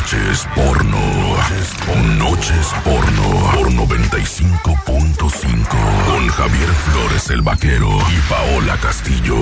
Noches 0.00 0.48
porno. 0.54 0.98
Noches 2.16 2.72
porno. 2.82 3.50
Por 3.52 3.70
95.5. 3.70 5.68
Con 6.06 6.28
Javier 6.28 6.68
Flores 6.70 7.28
el 7.28 7.42
Vaquero 7.42 7.90
y 8.10 8.20
Paola 8.30 8.78
Castillo. 8.78 9.36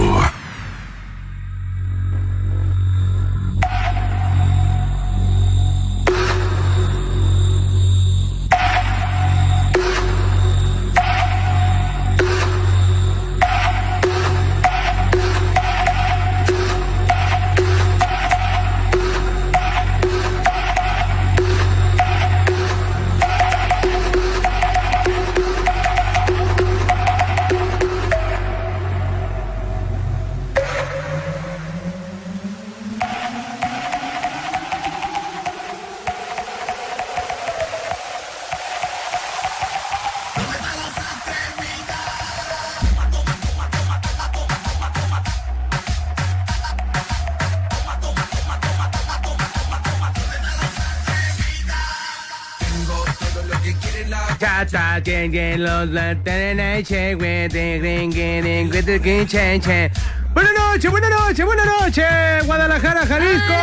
Buenas 60.33 60.53
noches, 60.57 60.91
buenas 60.91 61.11
noches, 61.11 61.45
buenas 61.45 61.67
noches, 61.67 62.07
Guadalajara, 62.47 63.07
Jalisco. 63.07 63.55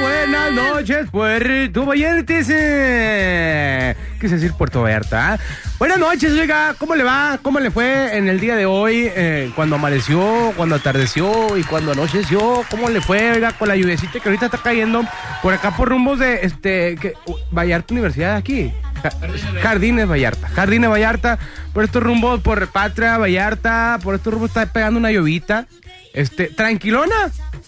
Buenas 0.00 0.52
noches, 0.52 1.06
Puerto 1.10 1.86
Vallarta. 1.86 2.34
eh. 2.50 3.94
Quise 4.20 4.34
decir 4.36 4.52
Puerto 4.52 4.82
Vallarta. 4.82 5.38
Buenas 5.78 5.98
noches, 5.98 6.32
oiga, 6.32 6.74
¿cómo 6.78 6.94
le 6.94 7.02
va? 7.02 7.38
¿Cómo 7.42 7.58
le 7.60 7.70
fue 7.70 8.16
en 8.16 8.28
el 8.28 8.38
día 8.40 8.54
de 8.56 8.66
hoy? 8.66 9.10
eh, 9.14 9.50
cuando 9.56 9.76
amaneció, 9.76 10.52
cuando 10.56 10.74
atardeció 10.76 11.56
y 11.56 11.64
cuando 11.64 11.92
anocheció. 11.92 12.64
¿Cómo 12.70 12.88
le 12.88 13.00
fue, 13.00 13.32
oiga, 13.32 13.52
con 13.52 13.68
la 13.68 13.76
lluviecita 13.76 14.20
que 14.20 14.28
ahorita 14.28 14.46
está 14.46 14.58
cayendo 14.58 15.02
por 15.42 15.52
acá 15.54 15.70
por 15.76 15.88
rumbos 15.88 16.18
de 16.18 16.40
este 16.42 16.96
que, 16.96 17.14
Vallarta 17.50 17.92
Universidad 17.92 18.36
aquí? 18.36 18.72
Ja- 19.10 19.16
Jardines 19.62 20.08
Vallarta, 20.08 20.48
Jardines 20.48 20.90
Vallarta, 20.90 21.38
por 21.72 21.84
estos 21.84 22.02
rumbos, 22.02 22.40
por 22.40 22.68
Patria 22.68 23.18
Vallarta, 23.18 23.98
por 24.02 24.14
estos 24.14 24.32
rumbos 24.32 24.50
está 24.50 24.66
pegando 24.66 24.98
una 24.98 25.10
llovita, 25.10 25.66
este, 26.14 26.46
tranquilona, 26.46 27.14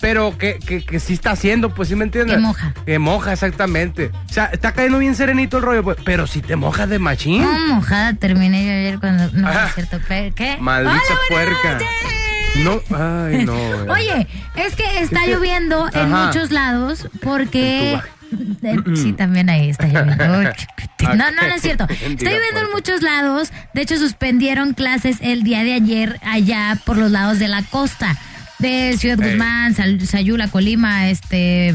pero 0.01 0.39
que, 0.39 0.59
que, 0.59 0.83
que 0.85 1.01
sí 1.01 1.13
está 1.15 1.33
haciendo, 1.33 1.75
pues 1.75 1.89
sí 1.89 1.97
me 1.97 2.05
entiendes. 2.05 2.37
Que 2.37 2.41
moja. 2.43 2.75
Que 2.87 2.99
moja, 2.99 3.33
exactamente. 3.33 4.11
O 4.31 4.33
sea, 4.33 4.47
está 4.47 4.73
cayendo 4.73 4.99
bien 5.01 5.15
serenito 5.15 5.59
el 5.59 5.65
rollo, 5.65 5.83
pues, 5.83 5.99
pero 6.05 6.27
si 6.27 6.41
te 6.41 6.57
mojas 6.57 6.89
de 6.89 6.99
machín. 6.99 7.43
No, 7.43 7.75
mojada 7.75 8.15
terminé 8.15 8.65
yo 8.65 8.71
ayer 8.73 9.01
cuando. 9.01 9.29
No, 9.33 9.49
Ah. 9.49 9.67
es 9.69 9.75
cierto. 9.75 9.99
¿Qué? 10.35 10.57
Maldita 10.61 11.03
Hola, 11.03 11.19
puerca. 11.29 11.79
No, 12.65 12.81
ay, 12.97 13.45
no. 13.45 13.55
Oye, 13.93 14.27
es 14.57 14.75
que 14.77 15.01
está 15.03 15.27
lloviendo 15.27 15.89
en 15.93 16.11
muchos 16.11 16.51
lados 16.51 17.07
porque. 17.23 18.01
Eh, 18.63 18.77
sí, 18.95 19.13
también 19.13 19.49
ahí 19.51 19.71
está 19.71 19.87
lloviendo. 19.87 20.25
No, 21.01 21.15
no, 21.31 21.31
no 21.31 21.55
es 21.55 21.63
cierto. 21.63 21.87
Está 21.89 22.31
lloviendo 22.31 22.61
en 22.61 22.71
muchos 22.73 23.03
lados. 23.03 23.51
De 23.73 23.83
hecho, 23.83 23.97
suspendieron 23.97 24.75
clases 24.75 25.19
el 25.23 25.43
día 25.43 25.65
de 25.65 25.73
ayer 25.73 26.21
allá 26.23 26.77
por 26.85 26.99
los 26.99 27.11
lados 27.11 27.39
de 27.39 27.49
la 27.49 27.63
costa. 27.63 28.19
De 28.59 28.97
Ciudad. 28.99 29.17
Guzmán, 29.17 29.75
Sayula, 29.75 30.49
Colima, 30.49 31.09
este. 31.09 31.75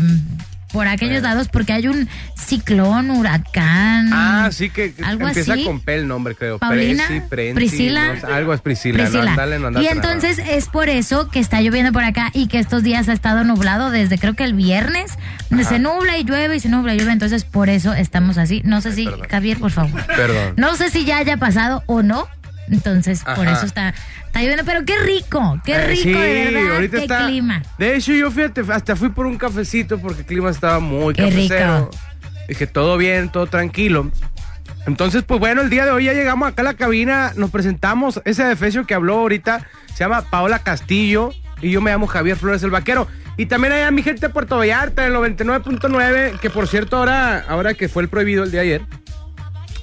Por 0.74 0.88
aquellos 0.88 1.18
Ey. 1.18 1.22
lados, 1.22 1.48
porque 1.48 1.72
hay 1.72 1.88
un 1.88 2.10
ciclón, 2.36 3.10
huracán. 3.12 4.10
Ah, 4.12 4.50
sí 4.52 4.70
que 4.70 4.94
algo 5.06 5.28
empieza 5.28 5.54
así. 5.54 5.64
con 5.64 5.80
P 5.80 5.96
el 5.96 6.08
nombre, 6.08 6.36
creo. 6.36 6.58
Paulina, 6.60 7.06
Priscila. 7.30 8.16
no 8.16 8.28
algo 8.34 8.54
es 8.54 8.62
Priscila. 8.62 9.04
Priscila. 9.04 9.36
No, 9.36 9.42
ándale, 9.42 9.84
y 9.84 9.88
entonces 9.88 10.40
es 10.40 10.68
por 10.68 10.90
eso 10.90 11.30
que 11.30 11.40
está 11.40 11.62
lloviendo 11.62 11.92
por 11.94 12.04
acá 12.04 12.32
y 12.34 12.48
que 12.48 12.60
estos 12.60 12.84
días 12.84 13.08
ha 13.08 13.14
estado 13.14 13.44
nublado 13.44 13.92
desde 13.92 14.18
creo 14.18 14.34
que 14.34 14.44
el 14.44 14.54
viernes. 14.54 15.12
donde 15.50 15.64
Se 15.66 15.80
nubla 15.80 16.18
y 16.18 16.24
llueve 16.24 16.56
y 16.56 16.60
se 16.60 16.70
nubla 16.70 16.96
y 16.96 16.98
llueve. 16.98 17.14
Entonces 17.14 17.46
por 17.46 17.70
eso 17.70 17.94
estamos 17.94 18.38
así. 18.38 18.62
No 18.66 18.82
sé 18.82 18.94
si, 18.94 19.06
perdón. 19.06 19.28
Javier, 19.30 19.60
por 19.60 19.72
favor. 19.72 20.04
Perdón. 20.08 20.54
No 20.58 20.76
sé 20.76 20.90
si 20.90 21.06
ya 21.06 21.18
haya 21.18 21.38
pasado 21.38 21.84
o 21.86 22.02
no. 22.02 22.28
Entonces 22.72 23.24
por 23.24 23.48
Ajá. 23.48 23.58
eso 23.58 23.66
está, 23.66 23.94
está 24.34 24.42
lloviendo. 24.42 24.64
Pero 24.66 24.86
qué 24.86 24.98
rico, 25.00 25.62
qué 25.64 25.74
Eh, 25.76 25.88
rico 25.88 26.02
sí, 26.04 26.12
de 26.12 26.52
verdad. 26.52 26.76
ahorita 26.76 26.98
qué 26.98 27.04
está- 27.04 27.26
clima. 27.28 27.62
De 27.78 27.96
hecho, 27.96 28.14
yo 28.14 28.32
fíjate, 28.32 28.62
hasta 28.72 28.96
fui 28.96 29.10
por 29.10 29.26
un 29.26 29.38
cafecito 29.38 30.00
porque 30.00 30.22
el 30.22 30.26
clima 30.26 30.50
estaba 30.50 30.80
muy 30.80 31.14
Qué 31.14 31.24
cafecero. 31.24 31.90
rico. 31.92 31.92
Dije, 32.48 32.68
todo 32.68 32.98
bien, 32.98 33.30
todo 33.30 33.48
tranquilo. 33.48 34.12
Entonces, 34.86 35.24
pues 35.24 35.40
bueno, 35.40 35.62
el 35.62 35.70
día 35.70 35.86
de 35.86 35.92
hoy 35.92 36.06
ya 36.06 36.14
llegamos 36.14 36.48
acá 36.50 36.62
a 36.62 36.66
la 36.66 36.74
cabina, 36.74 37.32
nos 37.38 37.52
presentamos. 37.52 38.22
Ese 38.26 38.44
defecio 38.44 38.86
que 38.86 38.94
habló 38.94 39.16
ahorita 39.20 39.66
se 39.94 40.04
llama 40.04 40.24
Paola 40.30 40.60
Castillo 40.60 41.32
y 41.62 41.72
yo 41.72 41.80
me 41.80 41.92
llamo 41.92 42.06
Javier 42.08 42.36
Flores 42.36 42.64
el 42.64 42.70
Vaquero. 42.70 43.08
Y 43.38 43.46
también 43.46 43.74
hay 43.74 43.82
a 43.84 43.92
mi 43.92 44.04
gente 44.04 44.28
de 44.28 44.30
Puerto 44.34 44.58
Vallarta, 44.58 45.06
el 45.08 45.14
99.9, 45.14 46.38
que 46.40 46.50
por 46.50 46.68
cierto, 46.68 46.98
ahora, 46.98 47.46
ahora 47.48 47.74
que 47.74 47.88
fue 47.88 48.04
el 48.04 48.10
prohibido 48.10 48.44
el 48.44 48.52
día 48.52 48.62
de 48.62 48.66
ayer, 48.68 48.82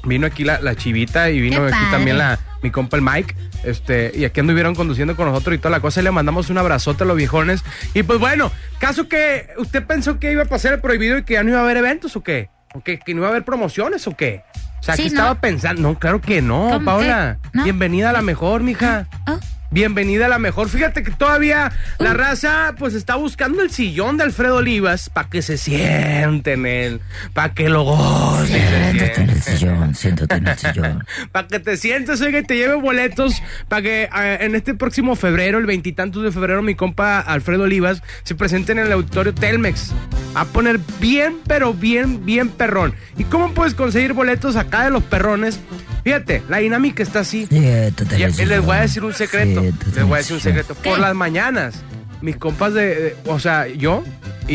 vino 0.05 0.27
aquí 0.27 0.45
la, 0.45 0.61
la 0.61 0.75
chivita 0.77 1.31
y 1.31 1.41
vino 1.41 1.65
aquí 1.65 1.85
también 1.91 2.19
la, 2.19 2.39
mi 2.63 2.71
compa 2.71 2.97
el 2.99 3.03
Mike. 3.03 3.35
Este, 3.65 4.13
y 4.15 4.25
aquí 4.25 4.41
anduvieron 4.41 4.75
conduciendo 4.75 5.17
con 5.17 5.27
nosotros 5.27 5.55
y 5.55 5.59
toda 5.59 5.71
la 5.71 5.81
cosa. 5.81 6.01
Y 6.01 6.05
le 6.05 6.11
mandamos 6.11 6.51
un 6.51 6.59
abrazote 6.59 7.05
a 7.05 7.07
los 7.07 7.17
viejones. 7.17 7.63
Y 7.95 8.03
pues 8.03 8.19
bueno, 8.19 8.51
caso 8.79 9.09
que 9.09 9.49
usted 9.59 9.85
pensó 9.87 10.19
que 10.19 10.33
iba 10.33 10.43
a 10.43 10.47
pasar 10.47 10.73
el 10.75 10.81
prohibido 10.81 11.19
y 11.19 11.25
que 11.25 11.35
ya 11.35 11.43
no 11.43 11.51
iba 11.51 11.59
a 11.61 11.63
haber 11.63 11.77
eventos 11.77 12.17
o 12.17 12.23
qué? 12.23 12.49
¿O 12.75 12.83
que, 12.83 12.99
que 12.99 13.15
no 13.15 13.21
iba 13.21 13.29
a 13.29 13.31
haber 13.31 13.45
promociones 13.45 14.07
o 14.07 14.17
qué? 14.17 14.43
O 14.79 14.83
sea, 14.83 14.97
Sí, 14.97 15.03
que 15.05 15.09
¿no? 15.11 15.15
estaba 15.17 15.41
pensando. 15.41 15.83
No, 15.83 15.99
claro 15.99 16.21
que 16.21 16.41
no, 16.41 16.69
¿Cómo 16.73 16.85
Paola. 16.85 17.39
que? 17.43 17.59
¿No? 17.59 17.65
Bienvenida 17.65 18.11
a 18.11 18.13
la 18.13 18.23
mejor, 18.23 18.63
mija. 18.63 19.07
Oh, 19.27 19.39
Bienvenida 19.73 20.27
a 20.27 20.29
la 20.29 20.41
mejor. 20.41 20.69
Fíjate 20.69 21.05
que 21.05 21.13
todavía 21.13 21.71
la 22.01 22.13
raza 22.13 22.75
pues 22.77 22.93
está 22.95 23.15
buscando 23.15 23.63
el 23.63 23.71
sillón 23.71 24.17
de 24.17 24.25
Alfredo 24.25 24.57
Olivas 24.57 25.09
para 25.11 25.29
que 25.29 25.43
se 25.43 25.57
siente 25.59 26.55
en 26.55 26.67
él, 26.67 27.01
para 27.35 27.55
que 27.55 27.69
lo 27.69 27.85
goce. 27.85 28.49
siéntate 28.49 29.21
en 29.23 29.31
el 29.31 29.43
sillón, 29.43 29.95
siéntate 29.95 30.35
en 30.35 30.49
el 30.49 30.59
sillón. 30.59 31.07
Para 31.33 31.47
que 31.47 31.61
te 31.61 31.77
sientes, 31.77 32.21
oiga, 32.21 32.41
y 32.41 32.43
te 32.43 32.57
lleve 32.57 32.75
boletos 32.75 33.41
para 33.69 33.83
que 33.83 34.03
eh, 34.05 34.39
en 34.41 34.55
este 34.57 34.75
próximo 34.75 35.15
febrero, 35.15 35.59
el 35.59 35.67
veintitantos 35.67 36.23
de 36.25 36.33
febrero, 36.33 36.63
mi 36.63 36.75
compa 36.75 37.21
Alfredo 37.21 37.63
Olivas 37.65 38.03
se 38.25 38.35
presente 38.35 38.73
en 38.73 38.79
el 38.81 38.91
auditorio 38.91 39.33
Telmex. 39.35 39.93
A 40.35 40.45
poner 40.47 40.81
bien, 41.01 41.37
pero 41.47 41.75
bien, 41.75 42.25
bien 42.25 42.49
perrón. 42.49 42.95
¿Y 43.17 43.25
cómo 43.25 43.53
puedes 43.53 43.75
conseguir 43.75 44.13
boletos 44.15 44.57
acá 44.57 44.85
de 44.85 44.91
los 44.91 45.03
perrones? 45.05 45.61
Fíjate, 46.05 46.43
la 46.49 46.59
dinámica 46.59 47.03
está 47.03 47.21
así. 47.21 47.47
Siéntate 47.47 48.15
en 48.15 48.21
Ya, 48.21 48.27
el 48.27 48.33
les 48.37 48.49
sillón. 48.49 48.67
voy 48.67 48.77
a 48.77 48.81
decir 48.81 49.05
un 49.05 49.13
secreto. 49.13 49.60
Les 49.63 49.97
en 49.97 50.09
voy 50.09 50.15
a 50.15 50.19
el 50.19 50.23
decir 50.23 50.35
un 50.37 50.41
secreto. 50.43 50.75
Por 50.75 50.99
las 50.99 51.15
mañanas, 51.15 51.83
mis 52.21 52.37
compas 52.37 52.75
de, 52.75 52.87
de- 52.95 53.17
o 53.27 53.39
sea, 53.39 53.67
yo 53.67 54.03
y, 54.49 54.55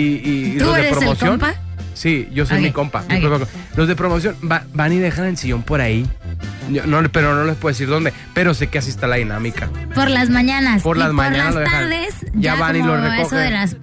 y 0.53 0.55
¿Tú 0.57 0.65
los 0.65 0.73
de 0.75 0.79
eres 0.81 0.91
el 0.93 0.97
promoción. 0.99 1.29
compa? 1.31 1.53
Sí, 1.93 2.27
yo 2.33 2.45
soy 2.45 2.59
mi 2.61 2.71
compa. 2.71 3.03
mi. 3.09 3.21
Los 3.75 3.87
de 3.87 3.95
promoción 3.95 4.35
va- 4.51 4.65
van 4.73 4.91
y 4.91 4.97
dejan 4.99 5.25
el 5.25 5.37
sillón 5.37 5.63
por 5.63 5.79
ahí. 5.79 6.05
Yo 6.69 6.85
no, 6.87 7.01
pero 7.09 7.33
no 7.35 7.45
les 7.45 7.55
puedo 7.55 7.71
decir 7.71 7.87
dónde. 7.87 8.11
Pero 8.33 8.53
sé 8.53 8.67
que 8.67 8.79
así 8.79 8.89
está 8.89 9.07
la 9.07 9.15
dinámica. 9.15 9.69
Por 9.93 10.09
las 10.09 10.29
mañanas. 10.29 10.81
Por 10.81 10.97
y 10.97 10.99
las 10.99 11.13
mañanas 11.13 11.53
lo 11.55 11.61
Por 11.61 11.71
las 11.71 11.71
dejan. 11.71 11.89
tardes, 11.89 12.31
Ya 12.33 12.55
ya, 12.55 12.59
van 12.59 12.75
y 12.75 12.81
lo 12.83 12.95
recogen. 12.97 13.25
Eso 13.25 13.35
de 13.37 13.51
las. 13.51 13.77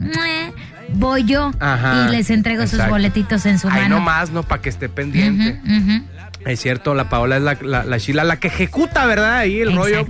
Voy 0.95 1.25
yo 1.25 1.53
Ajá, 1.59 2.07
y 2.07 2.11
les 2.13 2.29
entrego 2.29 2.67
sus 2.67 2.87
boletitos 2.87 3.47
en 3.47 3.59
su 3.59 3.67
Ahí 3.69 3.83
mano. 3.85 3.97
nomás, 3.97 4.31
¿no? 4.31 4.43
Para 4.43 4.61
que 4.61 4.69
esté 4.69 4.91
pendiente. 4.91 5.59
Ujú. 5.65 6.05
Es 6.45 6.61
cierto, 6.61 6.95
la 6.95 7.09
Paola 7.09 7.37
es 7.39 7.43
la, 7.43 7.57
la, 7.63 7.85
la 7.85 7.99
chila, 7.99 8.25
la 8.25 8.37
que 8.39 8.49
ejecuta, 8.49 9.07
¿verdad? 9.07 9.39
Ahí 9.39 9.61
el 9.61 9.75
rollo. 9.75 10.05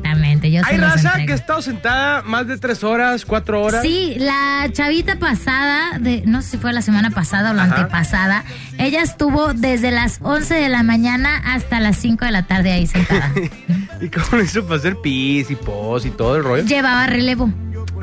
Se 0.60 0.70
Hay 0.72 0.76
los 0.78 0.90
raza 0.90 1.08
entrego. 1.08 1.26
que 1.26 1.32
ha 1.32 1.36
estado 1.36 1.62
sentada 1.62 2.22
más 2.22 2.46
de 2.46 2.58
tres 2.58 2.84
horas, 2.84 3.24
cuatro 3.24 3.62
horas. 3.62 3.82
Sí, 3.82 4.14
la 4.18 4.66
chavita 4.72 5.18
pasada, 5.18 5.98
de, 5.98 6.22
no 6.26 6.42
sé 6.42 6.50
si 6.50 6.58
fue 6.58 6.72
la 6.72 6.82
semana 6.82 7.10
pasada 7.10 7.50
o 7.50 7.54
la 7.54 7.64
Ajá. 7.64 7.76
antepasada, 7.76 8.44
ella 8.78 9.02
estuvo 9.02 9.54
desde 9.54 9.90
las 9.90 10.18
11 10.22 10.54
de 10.54 10.68
la 10.68 10.82
mañana 10.82 11.36
hasta 11.54 11.80
las 11.80 11.96
5 11.96 12.24
de 12.24 12.30
la 12.30 12.42
tarde 12.46 12.72
ahí 12.72 12.86
sentada. 12.86 13.30
¿Y 14.00 14.08
cómo 14.08 14.26
lo 14.32 14.42
hizo 14.42 14.64
para 14.64 14.76
hacer 14.76 14.96
pis 15.02 15.50
y 15.50 15.56
pos 15.56 16.04
y 16.04 16.10
todo 16.10 16.36
el 16.36 16.44
rollo? 16.44 16.64
Llevaba 16.64 17.06
relevo. 17.06 17.50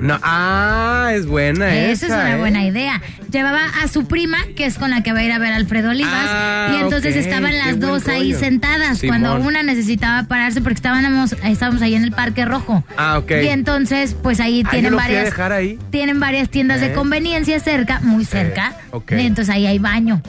No, 0.01 0.18
ah, 0.24 1.12
es 1.13 1.25
buena 1.25 1.75
Esa 1.75 2.06
es 2.07 2.12
una 2.12 2.34
¿eh? 2.34 2.38
buena 2.38 2.63
idea. 2.66 3.01
Llevaba 3.31 3.60
a 3.84 3.88
su 3.88 4.07
prima, 4.07 4.38
que 4.56 4.66
es 4.66 4.78
con 4.78 4.90
la 4.92 5.04
que 5.04 5.12
va 5.13 5.19
a 5.19 5.24
ir 5.24 5.31
a 5.31 5.40
ver 5.40 5.51
Alfredo 5.54 5.90
Olivas, 5.90 6.12
Ah, 6.30 6.69
y 6.74 6.81
entonces 6.81 7.16
ok, 7.16 7.22
estaban 7.22 7.57
las 7.57 7.80
dos 7.80 8.07
ahí 8.07 8.34
sentadas, 8.34 9.00
Simón. 9.00 9.22
cuando 9.22 9.46
una 9.48 9.62
necesitaba 9.63 10.24
pararse 10.24 10.62
porque 10.62 10.75
estábamos, 10.75 11.34
estábamos 11.44 11.81
ahí 11.81 11.96
en 11.96 12.04
el 12.04 12.12
Parque 12.12 12.46
Rojo. 12.46 12.84
Ah, 12.98 13.18
ok. 13.18 13.31
Y 13.44 13.48
entonces, 13.50 14.16
pues 14.22 14.40
ahí 14.40 14.63
Ah, 14.66 14.69
tienen 14.72 14.96
varias... 14.96 15.25
dejar 15.25 15.51
ahí. 15.51 15.78
Tienen 15.92 16.19
varias 16.19 16.50
tiendas 16.50 16.81
Eh. 16.81 16.88
de 16.90 16.94
conveniencia 16.94 17.60
cerca, 17.60 18.00
muy 18.01 18.25
cerca. 18.25 18.74
ok. 18.92 19.12
Y 19.13 19.25
entonces 19.25 19.54
ahí 19.54 19.68
hay 19.68 19.80
baño. 19.80 20.22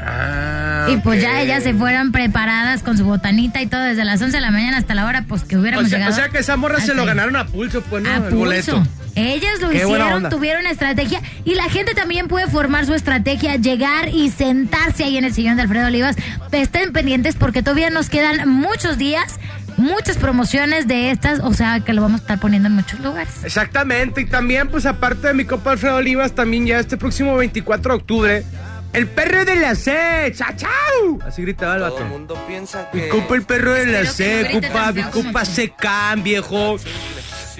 Ah, 0.00 0.86
Y 0.90 0.96
pues 0.98 1.20
ya 1.20 1.40
ellas 1.40 1.62
se 1.64 1.74
fueron 1.74 2.12
preparadas 2.12 2.82
con 2.82 2.96
su 2.96 3.04
botanita 3.04 3.60
y 3.60 3.66
todo 3.66 3.82
desde 3.82 4.04
las 4.04 4.22
11 4.22 4.36
de 4.36 4.40
la 4.40 4.50
mañana 4.52 4.76
hasta 4.78 4.94
la 4.94 5.04
hora 5.06 5.24
pues 5.28 5.42
que 5.42 5.56
hubiéramos 5.56 5.86
O 5.86 5.88
sea, 5.88 5.98
llegado. 5.98 6.12
o 6.14 6.16
sea 6.16 6.28
que 6.28 6.38
esa 6.38 6.56
morra 6.56 6.80
se 6.80 6.94
lo 6.94 7.04
ganaron 7.04 7.34
a 7.36 7.46
pulso, 7.46 7.82
pues, 7.82 8.02
¿no? 8.04 8.10
A 8.10 8.14
el 8.16 8.22
pulso. 8.22 8.36
boleto. 8.36 8.82
Ellas 9.18 9.60
lo 9.60 9.70
Qué 9.70 9.78
hicieron, 9.78 10.28
tuvieron 10.28 10.66
estrategia 10.66 11.20
y 11.44 11.54
la 11.54 11.64
gente 11.64 11.94
también 11.94 12.28
puede 12.28 12.46
formar 12.46 12.86
su 12.86 12.94
estrategia, 12.94 13.56
llegar 13.56 14.08
y 14.08 14.30
sentarse 14.30 15.04
ahí 15.04 15.16
en 15.18 15.24
el 15.24 15.34
sillón 15.34 15.56
de 15.56 15.62
Alfredo 15.62 15.86
Olivas. 15.88 16.16
Estén 16.52 16.92
pendientes 16.92 17.34
porque 17.34 17.62
todavía 17.62 17.90
nos 17.90 18.08
quedan 18.08 18.48
muchos 18.48 18.96
días, 18.96 19.38
muchas 19.76 20.16
promociones 20.18 20.86
de 20.86 21.10
estas, 21.10 21.40
o 21.40 21.52
sea 21.52 21.80
que 21.80 21.92
lo 21.92 22.02
vamos 22.02 22.20
a 22.20 22.22
estar 22.22 22.40
poniendo 22.40 22.68
en 22.68 22.74
muchos 22.76 23.00
lugares. 23.00 23.44
Exactamente, 23.44 24.20
y 24.20 24.26
también, 24.26 24.68
pues 24.68 24.86
aparte 24.86 25.28
de 25.28 25.34
mi 25.34 25.44
copa 25.44 25.72
Alfredo 25.72 25.96
Olivas, 25.96 26.32
también 26.32 26.66
ya 26.66 26.78
este 26.78 26.96
próximo 26.96 27.36
24 27.36 27.92
de 27.92 27.96
octubre, 27.96 28.44
el 28.92 29.06
perro 29.06 29.44
de 29.44 29.56
la 29.56 29.74
C, 29.74 30.32
¡chachau! 30.34 31.20
Así 31.26 31.42
gritaba 31.42 31.74
el 31.74 31.80
Todo 31.80 31.98
el 31.98 32.04
vato. 32.04 32.06
mundo 32.06 32.44
piensa 32.48 32.88
Mi 32.92 33.02
que 33.02 33.08
copa 33.08 33.34
el 33.34 33.42
perro 33.42 33.74
de 33.74 33.86
la 33.86 34.04
C, 34.06 34.48
copa, 34.52 34.92
mi 34.92 35.02
copa 35.02 35.44
se 35.44 35.70
can, 35.70 36.22
viejo. 36.22 36.76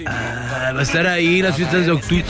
Ah, 0.05 0.67
al 0.69 0.79
estar 0.79 1.07
ahí 1.07 1.39
en 1.39 1.45
las 1.45 1.55
fiestas 1.55 1.85
de 1.85 1.91
octubre. 1.91 2.25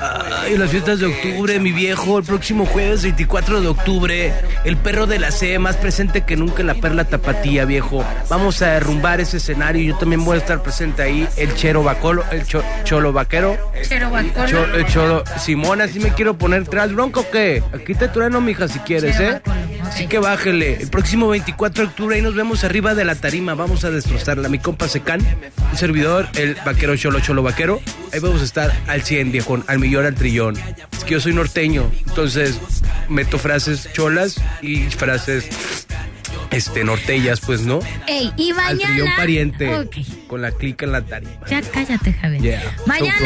Ay, 0.00 0.56
las 0.56 0.70
fiestas 0.70 1.00
de 1.00 1.06
octubre, 1.06 1.58
mi 1.58 1.72
viejo. 1.72 2.18
El 2.18 2.24
próximo 2.24 2.66
jueves 2.66 3.02
24 3.02 3.60
de 3.60 3.66
octubre. 3.68 4.32
El 4.64 4.76
perro 4.76 5.06
de 5.06 5.18
la 5.18 5.30
C, 5.30 5.58
más 5.58 5.76
presente 5.76 6.22
que 6.22 6.36
nunca 6.36 6.60
en 6.60 6.68
la 6.68 6.74
perla 6.74 7.04
tapatía, 7.04 7.64
viejo. 7.64 8.04
Vamos 8.28 8.62
a 8.62 8.72
derrumbar 8.72 9.20
ese 9.20 9.38
escenario. 9.38 9.82
Yo 9.92 9.98
también 9.98 10.24
voy 10.24 10.36
a 10.36 10.38
estar 10.40 10.62
presente 10.62 11.02
ahí. 11.02 11.26
El 11.36 11.54
chero 11.54 11.82
bacolo, 11.82 12.24
el 12.30 12.44
cho- 12.46 12.62
cholo 12.84 13.12
vaquero. 13.12 13.56
Pero 13.88 14.10
Cho- 14.46 14.74
el 14.74 14.86
cholo. 14.86 15.24
Simón, 15.38 15.80
así 15.80 15.98
me 16.00 16.10
quiero 16.10 16.36
poner 16.38 16.64
tras 16.66 16.92
bronco, 16.92 17.20
o 17.20 17.30
¿qué? 17.30 17.62
Aquí 17.74 17.94
te 17.94 18.08
trueno, 18.08 18.40
mija, 18.40 18.68
si 18.68 18.78
quieres, 18.80 19.16
Chero 19.16 19.30
¿eh? 19.30 19.32
bacolo. 19.44 19.56
Así 19.88 20.06
que 20.06 20.18
bájele. 20.18 20.74
El 20.82 20.88
próximo 20.90 21.28
24 21.28 21.82
de 21.84 21.88
octubre 21.88 22.16
ahí 22.16 22.22
nos 22.22 22.34
vemos 22.34 22.62
arriba 22.62 22.94
de 22.94 23.04
la 23.04 23.14
tarima. 23.14 23.54
Vamos 23.54 23.84
a 23.84 23.90
destrozarla. 23.90 24.48
Mi 24.48 24.58
compa 24.58 24.86
Secán, 24.86 25.20
un 25.72 25.78
servidor, 25.78 26.28
el 26.36 26.56
vaquero 26.64 26.94
cholo 26.96 27.20
cholo 27.20 27.42
vaquero. 27.42 27.80
Ahí 28.12 28.20
vamos 28.20 28.42
a 28.42 28.44
estar 28.44 28.72
al 28.86 29.02
100, 29.02 29.32
viejón, 29.32 29.64
al 29.66 29.78
millón, 29.78 29.87
al 29.96 30.14
trillón. 30.14 30.56
Es 30.92 31.04
que 31.04 31.14
yo 31.14 31.20
soy 31.20 31.32
norteño, 31.32 31.90
entonces 32.06 32.60
meto 33.08 33.38
frases 33.38 33.90
cholas 33.92 34.36
y 34.62 34.82
frases 34.90 35.48
este 36.50 36.84
nortellas, 36.84 37.40
pues, 37.40 37.62
¿no? 37.62 37.80
Ey, 38.06 38.32
y 38.36 38.50
Al 38.50 38.56
mañana. 38.56 38.78
trillón 38.88 39.08
pariente. 39.16 39.88
Con 40.26 40.42
la 40.42 40.50
clica 40.52 40.86
en 40.86 40.92
la 40.92 41.02
tarima. 41.02 41.32
Ya 41.48 41.60
cállate, 41.62 42.12
Javier. 42.12 42.42
Yeah. 42.42 42.74
Mañana 42.86 43.16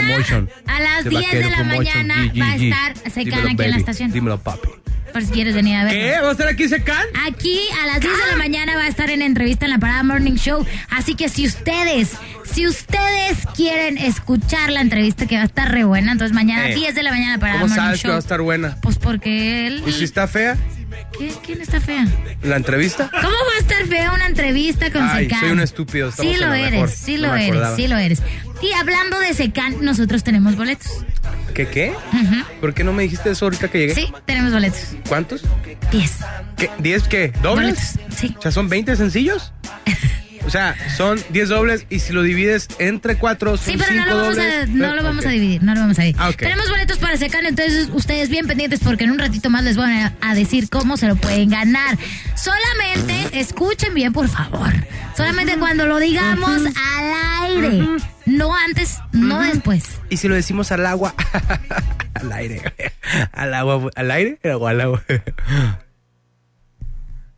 a 0.67 0.81
las 0.81 1.05
De 1.05 1.11
10 1.11 1.31
de 1.33 1.51
la 1.51 1.65
mañana 1.65 2.15
G, 2.17 2.33
G, 2.33 2.41
va 2.41 2.51
a 2.51 2.57
estar 2.57 2.97
Secán 3.13 3.25
Dímelo, 3.41 3.49
aquí 3.51 3.63
en 3.65 3.71
la 3.71 3.77
estación. 3.77 4.13
Dímelo, 4.13 4.39
papi. 4.39 4.69
Por 5.13 5.23
si 5.23 5.31
quieres 5.31 5.55
venir 5.55 5.77
a 5.77 5.85
ver. 5.85 5.93
¿Qué? 5.93 6.21
¿Va 6.23 6.29
a 6.29 6.33
estar 6.33 6.49
aquí 6.49 6.69
Secán? 6.69 7.05
Aquí 7.27 7.61
a 7.83 7.87
las 7.87 8.01
10 8.01 8.13
de 8.13 8.31
la 8.31 8.37
mañana 8.39 8.77
va 8.77 8.85
a 8.85 8.89
estar 8.89 9.11
en 9.11 9.21
entrevista 9.21 9.67
en 9.67 9.73
la 9.73 9.79
Parada 9.79 10.03
Morning 10.03 10.37
Show. 10.37 10.65
Así 10.89 11.15
que 11.17 11.29
si 11.29 11.47
ustedes, 11.47 12.13
si 12.51 12.67
ustedes 12.67 13.47
quieren 13.55 13.99
escuchar 13.99 14.71
la 14.71 14.81
entrevista 14.81 15.27
que 15.27 15.37
va 15.37 15.43
a 15.43 15.47
estar 15.47 15.71
re 15.71 15.85
buena, 15.85 16.13
entonces 16.13 16.35
mañana 16.35 16.71
Eh, 16.71 16.77
10 16.77 16.95
de 16.95 17.03
la 17.03 17.11
mañana 17.11 17.39
Parada 17.39 17.61
¿Cómo 17.61 17.69
Morning 17.75 17.85
sabes 17.85 18.03
que 18.03 18.09
va 18.09 18.17
a 18.17 18.21
estar 18.21 18.41
buena? 18.41 18.79
Pues 18.81 18.97
porque 18.97 19.67
él. 19.67 19.83
¿Y 19.87 19.93
si 19.93 20.05
está 20.05 20.27
fea 20.27 20.57
¿Qué? 21.19 21.33
¿Quién 21.45 21.61
está 21.61 21.81
fea? 21.81 22.07
la 22.43 22.57
entrevista? 22.57 23.11
¿Cómo 23.11 23.29
va 23.35 23.57
a 23.57 23.61
estar 23.61 23.87
fea 23.87 24.13
una 24.13 24.27
entrevista 24.27 24.91
con 24.91 25.03
Ay, 25.03 25.25
Secán? 25.25 25.41
soy 25.41 25.51
un 25.51 25.61
estúpido, 25.61 26.11
Sí 26.13 26.37
lo 26.37 26.53
eres, 26.53 26.73
mejor. 26.73 26.89
sí 26.91 27.17
lo 27.17 27.35
eres, 27.35 27.69
sí 27.77 27.87
lo 27.89 27.97
eres. 27.99 28.23
Y 28.63 28.73
hablando 28.73 29.19
de 29.19 29.35
Secán, 29.35 29.77
nosotros 29.85 30.23
tenemos 30.25 30.57
boletos. 30.57 31.05
¿Qué 31.55 31.69
qué? 31.69 31.95
Ujú. 32.13 32.61
¿Por 32.61 32.73
qué 32.75 32.83
no 32.85 32.93
me 32.93 33.03
dijiste 33.03 33.31
eso 33.31 33.45
ahorita 33.45 33.69
que 33.69 33.79
llegué? 33.79 33.95
Sí, 33.95 34.13
tenemos 34.25 34.53
boletos. 34.53 34.81
¿Cuántos? 35.09 35.43
10 35.91 36.17
¿Qué? 36.57 36.71
¿10 36.79 37.03
qué? 37.09 37.33
¿Dobles? 37.43 37.97
boletos. 37.97 38.17
Sí. 38.19 38.35
O 38.39 38.43
sea, 38.43 38.51
son 38.51 38.69
20 38.69 38.97
sencillos. 38.97 39.53
O 40.47 40.51
sea, 40.51 40.75
son 40.97 41.21
10 41.31 41.49
dobles 41.49 41.87
y 41.89 42.01
si 42.01 42.13
lo 42.13 42.23
divides 42.23 42.69
entre 42.79 43.17
4 43.17 43.57
son 43.57 43.65
Sí, 43.65 43.77
pero 43.79 43.93
no 43.95 44.03
5 44.05 44.11
lo 44.11 44.17
vamos, 44.23 44.37
dobles. 44.37 44.55
a, 44.55 44.67
no 44.67 44.95
lo 44.97 45.03
vamos 45.03 45.27
a 45.27 45.29
dividir, 45.31 45.63
no 45.63 45.75
lo 45.75 45.81
vamos 45.81 45.99
a 45.99 46.03
dividir. 46.03 46.21
Ah. 46.23 46.33
Tenemos 46.37 46.69
boletos 46.69 46.99
para 46.99 47.17
Secán, 47.17 47.47
entonces 47.47 47.89
ustedes 47.93 48.29
bien 48.29 48.47
pendientes 48.47 48.81
porque 48.83 49.05
en 49.05 49.13
un 49.13 49.19
ratito 49.19 49.51
más 49.51 49.63
les 49.65 49.77
voy 49.77 49.91
a, 49.91 50.13
a 50.21 50.35
decir 50.35 50.69
cómo 50.69 50.97
se 50.97 51.07
lo 51.07 51.17
pueden 51.17 51.49
ganar. 51.51 51.97
Solamente 52.35 53.39
escuchen 53.41 53.95
bien, 53.95 54.13
por 54.13 54.29
favor. 54.29 54.73
Solamente 55.17 55.57
cuando 55.59 55.87
lo 55.87 55.99
digamos 55.99 56.63
al 56.67 57.51
aire. 57.51 57.87
No 58.27 58.55
antes, 58.57 58.99
no 59.13 59.41
después. 59.43 59.85
Y 60.09 60.17
si 60.17 60.29
lo 60.29 60.35
decimos 60.35 60.71
al 60.73 60.87
agua, 60.87 61.15
al 62.15 62.33
aire, 62.33 62.63
al 63.33 63.53
agua, 63.55 63.91
al 63.95 64.11
aire 64.11 64.39
o 64.55 64.67
al 64.69 64.81
agua. 64.81 65.03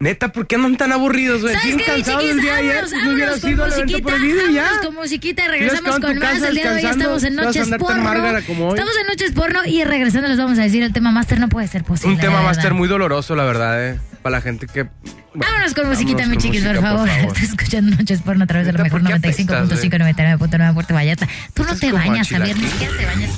Neta, 0.04 0.32
¿por 0.32 0.46
qué 0.46 0.56
andan 0.56 0.76
tan 0.76 0.92
aburridos, 0.92 1.40
güey? 1.40 1.54
¿Sabes 1.54 1.76
qué, 1.76 1.84
cansados 1.84 2.20
chiquis? 2.20 2.36
del 2.36 2.44
día 2.44 2.56
ayer. 2.56 2.74
Vámonos, 2.74 2.90
pues, 2.90 3.04
no 3.04 3.10
hubiera 3.12 3.30
vámonos 3.30 3.40
con 3.40 3.88
sido 3.88 3.96
el 3.96 4.02
prohibido 4.02 4.50
ya. 4.50 4.70
con 4.82 4.94
musiquita 4.96 5.44
y 5.46 5.48
regresamos 5.48 5.98
con 5.98 6.18
más. 6.18 6.42
El 6.42 6.54
día 6.54 6.72
de 6.72 6.76
hoy 6.76 6.90
estamos 6.90 7.24
en 7.24 7.34
Noches 7.36 7.70
Porno. 7.78 8.38
Estamos 8.38 8.96
en 9.00 9.06
Noches 9.08 9.32
Porno 9.32 9.64
y 9.64 9.82
regresando 9.84 10.28
les 10.28 10.36
vamos 10.36 10.58
a 10.58 10.62
decir 10.62 10.82
el 10.82 10.92
tema 10.92 11.10
Master 11.10 11.40
no 11.40 11.48
puede 11.48 11.68
ser 11.68 11.84
posible. 11.84 12.16
Un 12.16 12.20
tema 12.20 12.42
verdad. 12.42 12.72
muy 12.72 12.86
doloroso, 12.86 13.34
la 13.34 13.44
verdad, 13.44 13.82
¿eh? 13.82 13.98
Para 14.20 14.36
la 14.36 14.42
gente 14.42 14.66
que... 14.66 14.82
bueno, 14.82 15.16
Vámonos 15.36 15.72
con 15.72 15.88
musiquita, 15.88 16.18
vámonos 16.18 16.36
mi 16.36 16.50
chiquis, 16.50 16.64
por 16.64 16.74
música, 16.74 16.90
favor. 16.90 17.08
Estás 17.08 17.42
escuchando 17.44 17.96
Noches 17.96 18.20
Porno 18.20 18.44
a 18.44 18.46
través 18.46 18.66
de 18.66 18.72
la 18.74 18.82
Neta, 18.82 18.96
mejor 18.98 19.10
¿por 19.10 19.22
qué 19.22 19.28
95.5, 19.32 20.38
99.9 20.38 20.74
Puerto 20.74 20.92
Vallarta. 20.92 21.26
Tú 21.54 21.62
no 21.62 21.72
Estás 21.72 21.80
te 21.80 21.92
bañas, 21.92 22.28
Javier, 22.28 22.58
ni 22.58 22.66
siquiera 22.68 22.94
te 22.94 23.06
bañas. 23.06 23.30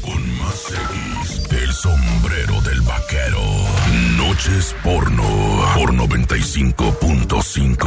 Con 0.00 0.38
más 0.38 0.64
X, 0.70 1.42
el 1.50 1.72
sombrero 1.74 2.58
del 2.62 2.80
vaquero. 2.80 3.55
Noches 4.28 4.74
porno 4.82 5.22
por 5.76 5.94
95.5 5.94 7.78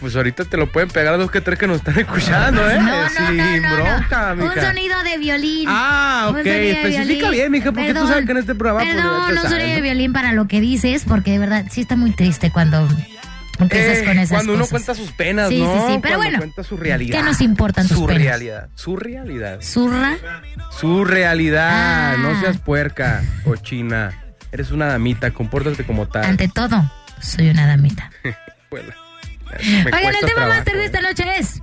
Pues 0.00 0.16
ahorita 0.16 0.44
te 0.46 0.56
lo 0.56 0.70
pueden 0.72 0.88
pegar 0.88 1.14
a 1.14 1.16
dos 1.18 1.30
que 1.30 1.40
tres 1.40 1.58
que 1.58 1.66
nos 1.66 1.76
están 1.78 1.98
escuchando, 1.98 2.68
¿eh? 2.70 2.78
No, 2.80 3.02
no, 3.02 3.08
Sin 3.08 3.36
no, 3.36 3.56
no, 3.60 3.68
no. 3.68 3.76
bronca, 3.84 4.32
Un 4.32 4.38
mija. 4.40 4.62
sonido 4.68 5.02
de 5.02 5.18
violín. 5.18 5.66
Ah, 5.68 6.28
Un 6.30 6.40
ok. 6.40 6.46
Especifica 6.46 7.04
violín. 7.04 7.30
bien, 7.30 7.52
mija, 7.52 7.64
porque 7.72 7.88
tú 7.88 7.92
Perdón, 7.94 8.08
sabes 8.08 8.24
que 8.26 8.32
en 8.32 8.38
este 8.38 8.54
programa... 8.54 8.80
pues, 8.84 8.94
Perdón, 8.96 9.20
un 9.20 9.34
sabes, 9.36 9.50
sonido 9.50 9.68
de 9.68 9.76
¿no? 9.76 9.82
violín 9.82 10.12
para 10.12 10.32
lo 10.32 10.48
que 10.48 10.60
dices, 10.60 11.04
porque 11.06 11.32
de 11.32 11.38
verdad 11.38 11.66
sí 11.70 11.82
está 11.82 11.96
muy 11.96 12.10
triste 12.12 12.50
cuando 12.50 12.88
Eh, 12.88 14.02
con 14.06 14.18
esas 14.18 14.30
cuando 14.30 14.52
uno 14.54 14.60
cosas. 14.62 14.70
cuenta 14.70 14.94
sus 14.94 15.12
penas, 15.12 15.50
Sí, 15.50 15.60
¿no? 15.60 15.66
sí, 15.74 15.78
sí, 15.94 15.98
pero 16.02 16.16
Cuando 16.16 16.16
bueno, 16.18 16.38
cuenta 16.38 16.64
su 16.64 16.76
realidad. 16.78 17.18
¿qué 17.18 17.22
nos 17.22 17.40
importan 17.42 17.86
tus 17.86 17.98
Su 17.98 18.06
penas? 18.06 18.22
realidad. 18.24 18.68
Su 18.74 18.96
realidad. 18.96 19.58
Su 19.60 21.04
realidad. 21.04 21.70
Ah. 21.70 22.16
No 22.18 22.40
seas 22.40 22.56
puerca, 22.58 23.22
cochina. 23.44 24.12
Eres 24.50 24.70
una 24.70 24.86
damita, 24.86 25.30
compórtate 25.32 25.84
como 25.84 26.08
tal. 26.08 26.24
Ante 26.24 26.48
todo, 26.48 26.90
soy 27.20 27.50
una 27.50 27.66
damita. 27.66 28.10
Oigan, 29.58 30.14
el 30.14 30.20
tema 30.20 30.34
trabajo, 30.34 30.56
máster 30.56 30.76
de 30.76 30.82
eh. 30.82 30.86
esta 30.86 31.00
noche 31.00 31.24
es. 31.38 31.60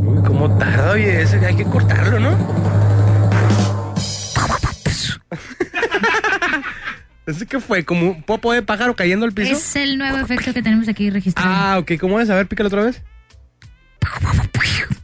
Uy, 0.00 0.22
cómo 0.24 0.56
tarda, 0.58 0.92
oye, 0.92 1.22
ese 1.22 1.44
hay 1.44 1.56
que 1.56 1.64
cortarlo, 1.64 2.20
¿no? 2.20 2.36
¿Ese 7.26 7.46
qué 7.46 7.58
fue? 7.58 7.84
¿Como 7.84 8.10
un 8.10 8.22
popo 8.22 8.52
de 8.52 8.62
pájaro 8.62 8.94
cayendo 8.94 9.24
al 9.24 9.32
piso? 9.32 9.52
Es 9.52 9.76
el 9.76 9.96
nuevo 9.96 10.18
efecto 10.18 10.52
que 10.52 10.62
tenemos 10.62 10.88
aquí 10.88 11.08
registrado. 11.08 11.50
Ah, 11.50 11.78
ok, 11.78 11.92
¿cómo 11.98 12.20
es? 12.20 12.28
A 12.28 12.34
ver, 12.34 12.46
pícalo 12.46 12.68
otra 12.68 12.84
vez. 12.84 13.02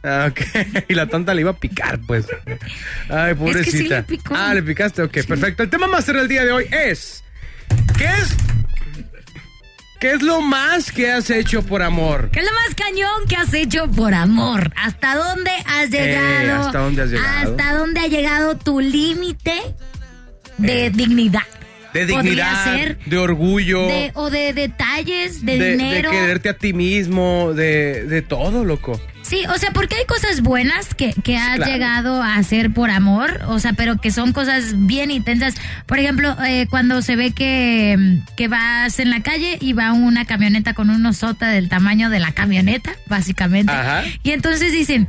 Ah, 0.03 0.29
ok. 0.29 0.39
Y 0.89 0.93
la 0.93 1.07
tonta 1.07 1.33
le 1.33 1.41
iba 1.41 1.51
a 1.51 1.57
picar, 1.57 1.99
pues. 2.05 2.25
Ay, 3.09 3.33
pobrecita. 3.35 3.59
Es 3.59 3.65
que 3.65 3.71
sí 3.71 3.87
le 3.87 4.03
picó. 4.03 4.35
Ah, 4.35 4.53
le 4.53 4.63
picaste, 4.63 5.01
ok, 5.01 5.23
perfecto. 5.27 5.63
El 5.63 5.69
tema 5.69 5.87
máster 5.87 6.15
del 6.15 6.27
día 6.27 6.45
de 6.45 6.51
hoy 6.51 6.65
es. 6.71 7.23
¿Qué 7.97 8.05
es? 8.05 8.35
¿Qué 10.01 10.13
es 10.13 10.23
lo 10.23 10.41
más 10.41 10.91
que 10.91 11.11
has 11.11 11.29
hecho 11.29 11.61
por 11.61 11.83
amor? 11.83 12.31
¿Qué 12.31 12.39
es 12.39 12.45
lo 12.45 12.51
más 12.53 12.73
cañón 12.73 13.27
que 13.29 13.35
has 13.35 13.53
hecho 13.53 13.87
por 13.87 14.15
amor? 14.15 14.73
¿Hasta 14.75 15.13
dónde 15.15 15.51
has 15.67 15.91
llegado? 15.91 16.41
Eh, 16.43 16.51
¿hasta 16.51 16.79
dónde 16.79 17.01
has 17.03 17.11
llegado? 17.11 17.51
¿Hasta 17.51 17.73
dónde 17.75 17.99
ha 17.99 18.07
llegado 18.07 18.57
tu 18.57 18.79
límite 18.79 19.53
de 20.57 20.89
dignidad? 20.89 21.43
De 21.93 22.07
dignidad, 22.07 22.63
ser 22.63 22.97
de 23.05 23.17
orgullo, 23.19 23.85
de, 23.85 24.11
o 24.15 24.31
de 24.31 24.53
detalles, 24.53 25.45
de, 25.45 25.59
de, 25.59 25.65
de 25.65 25.71
dinero. 25.73 26.09
quererte 26.09 26.49
a 26.49 26.57
ti 26.57 26.73
mismo, 26.73 27.53
de, 27.53 28.05
de 28.05 28.23
todo, 28.23 28.65
loco. 28.65 28.99
Sí, 29.21 29.43
o 29.53 29.57
sea, 29.57 29.71
porque 29.71 29.95
hay 29.95 30.05
cosas 30.05 30.41
buenas 30.41 30.93
que, 30.93 31.13
que 31.23 31.37
has 31.37 31.55
Claro. 31.57 31.71
llegado 31.71 32.21
a 32.23 32.35
hacer 32.35 32.73
por 32.73 32.89
amor, 32.89 33.39
o 33.47 33.59
sea, 33.59 33.73
pero 33.73 33.97
que 33.97 34.11
son 34.11 34.33
cosas 34.33 34.73
bien 34.87 35.09
intensas. 35.11 35.55
Por 35.85 35.99
ejemplo, 35.99 36.35
eh, 36.45 36.67
cuando 36.69 37.01
se 37.01 37.15
ve 37.15 37.31
que, 37.31 38.19
que 38.35 38.47
vas 38.47 38.99
en 38.99 39.09
la 39.09 39.21
calle 39.21 39.57
y 39.61 39.73
va 39.73 39.93
una 39.93 40.25
camioneta 40.25 40.73
con 40.73 40.89
un 40.89 41.05
osota 41.05 41.49
del 41.49 41.69
tamaño 41.69 42.09
de 42.09 42.19
la 42.19 42.31
camioneta, 42.33 42.91
básicamente. 43.07 43.71
Ajá. 43.71 44.03
Y 44.23 44.31
entonces 44.31 44.71
dicen, 44.73 45.07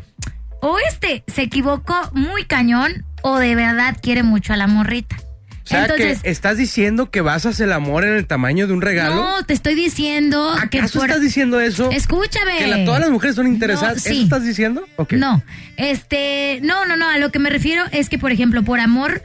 o 0.61 0.77
este 0.89 1.25
se 1.27 1.43
equivocó 1.43 1.97
muy 2.13 2.45
cañón, 2.45 3.05
o 3.23 3.39
de 3.39 3.55
verdad 3.57 3.97
quiere 4.01 4.23
mucho 4.23 4.53
a 4.53 4.57
la 4.57 4.67
morrita. 4.69 5.17
O 5.65 5.69
sea, 5.69 5.83
entonces, 5.83 6.23
que 6.23 6.31
estás 6.31 6.57
diciendo 6.57 7.11
que 7.11 7.21
basas 7.21 7.61
el 7.61 7.73
amor 7.73 8.05
en 8.05 8.15
el 8.15 8.27
tamaño 8.27 8.67
de 8.67 8.73
un 8.73 8.81
regalo. 8.83 9.15
no, 9.15 9.45
te 9.45 9.55
estoy 9.55 9.75
diciendo 9.75 10.55
que 10.71 10.79
¿Acaso 10.79 10.99
por- 10.99 11.09
estás 11.09 11.23
diciendo 11.23 11.61
eso? 11.61 11.91
Escúchame. 11.93 12.59
Que 12.59 12.67
la- 12.67 12.85
todas 12.85 13.01
las 13.01 13.11
mujeres 13.11 13.37
son 13.37 13.47
interesadas. 13.47 13.97
No, 13.97 14.01
sí. 14.03 14.11
¿Eso 14.11 14.23
estás 14.25 14.45
diciendo? 14.45 14.85
No, 15.11 15.43
este, 15.77 16.59
no, 16.63 16.85
no, 16.87 16.97
no, 16.97 17.09
a 17.09 17.19
lo 17.19 17.31
que 17.31 17.39
me 17.39 17.49
refiero 17.51 17.85
es 17.93 18.09
que, 18.09 18.19
por 18.19 18.33
ejemplo, 18.33 18.63
por 18.65 18.81
amor, 18.81 19.23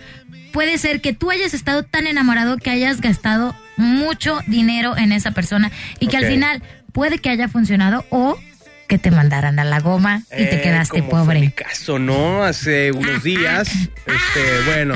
puede 0.54 0.78
ser 0.78 1.02
que 1.02 1.14
tú 1.14 1.32
hayas 1.32 1.54
estado 1.54 1.84
tan 1.84 2.08
enamorado 2.08 2.58
que 2.58 2.70
hayas 2.70 3.02
gastado 3.02 3.56
mucho 3.76 4.40
dinero 4.48 4.96
en 4.98 5.12
esa 5.12 5.32
persona 5.32 5.72
y 6.00 6.08
que 6.08 6.18
al 6.18 6.26
final 6.26 6.62
puede 6.94 7.20
que 7.20 7.30
haya 7.30 7.48
funcionado 7.48 8.06
o 8.10 8.38
que 8.88 8.98
te 8.98 9.12
mandaran 9.12 9.60
a 9.60 9.64
la 9.66 9.80
goma 9.82 10.24
y 10.32 10.46
te 10.46 10.56
Eh, 10.60 10.62
quedaste 10.62 11.00
como 11.02 11.26
fue 11.26 11.36
mi 11.36 11.50
pobre. 11.50 11.52
caso, 11.52 12.00
¿no? 12.00 12.44
Hace 12.44 12.92
unos 12.92 13.22
días. 13.22 13.70
Este, 13.70 14.72
bueno. 14.74 14.96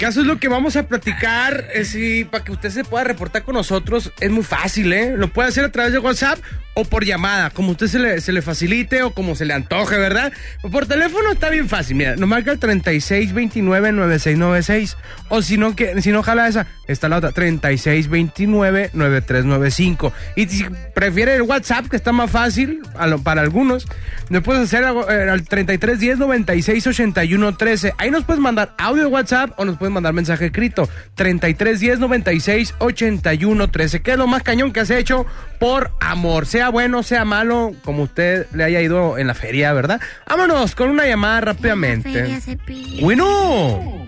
Caso 0.00 0.22
es 0.22 0.26
lo 0.26 0.38
que 0.38 0.48
vamos 0.48 0.76
a 0.76 0.84
platicar. 0.84 1.66
Es 1.74 1.94
y 1.94 2.24
para 2.24 2.42
que 2.42 2.52
usted 2.52 2.70
se 2.70 2.84
pueda 2.84 3.04
reportar 3.04 3.42
con 3.42 3.54
nosotros, 3.54 4.10
es 4.18 4.30
muy 4.30 4.42
fácil, 4.42 4.90
¿eh? 4.94 5.14
Lo 5.14 5.28
puede 5.28 5.50
hacer 5.50 5.62
a 5.62 5.70
través 5.70 5.92
de 5.92 5.98
WhatsApp 5.98 6.38
o 6.74 6.84
por 6.84 7.04
llamada, 7.04 7.50
como 7.50 7.72
usted 7.72 7.88
se 7.88 7.98
le, 8.32 8.42
facilite 8.42 9.02
o 9.02 9.12
como 9.12 9.34
se 9.34 9.44
le 9.44 9.54
antoje, 9.54 9.98
¿verdad? 9.98 10.32
Por 10.70 10.86
teléfono 10.86 11.32
está 11.32 11.50
bien 11.50 11.68
fácil. 11.68 11.96
Mira, 11.96 12.14
nos 12.16 12.28
marca 12.28 12.52
el 12.52 12.60
3629-9696. 12.60 14.94
O 15.28 15.42
si 15.42 15.58
no, 15.58 15.74
que, 15.74 16.00
si 16.00 16.12
jala 16.22 16.46
esa, 16.48 16.68
está 16.86 17.08
la 17.08 17.16
otra, 17.16 17.32
3629-9395. 17.32 20.12
Y 20.36 20.46
si 20.46 20.64
prefiere 20.94 21.34
el 21.34 21.42
WhatsApp, 21.42 21.88
que 21.88 21.96
está 21.96 22.12
más 22.12 22.30
fácil 22.30 22.82
para 23.24 23.42
algunos, 23.42 23.88
nos 24.28 24.42
puedes 24.42 24.62
hacer 24.62 24.84
eh, 24.84 25.30
al 25.30 25.44
3310-968113. 25.44 27.94
Ahí 27.98 28.10
nos 28.10 28.24
puedes 28.24 28.40
mandar 28.40 28.74
audio 28.78 29.08
WhatsApp 29.08 29.58
o 29.58 29.64
nos 29.64 29.76
puedes 29.76 29.92
mandar 29.92 30.12
mensaje 30.12 30.46
escrito. 30.46 30.88
3310-968113. 31.16 34.02
¿Qué 34.02 34.12
es 34.12 34.18
lo 34.18 34.28
más 34.28 34.42
cañón 34.42 34.72
que 34.72 34.80
has 34.80 34.90
hecho 34.90 35.26
por 35.58 35.92
amor? 36.00 36.46
Sea 36.60 36.68
bueno, 36.68 37.02
sea 37.02 37.24
malo, 37.24 37.72
como 37.86 38.02
usted 38.02 38.46
le 38.52 38.64
haya 38.64 38.82
ido 38.82 39.16
en 39.16 39.26
la 39.26 39.32
feria, 39.32 39.72
¿verdad? 39.72 39.98
Vámonos 40.26 40.74
con 40.74 40.90
una 40.90 41.06
llamada 41.06 41.40
rápidamente. 41.40 42.12
Feria 42.12 42.38
se 42.38 42.58
pide. 42.58 43.00
Bueno, 43.00 44.06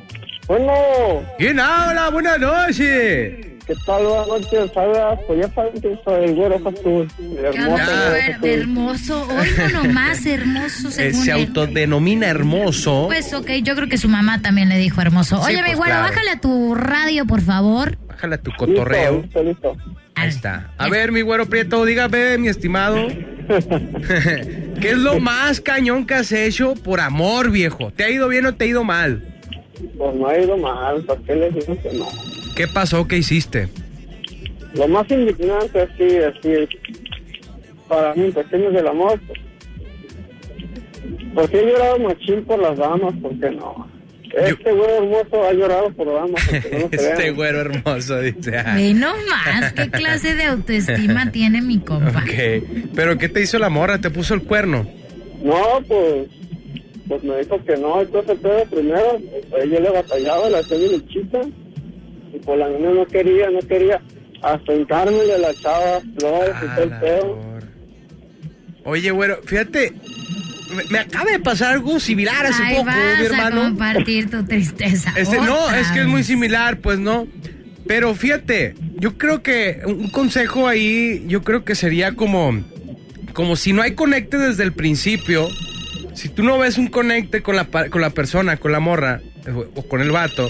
Bueno, 0.49 1.23
¿quién 1.39 1.59
habla? 1.59 2.11
Buenas 2.11 2.39
noches. 2.39 3.52
¿Qué 3.67 3.75
tal? 3.87 4.05
Buenas 4.05 4.29
noches, 4.29 4.71
saludas. 4.73 5.19
Pues 5.27 5.41
ya 5.41 5.55
saben 5.55 5.81
que 5.81 5.99
soy 6.05 6.25
el 6.25 6.35
güero 6.35 6.57
el 6.57 7.09
¿Qué 8.41 8.55
Hermoso 8.55 9.27
oigo 9.29 9.69
nomás 9.83 10.25
hermoso 10.27 10.89
Eh, 10.89 10.93
según 10.93 11.25
se 11.25 11.33
autodenomina 11.33 12.29
hermoso. 12.29 13.05
Pues 13.07 13.33
ok, 13.33 13.51
yo 13.63 13.75
creo 13.75 13.89
que 13.89 13.99
su 13.99 14.09
mamá 14.09 14.41
también 14.43 14.69
le 14.69 14.79
dijo 14.79 15.01
hermoso. 15.01 15.39
Sí, 15.45 15.53
Oye, 15.53 15.57
mi 15.59 15.69
pues, 15.69 15.79
güero, 15.79 15.95
claro. 15.95 16.09
bájale 16.09 16.31
a 16.31 16.41
tu 16.41 16.75
radio, 16.75 17.27
por 17.27 17.41
favor. 17.41 17.97
Bájale 18.09 18.35
a 18.37 18.39
tu 18.39 18.51
cotorreo. 18.57 19.23
Listo, 19.23 19.43
listo, 19.43 19.75
listo. 19.75 19.93
Ahí 20.15 20.29
está. 20.29 20.71
A 20.77 20.89
ver, 20.89 21.11
mi 21.11 21.23
güero 21.23 21.47
Prieto, 21.47 21.85
dígame, 21.85 22.39
mi 22.39 22.49
estimado. 22.49 23.09
¿Qué 24.81 24.91
es 24.91 24.99
lo 24.99 25.21
más 25.21 25.61
cañón 25.61 26.07
que 26.07 26.15
has 26.15 26.33
hecho 26.33 26.75
por 26.75 27.01
amor, 27.01 27.51
viejo? 27.51 27.91
¿Te 27.93 28.05
ha 28.05 28.11
ido 28.11 28.29
bien 28.29 28.47
o 28.47 28.55
te 28.55 28.65
ha 28.65 28.69
ido 28.69 28.85
mal? 28.85 29.23
Pues 29.97 30.15
no 30.15 30.29
ha 30.29 30.39
ido 30.39 30.57
mal, 30.57 31.03
¿por 31.03 31.21
qué 31.23 31.35
les 31.35 31.55
digo 31.55 31.77
que 31.83 31.93
no? 31.95 32.07
¿Qué 32.55 32.67
pasó? 32.69 33.07
¿Qué 33.09 33.19
hiciste? 33.19 33.69
Lo 34.75 34.89
más 34.89 35.11
indignante, 35.11 35.81
así, 35.83 36.17
así, 36.19 36.69
para 37.89 38.15
mí, 38.15 38.31
cuestiones 38.33 38.73
del 38.73 38.87
amor, 38.87 39.21
pues, 39.27 39.41
pues 41.35 41.51
sí 41.51 41.57
he 41.57 41.67
llorado 41.67 41.99
machín 41.99 42.45
por 42.45 42.59
las 42.61 42.79
damas, 42.79 43.15
¿por 43.21 43.39
qué 43.39 43.51
no? 43.51 43.87
Este 44.35 44.73
güero 44.73 44.95
hermoso 45.05 45.45
ha 45.47 45.53
llorado 45.53 45.91
por 45.93 46.07
damas, 46.11 46.43
no 46.53 46.79
Este 46.91 47.31
güero 47.33 47.61
hermoso, 47.61 48.19
dice. 48.21 48.57
ah, 48.57 48.75
Ve 48.77 48.95
nomás, 48.95 49.75
qué 49.75 49.91
clase 49.91 50.35
de 50.35 50.45
autoestima 50.45 51.31
tiene 51.33 51.61
mi 51.61 51.79
compa. 51.81 52.21
Ok. 52.23 52.65
¿Pero 52.95 53.19
qué 53.19 53.29
te 53.29 53.43
hizo 53.43 53.59
la 53.59 53.69
morra? 53.69 54.01
¿Te 54.01 54.09
puso 54.09 54.33
el 54.33 54.43
cuerno? 54.45 54.89
No, 55.43 55.81
pues, 55.87 56.29
pues 57.09 57.23
me 57.25 57.37
dijo 57.41 57.63
que 57.63 57.77
no, 57.77 58.01
entonces 58.01 58.39
pero 58.41 58.65
primero, 58.71 59.21
pues, 59.51 59.65
yo 59.71 59.81
le 59.81 59.91
batallaba, 59.91 60.49
le 60.49 60.59
hacía 60.61 60.79
mi 60.79 60.89
luchita, 60.93 61.41
y 62.33 62.39
pues 62.39 62.59
la 62.59 62.69
niña 62.69 62.91
no 62.91 63.07
quería, 63.07 63.51
no 63.51 63.61
quería, 63.61 64.01
hasta 64.43 64.73
encármele 64.73 65.39
la 65.39 65.55
chava, 65.55 66.01
flores 66.19 66.55
y 66.63 66.67
todo 66.75 66.85
el 66.85 66.91
pedo. 67.01 67.39
Oye, 68.85 69.11
güero, 69.11 69.41
fíjate, 69.45 69.93
me, 70.75 70.85
me 70.91 70.99
acaba 70.99 71.31
de 71.31 71.39
pasar 71.39 71.75
algo 71.75 72.01
similar 72.01 72.47
hace 72.47 72.63
Ay, 72.65 72.75
poco, 72.77 72.87
vas 72.87 72.97
mi 72.97 73.25
a 73.25 73.27
hermano. 73.27 73.63
compartir 73.63 74.31
tu 74.31 74.45
tristeza. 74.45 75.13
Este, 75.17 75.37
no, 75.37 75.71
es 75.75 75.89
que 75.93 76.01
es 76.01 76.07
muy 76.07 76.25
similar, 76.25 76.79
pues 76.79 76.99
no. 76.99 77.27
Pero 77.87 78.15
fíjate, 78.15 78.75
yo 78.97 79.19
creo 79.19 79.43
que 79.43 79.83
un 79.85 80.09
consejo 80.09 80.67
ahí, 80.69 81.25
yo 81.27 81.43
creo 81.43 81.65
que 81.65 81.75
sería 81.75 82.15
como, 82.15 82.63
como 83.35 83.57
si 83.57 83.73
no 83.73 83.83
hay 83.83 83.95
conecte 83.95 84.39
desde 84.39 84.63
el 84.63 84.73
principio, 84.73 85.49
si 86.15 86.29
tú 86.29 86.43
no 86.43 86.59
ves 86.59 86.79
un 86.79 86.89
conecte 86.89 87.43
con 87.43 87.57
la, 87.57 87.67
con 87.67 88.01
la 88.01 88.11
persona, 88.11 88.57
con 88.57 88.73
la 88.73 88.81
morra, 88.81 89.21
eh, 89.47 89.51
o 89.75 89.83
con 89.89 90.01
el 90.01 90.11
vato, 90.13 90.49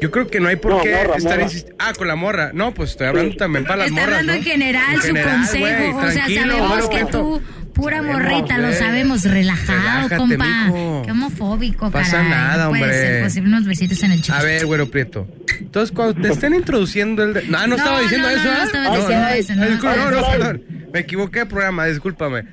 yo 0.00 0.10
creo 0.10 0.26
que 0.28 0.40
no 0.40 0.48
hay 0.48 0.56
por 0.56 0.72
No, 0.72 0.82
qué 0.82 0.94
morra, 0.94 1.16
estar 1.16 1.40
insistiendo. 1.40 1.76
Ah, 1.84 1.92
con 1.96 2.08
la 2.08 2.16
morra. 2.16 2.50
No, 2.54 2.72
pues 2.74 2.90
estoy 2.90 3.06
hablando 3.08 3.32
Sí. 3.32 3.38
también 3.38 3.64
para 3.64 3.78
las 3.78 3.88
Está 3.88 4.00
morras, 4.00 4.18
hablando 4.20 4.32
¿no? 4.32 4.38
en 4.38 4.44
general 4.44 4.94
En 4.94 5.00
su 5.00 5.06
general, 5.06 5.30
consejo. 5.38 5.64
o 5.98 6.10
sea, 6.10 6.24
sabemos 6.26 6.68
bueno, 6.68 6.88
que 6.90 6.96
Prieto. 6.96 7.10
tú, 7.10 7.42
pura 7.74 7.96
Sabemos, 7.98 8.20
morrita, 8.22 8.58
lo 8.58 8.72
sabemos, 8.72 9.24
relajado, 9.24 9.78
Relájate, 10.08 10.16
compa. 10.16 10.44
mijo. 10.66 11.02
Qué 11.04 11.10
homofóbico, 11.12 11.90
Pasa 11.90 12.10
caray. 12.16 12.30
nada, 12.30 12.64
no 12.64 12.70
puede 12.70 12.82
hombre. 12.82 12.98
ser 12.98 13.24
posible 13.24 13.48
unos 13.50 13.64
besitos 13.66 14.02
en 14.02 14.12
el 14.12 14.22
chico. 14.22 14.36
A 14.36 14.42
ver, 14.42 14.66
güero 14.66 14.90
Prieto. 14.90 15.28
Entonces, 15.60 15.94
cuando 15.94 16.20
te 16.20 16.28
estén 16.32 16.54
introduciendo 16.54 17.22
el... 17.24 17.34
de- 17.34 17.42
No, 17.44 17.66
no, 17.66 17.76
estaba 17.76 17.96
No, 17.96 18.02
diciendo 18.02 18.28
no, 18.28 18.34
eso, 18.34 18.44
no, 18.44 18.50
no 18.50 18.58
¿ah? 18.58 18.64
estaba 18.98 19.32
diciendo 19.34 19.64
eso, 19.64 19.82
no. 19.82 20.10
no, 20.10 20.10
no, 20.20 20.30
perdón. 20.30 20.62
Me 20.92 21.00
equivoqué 21.00 21.40
de 21.40 21.46
programa, 21.46 21.86
discúlpame. 21.86 22.44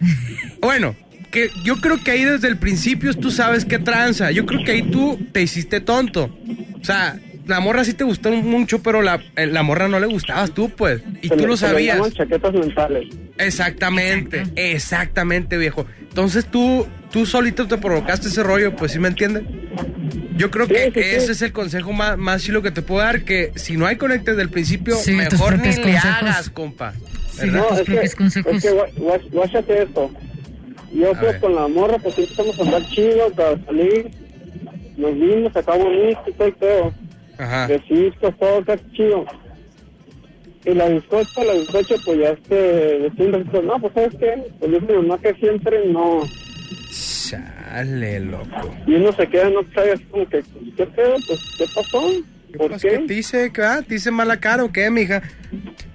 Bueno, 0.62 0.96
que 1.32 1.50
yo 1.64 1.78
creo 1.78 2.02
que 2.04 2.12
ahí 2.12 2.24
desde 2.26 2.48
el 2.48 2.58
principio 2.58 3.14
tú 3.14 3.32
sabes 3.32 3.66
qué 3.66 3.80
tranza. 3.80 4.32
Yo 4.32 4.46
creo 4.46 4.64
que 4.64 4.72
ahí 4.74 4.82
tú 4.92 5.20
te 5.32 5.42
hiciste 5.42 5.80
tonto. 5.82 6.38
O 6.80 6.84
sea, 6.84 7.18
la 7.48 7.60
morra 7.60 7.84
sí 7.84 7.94
te 7.94 8.04
gustó 8.04 8.32
mucho, 8.32 8.82
pero 8.82 9.02
la, 9.02 9.22
eh, 9.36 9.46
la 9.48 9.64
morra 9.64 9.88
no 9.88 10.00
le 10.00 10.08
gustabas 10.08 10.52
tú, 10.52 10.70
pues. 10.70 11.02
Y 11.22 11.28
Se 11.30 11.36
tú 11.36 11.42
le- 11.44 11.48
lo 11.48 11.58
se 11.58 11.66
le 11.68 11.72
sabías. 11.72 11.96
llaman 11.98 12.12
chaquetas 12.12 12.54
mentales. 12.54 13.08
Exactamente, 13.38 14.44
exactamente, 14.56 15.58
viejo. 15.58 15.86
Entonces 16.02 16.46
tú, 16.46 16.88
tú 17.12 17.26
solito 17.26 17.68
te 17.68 17.78
provocaste 17.78 18.28
ese 18.30 18.44
rollo, 18.44 18.76
pues 18.76 18.92
sí 18.94 19.00
me 19.00 19.08
entiendes. 19.10 19.44
Yo 20.38 20.52
creo 20.52 20.66
Sí, 20.66 20.74
que 20.74 21.04
sí, 21.04 21.10
sí. 21.10 21.16
ese 21.16 21.32
es 21.34 21.42
el 21.42 21.52
consejo 21.54 21.94
más, 21.94 22.18
más 22.18 22.44
chilo 22.44 22.62
que 22.62 22.72
te 22.72 22.82
puedo 22.82 23.02
dar, 23.02 23.24
que 23.24 23.52
si 23.56 23.78
no 23.78 23.86
hay 23.86 23.96
conecte 23.98 24.32
desde 24.32 24.44
el 24.44 24.50
principio, 24.50 24.96
mejor 25.08 25.54
ni 25.54 25.58
propios 25.60 25.76
le 25.78 25.82
consejos. 25.84 26.06
hagas, 26.22 26.50
compa. 26.50 26.94
No, 27.46 27.70
es 27.78 27.82
que, 27.82 28.00
es 28.02 28.16
consejos. 28.16 28.62
que 28.62 28.72
guáchate 29.32 29.84
esto. 29.84 30.10
Yo 30.94 31.12
A 31.12 31.16
fui 31.16 31.28
ver. 31.28 31.40
con 31.42 31.56
la 31.56 31.68
morra, 31.68 31.98
pues 31.98 32.18
empezamos 32.18 32.58
a 32.60 32.64
andar 32.64 32.86
chido, 32.88 33.30
para 33.36 33.66
salir. 33.66 34.10
Nos 34.98 35.14
vimos, 35.14 35.56
acá 35.56 35.76
bonito 35.76 36.22
y 36.28 36.32
todo 36.34 36.48
el 36.48 36.54
pedo. 36.54 36.94
Ajá. 37.38 37.68
De 37.68 37.80
cisco, 37.88 38.32
todo 38.40 38.60
acá 38.60 38.78
chido. 38.94 39.26
Y 40.66 40.74
la 40.74 40.88
bizcocha, 40.90 41.44
la 41.44 41.54
bizcocha, 41.54 41.96
pues 42.04 42.20
ya 42.20 42.30
este, 42.30 42.56
decía 42.56 43.26
un 43.26 43.34
ratito, 43.34 43.62
no, 43.62 43.80
pues 43.80 43.94
sabes 43.94 44.16
qué, 44.20 44.44
pues 44.60 44.72
yo 44.72 44.82
mi 44.82 44.94
mamá 44.94 45.20
que 45.22 45.34
siempre 45.36 45.88
no. 45.88 46.22
Chale, 47.30 48.20
loco. 48.22 48.76
Y 48.88 48.96
uno 48.96 49.12
se 49.12 49.28
queda, 49.28 49.50
no 49.50 49.62
sabe 49.74 49.94
así 49.94 50.04
como 50.06 50.28
que, 50.28 50.44
¿qué 50.78 50.86
pedo? 50.88 51.16
Pues, 51.28 51.40
¿qué 51.58 51.66
pasó? 51.74 52.12
¿Por 52.58 52.70
Pues, 52.70 52.82
¿Qué 52.82 52.90
qué? 52.90 52.98
te 53.00 53.14
dice, 53.14 53.52
qué, 53.54 53.62
ah? 53.64 53.82
¿Te 53.88 53.96
dice 53.96 54.12
mala 54.12 54.40
cara 54.40 54.64
o 54.64 54.72
qué, 54.72 54.90
mija? 54.90 55.22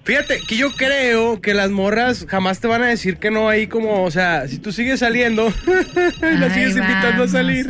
Fíjate 0.05 0.41
que 0.47 0.57
yo 0.57 0.71
creo 0.73 1.41
que 1.41 1.55
las 1.55 1.71
morras 1.71 2.27
jamás 2.29 2.61
te 2.61 2.67
van 2.69 2.83
a 2.83 2.89
decir 2.89 3.17
que 3.17 3.31
no 3.31 3.49
ahí 3.49 3.67
como, 3.67 4.03
o 4.03 4.11
sea, 4.11 4.47
si 4.49 4.59
tú 4.59 4.73
sigues 4.73 5.01
saliendo, 5.01 5.47
las 6.21 6.53
sigues 6.53 6.77
invitando 6.77 7.25
a 7.25 7.29
salir, 7.29 7.67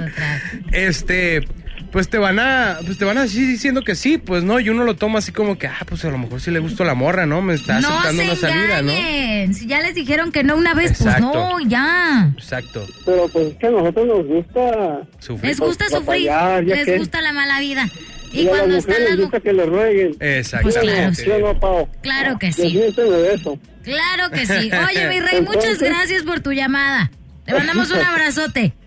este, 0.73 1.43
pues 1.92 2.09
te 2.09 2.18
van 2.18 2.38
a, 2.38 2.78
pues 2.85 2.99
te 2.99 3.04
van 3.04 3.18
a 3.18 3.23
decir 3.23 3.47
diciendo 3.49 3.82
que 3.82 3.94
sí, 3.94 4.18
pues 4.18 4.44
no, 4.44 4.61
y 4.61 4.68
uno 4.68 4.85
lo 4.85 4.94
toma 4.97 5.18
así 5.18 5.32
como 5.32 5.59
que, 5.59 5.66
ah, 5.66 5.78
pues 5.87 6.04
a 6.04 6.11
lo 6.11 6.18
mejor 6.18 6.40
sí 6.40 6.50
le 6.50 6.59
gustó 6.61 6.85
la 6.85 6.94
morra, 6.94 7.26
¿no? 7.26 7.42
Me 7.42 7.54
está 7.54 7.80
No 7.80 7.88
aceptando 7.88 8.23
se 8.23 8.28
una 8.28 8.37
salida, 8.37 8.82
¿no? 8.82 9.54
Si 9.54 9.66
ya 9.66 9.80
les 9.80 9.94
dijeron 9.94 10.30
que 10.32 10.44
no 10.44 10.56
una 10.56 10.75
vez, 10.75 10.92
Exacto. 10.92 11.30
pues 11.32 11.64
no, 11.64 11.68
ya. 11.68 12.30
Exacto. 12.37 12.87
Pero 13.04 13.28
pues 13.28 13.49
es 13.49 13.54
que 13.56 13.66
a 13.66 13.70
nosotros 13.70 14.06
nos 14.06 14.26
gusta... 14.26 15.00
Sufrir. 15.18 15.50
Les 15.50 15.61
gusta 15.61 15.85
Pues, 15.90 16.00
sufrir, 16.00 16.28
batallar, 16.28 16.64
les 16.64 16.85
que- 16.87 16.99
gusta 16.99 17.20
la 17.20 17.32
mala 17.32 17.59
vida. 17.61 17.88
Y 18.32 18.42
Y 18.42 18.47
a 18.47 18.50
las 18.50 18.59
cuando 18.61 18.76
están 18.76 19.04
las 19.04 19.16
gusta 19.16 19.40
que 19.40 19.52
le 19.52 19.66
rueguen. 19.66 20.16
Exactamente. 20.20 20.80
Pues 20.80 20.94
claro, 20.94 21.14
¿Sí 21.14 21.30
o 21.30 21.38
no, 21.52 21.59
Pau? 21.59 21.88
Claro 22.00 22.38
que 22.38 22.52
sí. 22.52 22.62
Desmiénteme 22.62 23.16
de 23.16 23.35
eso. 23.35 23.59
Claro 23.82 24.30
que 24.30 24.47
sí. 24.47 24.70
Oye, 24.88 25.09
mi 25.09 25.20
rey, 25.20 25.40
muchas 25.42 25.80
gracias 25.80 26.23
por 26.23 26.38
tu 26.40 26.52
llamada. 26.52 27.11
Te 27.44 27.52
mandamos 27.54 27.90
un 27.90 28.00
abrazote. 28.00 28.75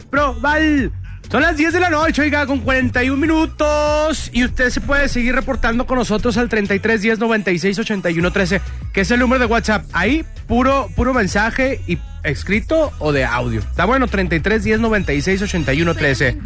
probar. 0.00 0.90
Son 1.30 1.42
las 1.42 1.56
10 1.56 1.72
de 1.72 1.80
la 1.80 1.90
noche, 1.90 2.22
oiga, 2.22 2.46
con 2.46 2.60
41 2.60 3.16
minutos. 3.16 4.30
Y 4.32 4.44
usted 4.44 4.70
se 4.70 4.80
puede 4.80 5.08
seguir 5.08 5.34
reportando 5.34 5.86
con 5.86 5.98
nosotros 5.98 6.36
al 6.36 6.48
33 6.48 7.02
10 7.02 7.18
96 7.18 7.78
81 7.78 8.30
13, 8.30 8.60
que 8.92 9.00
es 9.00 9.10
el 9.10 9.20
número 9.20 9.40
de 9.40 9.46
WhatsApp. 9.46 9.84
Ahí, 9.92 10.24
puro, 10.46 10.88
puro 10.94 11.14
mensaje 11.14 11.80
y 11.86 11.98
escrito 12.22 12.92
o 12.98 13.12
de 13.12 13.24
audio. 13.24 13.60
Está 13.60 13.84
bueno, 13.84 14.06
33 14.06 14.62
10 14.62 14.80
96 14.80 15.42
81 15.42 15.94
13. 15.94 16.38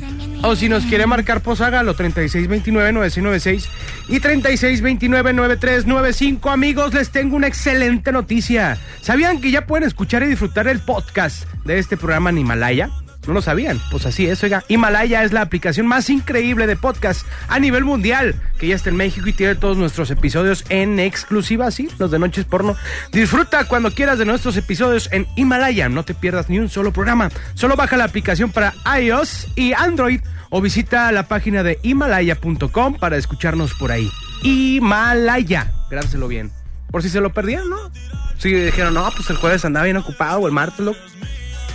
O 0.42 0.56
si 0.56 0.68
nos 0.68 0.84
quiere 0.84 1.06
marcar, 1.06 1.42
pues 1.42 1.60
hágalo, 1.60 1.94
36 1.94 2.48
29 2.48 2.92
9696 2.92 3.68
y 4.08 4.20
36 4.20 4.80
29 4.80 5.32
9395. 5.32 6.50
Amigos, 6.50 6.94
les 6.94 7.10
tengo 7.10 7.36
una 7.36 7.48
excelente 7.48 8.12
noticia. 8.12 8.78
¿Sabían 9.02 9.40
que 9.40 9.50
ya 9.50 9.66
pueden 9.66 9.86
escuchar 9.86 10.22
y 10.22 10.26
disfrutar 10.26 10.68
el 10.68 10.78
podcast 10.78 11.44
de 11.64 11.78
este 11.78 11.96
programa 11.96 12.30
en 12.30 12.38
Himalaya? 12.38 12.90
¿No 13.26 13.34
lo 13.34 13.42
sabían? 13.42 13.78
Pues 13.90 14.06
así 14.06 14.26
es, 14.26 14.42
oiga. 14.42 14.64
Himalaya 14.68 15.22
es 15.22 15.32
la 15.32 15.42
aplicación 15.42 15.86
más 15.86 16.08
increíble 16.08 16.66
de 16.66 16.76
podcast 16.76 17.26
a 17.48 17.58
nivel 17.58 17.84
mundial, 17.84 18.34
que 18.58 18.68
ya 18.68 18.74
está 18.74 18.88
en 18.88 18.96
México 18.96 19.28
y 19.28 19.34
tiene 19.34 19.54
todos 19.54 19.76
nuestros 19.76 20.10
episodios 20.10 20.64
en 20.70 20.98
exclusiva, 20.98 21.70
sí, 21.70 21.90
los 21.98 22.10
de 22.10 22.18
Noches 22.18 22.46
Porno. 22.46 22.74
Disfruta 23.12 23.64
cuando 23.64 23.90
quieras 23.90 24.18
de 24.18 24.24
nuestros 24.24 24.56
episodios 24.56 25.10
en 25.12 25.26
Himalaya, 25.36 25.90
no 25.90 26.04
te 26.04 26.14
pierdas 26.14 26.48
ni 26.48 26.58
un 26.58 26.70
solo 26.70 26.92
programa. 26.92 27.30
Solo 27.52 27.76
baja 27.76 27.98
la 27.98 28.04
aplicación 28.04 28.50
para 28.50 28.72
iOS 28.98 29.48
y 29.56 29.74
Android 29.74 30.20
o 30.48 30.62
visita 30.62 31.12
la 31.12 31.24
página 31.24 31.62
de 31.62 31.78
himalaya.com 31.82 32.94
para 32.94 33.18
escucharnos 33.18 33.74
por 33.74 33.92
ahí. 33.92 34.10
Himalaya, 34.42 35.72
grábselo 35.90 36.28
bien. 36.28 36.50
Por 36.90 37.02
si 37.02 37.10
se 37.10 37.20
lo 37.20 37.34
perdían, 37.34 37.68
¿no? 37.68 37.90
Si 38.38 38.50
dijeron, 38.50 38.94
no, 38.94 39.10
pues 39.14 39.28
el 39.30 39.36
jueves 39.36 39.64
andaba 39.64 39.84
bien 39.84 39.96
ocupado 39.98 40.38
o 40.38 40.46
el 40.46 40.52
martes, 40.52 40.86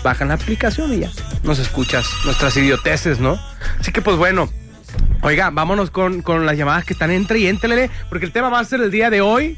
bajan 0.04 0.28
la 0.28 0.34
aplicación 0.36 0.94
y 0.94 1.00
ya 1.00 1.12
nos 1.44 1.60
escuchas 1.60 2.06
nuestras 2.26 2.56
idioteces, 2.58 3.20
¿no? 3.20 3.40
Así 3.80 3.92
que 3.92 4.02
pues 4.02 4.18
bueno, 4.18 4.50
oiga, 5.22 5.50
vámonos 5.50 5.90
con, 5.90 6.22
con 6.22 6.46
las 6.46 6.58
llamadas 6.58 6.86
que 6.86 6.94
están 6.94 7.12
entre 7.12 7.40
y 7.40 7.48
entre, 7.48 7.90
porque 8.10 8.26
el 8.26 8.32
tema 8.32 8.50
máster 8.50 8.80
del 8.80 8.92
día 8.92 9.10
de 9.10 9.22
hoy 9.22 9.58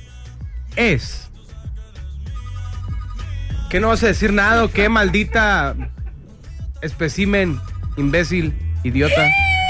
es... 0.76 1.22
¿Qué 3.70 3.80
no 3.80 3.90
vas 3.90 4.04
a 4.04 4.08
decir 4.08 4.32
nada 4.32 4.64
o 4.64 4.70
qué 4.70 4.88
maldita 4.90 5.76
especimen, 6.82 7.60
imbécil, 7.98 8.54
idiota? 8.84 9.22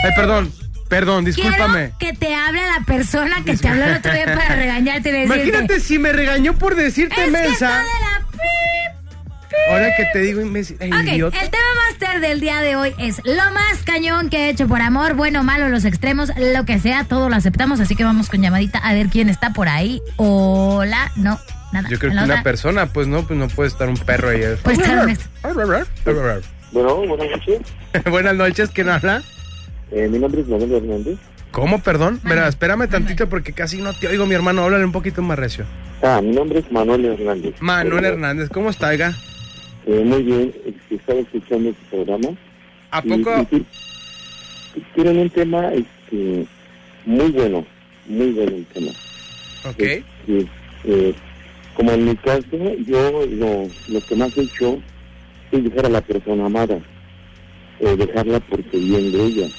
Ay, 0.03 0.11
perdón, 0.15 0.51
perdón, 0.89 1.25
discúlpame. 1.25 1.93
Quiero 1.97 2.19
que 2.19 2.25
te 2.25 2.35
hable 2.35 2.61
la 2.61 2.85
persona 2.85 3.43
que 3.43 3.55
te 3.57 3.67
habló 3.67 3.85
el 3.85 3.95
otro 3.95 4.13
día 4.13 4.25
para 4.25 4.55
regañarte 4.57 5.09
y 5.09 5.11
decirte. 5.13 5.35
Imagínate 5.35 5.79
si 5.79 5.97
me 5.97 6.11
regañó 6.11 6.53
por 6.53 6.75
decirte 6.75 7.15
Es 7.19 7.25
que 7.25 7.31
mensa. 7.31 7.53
está 7.53 7.77
de 7.79 7.83
la 8.01 8.27
Ahora 9.69 9.95
que 9.95 10.05
te 10.13 10.19
digo 10.19 10.41
imbécil, 10.41 10.77
ay, 10.79 10.91
Ok, 10.91 11.03
idiota. 11.13 11.39
el 11.41 11.49
tema 11.49 11.63
máster 11.89 12.21
del 12.21 12.39
día 12.39 12.61
de 12.61 12.75
hoy 12.75 12.93
es 12.99 13.19
lo 13.25 13.51
más 13.51 13.83
cañón 13.83 14.29
que 14.29 14.45
he 14.45 14.49
hecho 14.49 14.67
por 14.67 14.81
amor, 14.81 15.15
bueno, 15.15 15.43
malo, 15.43 15.69
los 15.69 15.85
extremos, 15.85 16.29
lo 16.37 16.65
que 16.65 16.79
sea, 16.79 17.03
todo 17.05 17.29
lo 17.29 17.35
aceptamos, 17.35 17.79
así 17.79 17.95
que 17.95 18.03
vamos 18.03 18.29
con 18.29 18.41
llamadita 18.41 18.77
a 18.79 18.93
ver 18.93 19.07
quién 19.07 19.27
está 19.29 19.53
por 19.53 19.67
ahí. 19.67 20.01
Hola, 20.17 21.11
no, 21.15 21.39
nada. 21.73 21.89
Yo 21.89 21.97
creo 21.97 22.11
¿En 22.11 22.17
que 22.19 22.23
una 22.25 22.43
persona, 22.43 22.85
pues 22.87 23.07
no, 23.07 23.23
pues 23.25 23.39
no 23.39 23.47
puede 23.47 23.69
estar 23.69 23.89
un 23.89 23.97
perro 23.97 24.29
ahí. 24.29 24.41
Pues 24.63 24.77
claro. 24.79 25.11
Bueno, 26.71 26.95
buenas 27.07 27.29
noches. 27.31 27.61
Buenas 28.09 28.35
noches, 28.35 28.69
¿quién 28.73 28.89
habla? 28.89 29.23
Eh, 29.91 30.07
mi 30.09 30.19
nombre 30.19 30.41
es 30.41 30.47
Manuel 30.47 30.73
Hernández. 30.73 31.17
¿Cómo, 31.51 31.81
perdón? 31.81 32.19
Mira, 32.23 32.47
espérame 32.49 32.89
tantito 32.89 33.29
porque 33.29 33.53
casi 33.53 33.81
no 33.81 33.93
te 33.93 34.07
oigo, 34.07 34.25
mi 34.25 34.35
hermano. 34.35 34.63
Háblale 34.63 34.83
un 34.83 34.91
poquito 34.91 35.21
más 35.21 35.39
recio. 35.39 35.65
Ah, 36.03 36.19
mi 36.21 36.35
nombre 36.35 36.59
es 36.59 36.69
Manuel 36.69 37.05
Hernández. 37.05 37.55
Manuel 37.61 38.03
Hernández, 38.03 38.49
¿cómo 38.49 38.69
está, 38.69 38.89
oiga? 38.89 39.15
Eh, 39.87 40.03
muy 40.03 40.23
bien, 40.23 40.53
este, 40.65 40.95
estaba 40.95 41.19
escuchando 41.19 41.69
este 41.69 41.85
programa. 41.89 42.29
¿A 42.91 43.01
poco? 43.01 43.47
y- 43.51 43.65
y 44.77 44.81
tienen 44.93 45.17
un 45.19 45.29
tema 45.29 45.71
este, 45.73 46.45
muy 47.05 47.31
bueno, 47.31 47.65
muy 48.07 48.31
bueno 48.31 48.55
el 48.57 48.65
tema. 48.67 48.91
Ok. 49.63 49.79
Este, 49.79 50.47
eh, 50.85 51.13
como 51.75 51.91
en 51.91 52.05
mi 52.05 52.15
caso, 52.17 52.43
yo 52.87 53.25
lo, 53.27 53.69
lo 53.87 54.05
que 54.05 54.15
más 54.15 54.31
he 54.37 54.41
hecho 54.41 54.81
es 55.51 55.63
dejar 55.63 55.85
a 55.85 55.89
la 55.89 56.01
persona 56.01 56.45
amada, 56.45 56.79
eh, 57.79 57.95
dejarla 57.97 58.39
porque 58.41 58.77
bien 58.77 59.11
de 59.11 59.25
ella. 59.25 59.49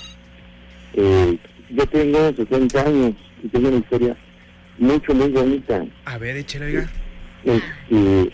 Eh, 0.94 1.36
yo 1.70 1.86
tengo 1.86 2.32
60 2.34 2.80
años 2.86 3.14
y 3.42 3.48
tengo 3.48 3.68
una 3.68 3.78
historia 3.78 4.16
mucho, 4.78 5.14
muy 5.14 5.28
bonita. 5.28 5.84
A 6.04 6.18
ver, 6.18 6.36
échale, 6.36 6.66
oiga. 6.66 6.90
Este, 7.44 8.30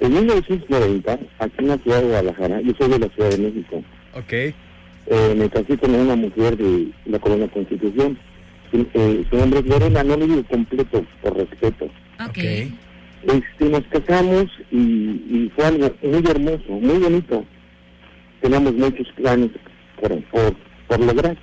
en 0.00 0.12
1990, 0.12 1.18
aquí 1.38 1.54
en 1.58 1.68
la 1.68 1.78
ciudad 1.78 2.00
de 2.00 2.06
Guadalajara, 2.08 2.60
yo 2.60 2.72
soy 2.78 2.88
de 2.90 2.98
la 2.98 3.08
Ciudad 3.08 3.30
de 3.30 3.38
México, 3.38 3.82
Ok. 4.14 4.32
eh, 4.32 4.54
me 5.36 5.48
casé 5.48 5.76
con 5.78 5.94
una 5.94 6.16
mujer 6.16 6.56
de 6.56 6.88
la 7.06 7.18
Colonia 7.18 7.48
Constitución. 7.48 8.18
Su, 8.70 8.86
eh, 8.94 9.24
su 9.30 9.36
nombre 9.36 9.60
es 9.60 9.66
Lorena, 9.66 10.02
no 10.02 10.16
lo 10.16 10.26
digo 10.26 10.42
completo 10.44 11.04
por 11.22 11.36
respeto. 11.36 11.84
Ok. 12.26 12.38
Este, 12.38 13.64
nos 13.70 13.82
casamos 13.84 14.46
y, 14.70 14.76
y 14.76 15.52
fue 15.54 15.64
algo 15.66 15.94
muy 16.02 16.22
hermoso, 16.28 16.64
muy 16.80 16.98
bonito. 16.98 17.44
Teníamos 18.42 18.74
muchos 18.74 19.06
planes 19.16 19.50
por, 20.00 20.20
por, 20.24 20.54
por 20.88 21.00
lograr. 21.00 21.36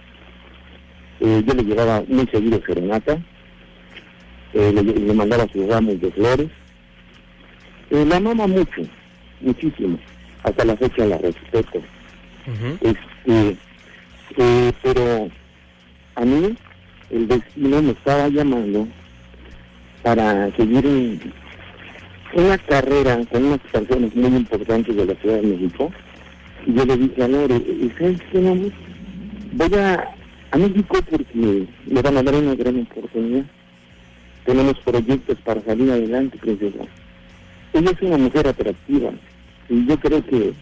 Eh, 1.21 1.43
yo 1.47 1.53
le 1.53 1.63
llevaba 1.63 2.03
muy 2.07 2.27
seguido 2.27 2.59
serenata, 2.65 3.17
eh, 4.53 4.71
le, 4.73 4.83
le 4.83 5.13
mandaba 5.13 5.47
sus 5.51 5.65
ramos 5.67 5.99
de 6.01 6.11
flores. 6.11 6.47
Eh, 7.91 8.05
la 8.05 8.17
amaba 8.17 8.47
mucho, 8.47 8.81
muchísimo. 9.41 9.99
Hasta 10.43 10.65
la 10.65 10.75
fecha 10.77 11.05
la 11.05 11.17
respeto. 11.17 11.81
Este, 12.81 13.57
eh, 14.37 14.71
pero 14.81 15.29
a 16.15 16.25
mí 16.25 16.55
el 17.11 17.27
destino 17.27 17.81
me 17.81 17.91
estaba 17.91 18.27
llamando 18.29 18.87
para 20.01 20.49
seguir 20.55 20.85
en 20.85 21.19
una 22.33 22.57
carrera 22.57 23.19
con 23.31 23.45
unas 23.45 23.59
personas 23.59 24.15
muy 24.15 24.35
importantes 24.37 24.95
de 24.95 25.05
la 25.05 25.15
Ciudad 25.15 25.41
de 25.41 25.47
México. 25.47 25.91
Y 26.65 26.73
yo 26.73 26.85
le 26.85 26.97
dije 26.97 27.23
a 27.23 27.27
Lore, 27.27 27.55
"Eh, 27.57 27.89
¿sabes 27.99 28.21
qué, 28.31 28.39
mami? 28.39 28.71
Voy 29.53 29.79
a, 29.79 30.09
a 30.51 30.57
México 30.57 30.97
porque 31.09 31.67
me 31.87 32.01
van 32.01 32.17
a 32.17 32.23
dar 32.23 32.35
una 32.35 32.55
gran 32.55 32.79
oportunidad. 32.81 33.45
Tenemos 34.45 34.79
proyectos 34.79 35.37
para 35.43 35.61
salir 35.61 35.91
adelante, 35.91 36.37
princesa. 36.37 36.85
Ella 37.73 37.91
es 37.91 38.01
una 38.01 38.17
mujer 38.17 38.47
atractiva 38.47 39.11
y 39.69 39.85
yo 39.85 39.99
creo 39.99 40.25
que 40.25 40.53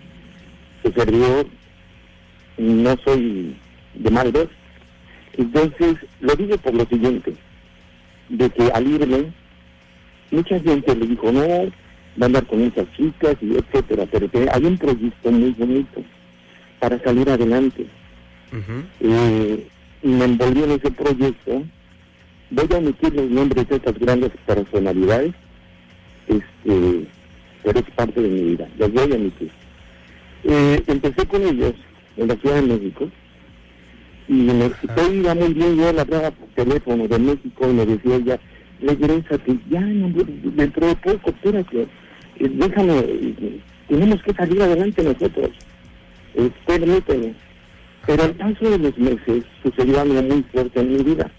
su 0.83 0.91
servidor 0.91 1.47
no 2.57 2.95
soy 3.03 3.55
de 3.95 4.11
mal 4.11 4.31
ver. 4.31 4.49
Entonces, 5.37 5.95
lo 6.19 6.35
digo 6.35 6.57
por 6.57 6.73
lo 6.73 6.85
siguiente, 6.85 7.33
de 8.29 8.49
que 8.49 8.71
al 8.71 8.87
irme, 8.87 9.31
mucha 10.31 10.59
gente 10.59 10.95
le 10.95 11.07
dijo, 11.07 11.31
no, 11.31 11.41
va 11.41 12.21
a 12.21 12.25
andar 12.25 12.45
con 12.45 12.61
esas 12.61 12.91
chicas 12.95 13.35
y 13.41 13.55
etcétera, 13.55 14.05
pero 14.11 14.29
que 14.29 14.47
hay 14.51 14.65
un 14.65 14.77
proyecto 14.77 15.31
muy 15.31 15.51
bonito 15.51 16.03
para 16.79 16.99
salir 16.99 17.29
adelante. 17.29 17.85
Ujú. 18.51 18.83
Eh, 19.01 19.67
y 20.03 20.07
me 20.07 20.25
envolví 20.25 20.63
en 20.63 20.71
ese 20.71 20.91
proyecto. 20.91 21.63
Voy 22.51 22.67
a 22.71 22.77
omitir 22.77 23.13
los 23.13 23.29
nombres 23.29 23.67
de 23.67 23.75
estas 23.75 23.97
grandes 23.99 24.31
personalidades, 24.45 25.33
este, 26.29 27.07
pero 27.63 27.79
es 27.79 27.89
parte 27.95 28.21
de 28.21 28.27
mi 28.27 28.41
vida, 28.51 28.67
los 28.77 28.93
voy 28.93 29.11
a 29.11 29.15
omitir. 29.15 29.51
Eh, 30.45 30.83
empecé 30.87 31.25
con 31.27 31.41
ellos 31.43 31.73
en 32.15 32.27
la 32.27 32.35
Ciudad 32.35 32.55
de 32.55 32.61
México 32.61 33.09
y 34.29 34.33
me, 34.33 34.69
todo 34.69 35.13
iba 35.13 35.33
muy 35.33 35.53
bien, 35.53 35.75
yo 35.75 35.91
le 35.91 36.01
hablaba 36.01 36.31
por 36.31 36.47
teléfono 36.49 37.07
de 37.07 37.19
México 37.19 37.69
y 37.69 37.73
me 37.73 37.85
decía 37.85 38.15
ella, 38.15 38.39
regrésate, 38.79 39.59
ya 39.69 39.81
no, 39.81 40.09
dentro 40.55 40.87
de 40.87 40.95
poco, 40.95 41.31
espérate, 41.31 41.81
eh, 41.81 41.87
déjame, 42.37 42.99
eh, 42.99 43.59
tenemos 43.87 44.21
que 44.21 44.33
salir 44.33 44.61
adelante 44.61 45.03
nosotros, 45.03 45.49
eh, 46.35 46.49
permíteme. 46.65 47.33
Pero 48.05 48.23
al 48.23 48.31
paso 48.35 48.69
de 48.69 48.77
los 48.77 48.97
meses 48.97 49.43
sucedió 49.61 49.99
algo 49.99 50.21
muy 50.21 50.43
fuerte 50.43 50.79
en 50.79 50.93
mi 50.93 51.03
vida, 51.03 51.29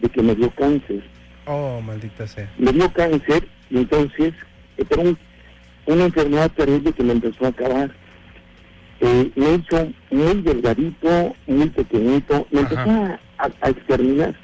de 0.00 0.08
que 0.08 0.22
me 0.22 0.34
dio 0.34 0.50
cáncer. 0.50 1.02
Oh, 1.46 1.80
maldita 1.80 2.26
sea. 2.26 2.50
Me 2.58 2.72
dio 2.72 2.92
cáncer 2.92 3.46
y 3.70 3.78
entonces 3.78 4.34
eh, 4.78 4.84
pero 4.88 5.02
un- 5.02 5.18
una 5.86 6.04
enfermedad 6.06 6.50
terrible 6.52 6.92
que 6.92 7.02
me 7.02 7.12
empezó 7.12 7.46
a 7.46 7.48
acabar. 7.48 7.94
Eh, 9.00 9.30
me 9.36 9.54
hizo 9.54 9.92
muy 10.10 10.42
delgadito, 10.42 11.34
muy 11.46 11.68
pequeñito, 11.70 12.46
me 12.50 12.60
Ajá. 12.60 12.70
empezó 12.82 12.90
a, 12.90 13.20
a- 13.46 13.52
a 13.60 13.68
exterminar. 13.70 14.34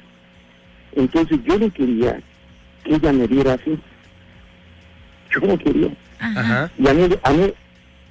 Entonces 0.95 1.39
yo 1.43 1.57
no 1.59 1.71
quería 1.73 2.21
que 2.83 2.95
ella 2.95 3.11
me 3.11 3.27
viera 3.27 3.53
así. 3.53 3.77
Yo 5.31 5.47
no 5.47 5.57
quería. 5.57 5.89
Ajá. 6.19 6.71
Y 6.77 6.87
a 6.87 6.93
mí, 6.93 7.09
a 7.23 7.31
mí, 7.31 7.53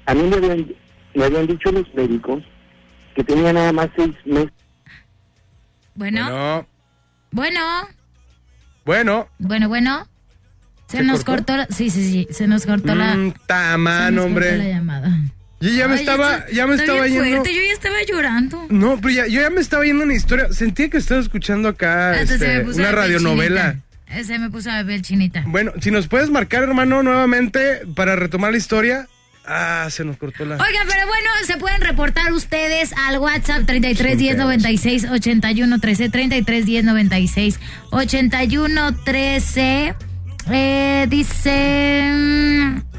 a 0.07 0.14
mí 0.14 0.22
me, 0.25 0.37
habían, 0.37 0.66
me 1.14 1.25
habían 1.25 1.46
dicho 1.46 1.70
los 1.72 1.94
médicos 1.94 2.42
que 3.14 3.22
tenía 3.25 3.53
nada 3.53 3.72
más 3.72 3.88
seis 3.96 4.14
meses. 4.25 4.51
Bueno, 5.94 6.66
bueno, 7.31 7.88
bueno. 8.85 9.29
bueno, 9.38 9.68
bueno. 9.68 10.07
Se, 10.93 10.99
¿Se 10.99 11.03
nos 11.05 11.25
cortó? 11.25 11.55
cortó 11.55 11.57
la... 11.57 11.67
Sí, 11.75 11.91
sí, 11.91 12.05
sí. 12.11 12.29
Se 12.31 12.47
nos 12.47 12.67
cortó 12.67 12.95
la... 12.95 13.15
Mm, 13.17 13.35
tamán, 13.47 14.15
la 14.17 14.23
hombre. 14.23 14.69
llamada. 14.69 15.11
Yo 15.61 15.71
ya 15.71 15.89
me 15.89 15.95
estaba, 15.95 16.45
ya 16.53 16.67
me 16.67 16.75
estaba 16.75 17.07
yendo. 17.07 17.25
fuerte, 17.25 17.55
Yo 17.55 17.61
ya 17.63 17.73
estaba 17.73 17.97
llorando. 18.07 18.67
No, 18.69 18.97
pero 19.01 19.15
ya, 19.15 19.27
yo 19.27 19.41
ya 19.41 19.49
me 19.51 19.61
estaba 19.61 19.85
yendo 19.85 20.05
una 20.05 20.15
historia. 20.15 20.53
Sentía 20.53 20.91
que 20.91 20.99
estaba 20.99 21.21
escuchando 21.21 21.69
acá 21.69 22.15
se 22.27 22.35
este, 22.35 22.61
una 22.63 22.93
radionovela. 22.93 23.77
Eh, 24.09 24.25
Se 24.25 24.39
me 24.39 24.51
puso 24.51 24.69
la 24.71 24.85
piel 24.85 25.03
chinita. 25.03 25.45
Bueno, 25.47 25.73
si 25.81 25.91
nos 25.91 26.09
puedes 26.09 26.31
marcar, 26.31 26.65
hermano, 26.65 27.03
nuevamente 27.03 27.83
para 27.95 28.17
retomar 28.17 28.51
la 28.53 28.59
historia. 28.59 29.07
Ah, 29.47 29.87
se 29.91 30.05
nos 30.05 30.17
cortó 30.19 30.45
la. 30.45 30.55
Oigan, 30.57 30.87
pero 30.89 31.07
bueno, 31.07 31.29
se 31.47 31.57
pueden 31.57 31.81
reportar 31.81 32.33
ustedes 32.33 32.93
al 33.09 33.19
WhatsApp 33.19 33.65
33 33.65 34.19
10 34.19 34.37
96 34.37 35.05
81 35.11 35.79
13 35.81 36.09
33 36.11 36.67
10 36.67 36.85
96 36.85 37.61
81 37.91 38.95
13. 39.05 39.95
Eh, 40.51 41.07
dice. 41.09 42.13
mm, 42.15 42.93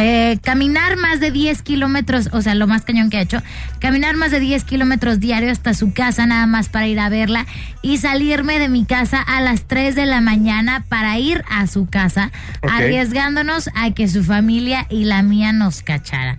eh, 0.00 0.38
caminar 0.42 0.96
más 0.96 1.18
de 1.18 1.32
10 1.32 1.62
kilómetros, 1.62 2.28
o 2.32 2.40
sea, 2.40 2.54
lo 2.54 2.68
más 2.68 2.84
cañón 2.84 3.10
que 3.10 3.16
ha 3.16 3.20
hecho, 3.20 3.42
caminar 3.80 4.16
más 4.16 4.30
de 4.30 4.38
10 4.38 4.62
kilómetros 4.62 5.18
diario 5.18 5.50
hasta 5.50 5.74
su 5.74 5.92
casa 5.92 6.24
nada 6.24 6.46
más 6.46 6.68
para 6.68 6.86
ir 6.86 7.00
a 7.00 7.08
verla 7.08 7.46
y 7.82 7.98
salirme 7.98 8.60
de 8.60 8.68
mi 8.68 8.84
casa 8.84 9.20
a 9.20 9.40
las 9.40 9.64
3 9.64 9.96
de 9.96 10.06
la 10.06 10.20
mañana 10.20 10.84
para 10.88 11.18
ir 11.18 11.42
a 11.50 11.66
su 11.66 11.88
casa, 11.88 12.30
arriesgándonos 12.62 13.70
a 13.74 13.90
que 13.92 14.06
su 14.06 14.22
familia 14.22 14.86
y 14.88 15.04
la 15.04 15.22
mía 15.22 15.52
nos 15.52 15.82
cachara. 15.82 16.38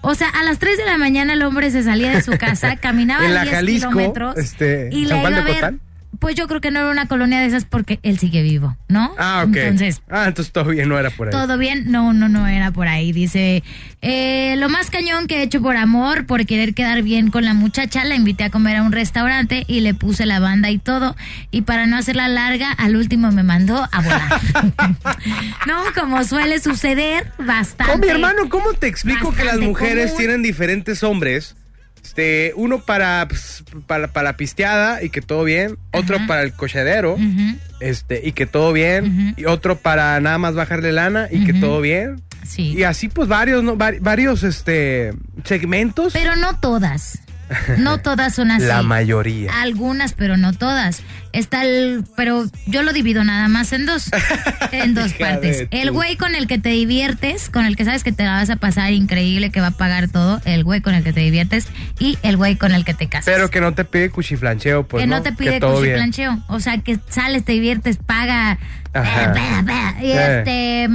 O 0.00 0.16
sea, 0.16 0.28
a 0.28 0.42
las 0.42 0.58
3 0.58 0.78
de 0.78 0.86
la 0.86 0.98
mañana 0.98 1.34
el 1.34 1.42
hombre 1.42 1.70
se 1.70 1.84
salía 1.84 2.10
de 2.10 2.22
su 2.22 2.36
casa, 2.36 2.76
caminaba 2.80 3.24
En 3.26 3.34
la 3.34 3.42
10 3.42 3.54
Jalisco, 3.54 3.90
kilómetros 3.90 4.38
este, 4.38 4.88
y 4.90 5.06
Juan 5.06 5.20
iba 5.20 5.38
a 5.38 5.42
ver. 5.42 5.74
Pues 6.18 6.34
yo 6.34 6.48
creo 6.48 6.60
que 6.60 6.70
no 6.70 6.80
era 6.80 6.90
una 6.90 7.06
colonia 7.06 7.38
de 7.40 7.46
esas 7.46 7.64
porque 7.64 8.00
él 8.02 8.18
sigue 8.18 8.42
vivo, 8.42 8.76
¿no? 8.88 9.14
Ah, 9.18 9.44
ok. 9.46 9.56
Entonces, 9.56 10.02
Ah, 10.10 10.24
entonces 10.26 10.52
todo 10.52 10.64
bien, 10.70 10.88
no 10.88 10.98
era 10.98 11.10
por 11.10 11.28
ahí. 11.28 11.32
¿Todo 11.32 11.58
bien? 11.58 11.92
No, 11.92 12.12
no, 12.12 12.28
no 12.28 12.46
era 12.48 12.72
por 12.72 12.88
ahí. 12.88 13.12
Dice, 13.12 13.62
eh, 14.02 14.56
lo 14.58 14.68
más 14.68 14.90
cañón 14.90 15.26
que 15.26 15.38
he 15.38 15.42
hecho 15.42 15.62
por 15.62 15.76
amor, 15.76 16.26
por 16.26 16.44
querer 16.46 16.74
quedar 16.74 17.02
bien 17.02 17.30
con 17.30 17.44
la 17.44 17.54
muchacha, 17.54 18.04
la 18.04 18.16
invité 18.16 18.44
a 18.44 18.50
comer 18.50 18.76
a 18.76 18.82
un 18.82 18.92
restaurante 18.92 19.64
y 19.68 19.80
le 19.80 19.94
puse 19.94 20.26
la 20.26 20.40
banda 20.40 20.70
y 20.70 20.78
todo. 20.78 21.14
Y 21.50 21.62
para 21.62 21.86
no 21.86 21.96
hacerla 21.96 22.26
larga, 22.28 22.72
al 22.72 22.96
último 22.96 23.30
me 23.30 23.42
mandó 23.42 23.86
a 23.92 24.00
volar. 24.00 24.40
no, 25.66 25.76
como 25.94 26.24
suele 26.24 26.60
suceder 26.60 27.30
bastante. 27.38 27.92
Oh, 27.94 27.98
mi 27.98 28.08
hermano, 28.08 28.48
¿cómo 28.48 28.72
te 28.74 28.86
explico 28.88 29.32
que 29.32 29.44
las 29.44 29.58
mujeres 29.58 30.06
común. 30.06 30.18
tienen 30.18 30.42
diferentes 30.42 31.02
hombres? 31.02 31.54
Este, 32.18 32.52
uno 32.56 32.80
para, 32.80 33.26
pues, 33.28 33.62
para, 33.86 34.08
para 34.08 34.30
la 34.30 34.36
pisteada 34.36 35.04
y 35.04 35.10
que 35.10 35.22
todo 35.22 35.44
bien, 35.44 35.78
otro 35.92 36.16
Ajá. 36.16 36.26
para 36.26 36.42
el 36.42 36.52
cochadero, 36.52 37.12
Ujú, 37.14 37.56
este, 37.78 38.22
y 38.26 38.32
que 38.32 38.44
todo 38.44 38.72
bien, 38.72 39.34
y 39.36 39.44
otro 39.44 39.78
para 39.78 40.18
nada 40.20 40.36
más 40.36 40.56
bajarle 40.56 40.90
lana 40.90 41.28
y 41.30 41.44
que 41.44 41.52
todo 41.54 41.80
bien. 41.80 42.20
sí. 42.44 42.74
Y 42.76 42.82
así 42.82 43.08
pues 43.08 43.28
varios, 43.28 43.62
¿no? 43.62 43.76
Vari- 43.76 44.00
varios 44.00 44.42
este 44.42 45.12
segmentos. 45.44 46.12
Pero 46.12 46.34
no 46.34 46.58
todas. 46.58 47.20
No 47.78 47.98
todas 47.98 48.34
son 48.34 48.50
así. 48.50 48.64
La 48.66 48.82
mayoría. 48.82 49.50
Algunas, 49.60 50.12
pero 50.12 50.36
no 50.36 50.52
todas. 50.52 51.02
Está 51.32 51.64
el, 51.64 52.04
pero 52.16 52.44
yo 52.66 52.82
lo 52.82 52.92
divido 52.92 53.24
nada 53.24 53.48
más 53.48 53.72
en 53.72 53.86
dos, 53.86 54.10
en 54.72 54.94
dos 54.94 55.12
partes. 55.14 55.66
El 55.70 55.90
güey 55.90 56.16
con 56.16 56.34
el 56.34 56.46
que 56.46 56.58
te 56.58 56.70
diviertes, 56.70 57.48
con 57.48 57.64
el 57.64 57.76
que 57.76 57.84
sabes 57.84 58.04
que 58.04 58.12
te 58.12 58.24
la 58.24 58.32
vas 58.32 58.50
a 58.50 58.56
pasar 58.56 58.92
increíble, 58.92 59.50
que 59.50 59.60
va 59.60 59.68
a 59.68 59.70
pagar 59.72 60.08
todo, 60.08 60.40
el 60.44 60.64
güey 60.64 60.80
con 60.80 60.94
el 60.94 61.02
que 61.04 61.12
te 61.12 61.20
diviertes 61.20 61.66
y 61.98 62.18
el 62.22 62.36
güey 62.36 62.56
con 62.56 62.72
el 62.72 62.84
que 62.84 62.94
te 62.94 63.08
casas. 63.08 63.26
Pero 63.26 63.50
que 63.50 63.60
no 63.60 63.72
te 63.74 63.84
pide 63.84 64.10
cuchiflancheo, 64.10 64.86
pues. 64.86 65.02
que 65.02 65.06
no, 65.06 65.22
te 65.22 65.32
pide 65.32 65.58
bien. 65.58 65.72
cuchiplancheo. 65.72 66.42
O 66.48 66.60
sea, 66.60 66.78
que 66.78 66.98
sales, 67.08 67.44
te 67.44 67.52
diviertes, 67.52 67.96
paga. 67.98 68.58
Ajá. 68.94 69.32
peda, 69.32 69.62
peda. 69.64 69.96
Y 70.02 70.10
Eh. 70.12 70.38
este, 70.38 70.88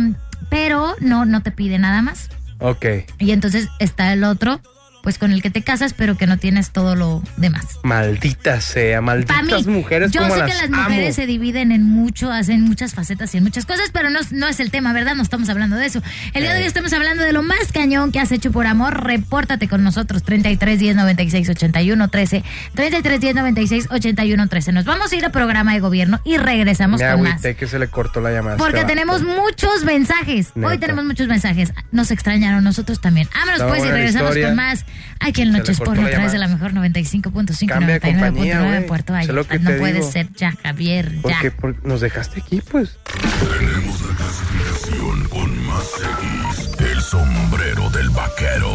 pero 0.49 0.95
no, 0.99 1.25
no 1.25 1.41
te 1.41 1.51
pide 1.51 1.77
nada 1.79 2.01
más. 2.01 2.29
Ok. 2.59 2.85
Y 3.19 3.31
entonces 3.31 3.67
está 3.79 4.13
el 4.13 4.23
otro, 4.23 4.61
pues 5.03 5.17
con 5.17 5.33
el 5.33 5.41
que 5.41 5.49
te 5.49 5.61
casas, 5.61 5.93
pero 5.93 6.15
que 6.15 6.27
no 6.27 6.37
tienes 6.37 6.71
todo 6.71 6.95
lo 6.95 7.21
demás. 7.35 7.65
Maldita 7.83 8.61
sea, 8.61 9.01
malditas 9.01 9.43
mí, 9.43 9.73
mujeres 9.73 10.11
yo 10.11 10.21
como 10.21 10.33
sé 10.33 10.39
las 10.39 10.49
que 10.49 10.57
las 10.61 10.69
mujeres 10.69 11.07
amo. 11.07 11.13
se 11.15 11.27
dividen 11.27 11.73
en 11.73 11.83
mucho, 11.83 12.31
hacen 12.31 12.61
muchas 12.61 12.93
facetas 12.93 13.33
y 13.35 13.37
en 13.37 13.43
muchas 13.43 13.65
cosas, 13.65 13.89
pero 13.91 14.09
no, 14.09 14.21
no 14.31 14.47
es 14.47 14.61
el 14.61 14.71
tema, 14.71 14.93
¿verdad? 14.93 15.15
No 15.15 15.21
estamos 15.21 15.49
hablando 15.49 15.75
de 15.75 15.87
eso. 15.87 16.01
El 16.33 16.43
día 16.43 16.53
de 16.53 16.61
hoy 16.61 16.65
estamos 16.65 16.93
hablando 16.93 17.21
de 17.21 17.33
lo 17.33 17.43
más 17.43 17.73
cañón 17.73 18.13
que 18.13 18.21
has 18.21 18.31
hecho 18.31 18.53
por 18.53 18.65
amor. 18.65 19.03
Repórtate 19.03 19.67
con 19.67 19.83
nosotros, 19.83 20.23
33 20.23 20.79
10 20.79 20.95
96 20.95 21.49
81 21.49 22.07
13. 22.07 22.43
33 22.73 23.19
10 23.19 23.35
96 23.35 23.87
81 23.91 24.47
13. 24.47 24.71
Nos 24.71 24.85
vamos 24.85 25.11
a 25.11 25.15
ir 25.17 25.25
a 25.25 25.33
programa 25.33 25.73
de 25.73 25.81
gobierno 25.81 26.21
y 26.23 26.37
regresamos 26.37 27.01
Me 27.01 27.11
con 27.11 27.23
más. 27.23 27.41
que 27.41 27.67
se 27.67 27.77
le 27.77 27.89
cortó 27.89 28.21
la 28.21 28.31
llamada. 28.31 28.55
Porque 28.55 28.79
este 28.79 28.93
tenemos 28.93 29.21
muchos 29.21 29.83
mensajes. 29.83 30.53
Hoy 30.55 30.77
tenemos 30.77 31.03
muchos 31.03 31.27
mensajes. 31.27 31.73
Nos 31.91 32.09
extrañaron 32.09 32.63
nosotros 32.63 33.01
también. 33.01 33.27
Vámonos 33.33 33.59
Está 33.59 33.67
pues 33.67 33.83
y 33.83 33.91
regresamos 33.91 34.29
historia. 34.29 34.47
con 34.47 34.55
más. 34.55 34.85
Aquí 35.19 35.41
en 35.43 35.51
Noches 35.53 35.79
Porno 35.79 36.05
a 36.05 36.09
través 36.09 36.31
de 36.33 36.37
la 36.37 36.47
mejor 36.47 36.73
95.5, 36.73 37.67
Cambia 37.67 37.99
de 37.99 38.01
compañía, 38.01 38.61
99.9 38.61 38.67
güey. 38.69 38.87
Puerto 38.87 39.13
Sé 39.13 39.27
lo 39.27 39.33
Vallarta. 39.45 39.57
que 39.57 39.63
No 39.63 39.71
puede 39.79 39.93
digo. 39.93 40.11
ser 40.11 40.27
ya, 40.35 40.53
Javier, 40.63 41.13
ya. 41.15 41.21
Porque, 41.21 41.51
porque 41.51 41.87
nos 41.87 42.01
dejaste 42.01 42.41
aquí, 42.41 42.61
pues. 42.69 42.97
Tenemos 43.13 44.01
la 44.01 44.15
clasificación 44.15 45.23
con 45.29 45.65
más 45.67 45.85
X. 46.19 46.69
El 46.91 47.01
sombrero 47.01 47.89
del 47.91 48.09
vaquero. 48.09 48.69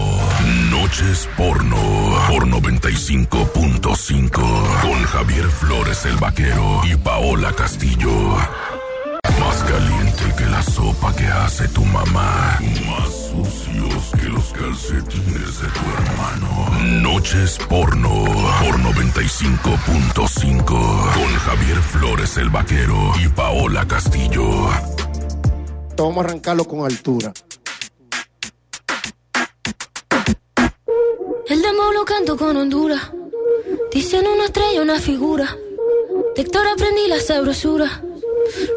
Noches 0.70 1.28
porno. 1.37 1.76
Por 2.28 2.46
95.5. 2.46 4.81
Con 4.81 5.02
Javier 5.04 5.44
Flores 5.46 6.04
el 6.07 6.16
vaquero 6.16 6.81
y 6.90 6.96
Paola 6.96 7.52
Castillo. 7.52 8.37
Más 9.40 9.57
caliente 9.64 10.22
que 10.37 10.46
la 10.46 10.62
sopa 10.62 11.14
que 11.14 11.26
hace 11.26 11.68
tu 11.68 11.85
mamá. 11.85 12.59
Los 14.49 14.59
calcetines 14.59 15.61
de 15.61 15.69
tu 15.69 15.81
hermano. 15.93 16.49
Noches 17.03 17.59
porno. 17.69 18.25
Por 18.65 18.79
95.5. 18.79 20.65
Con 20.65 21.35
Javier 21.45 21.77
Flores 21.79 22.37
el 22.39 22.49
vaquero 22.49 23.13
y 23.23 23.29
Paola 23.29 23.87
Castillo. 23.87 24.71
Vamos 25.97 26.17
a 26.17 26.21
arrancarlo 26.21 26.65
con 26.65 26.85
altura. 26.85 27.33
El 31.49 31.63
demo 31.63 31.93
lo 31.93 32.05
canto 32.05 32.37
con 32.37 32.57
Honduras. 32.57 33.11
Dicen 33.93 34.27
una 34.27 34.47
estrella, 34.47 34.83
una 34.83 34.99
figura. 34.99 35.57
De 36.37 36.43
Héctor 36.43 36.67
aprendí 36.69 37.07
la 37.09 37.21
sabrosura. 37.21 38.03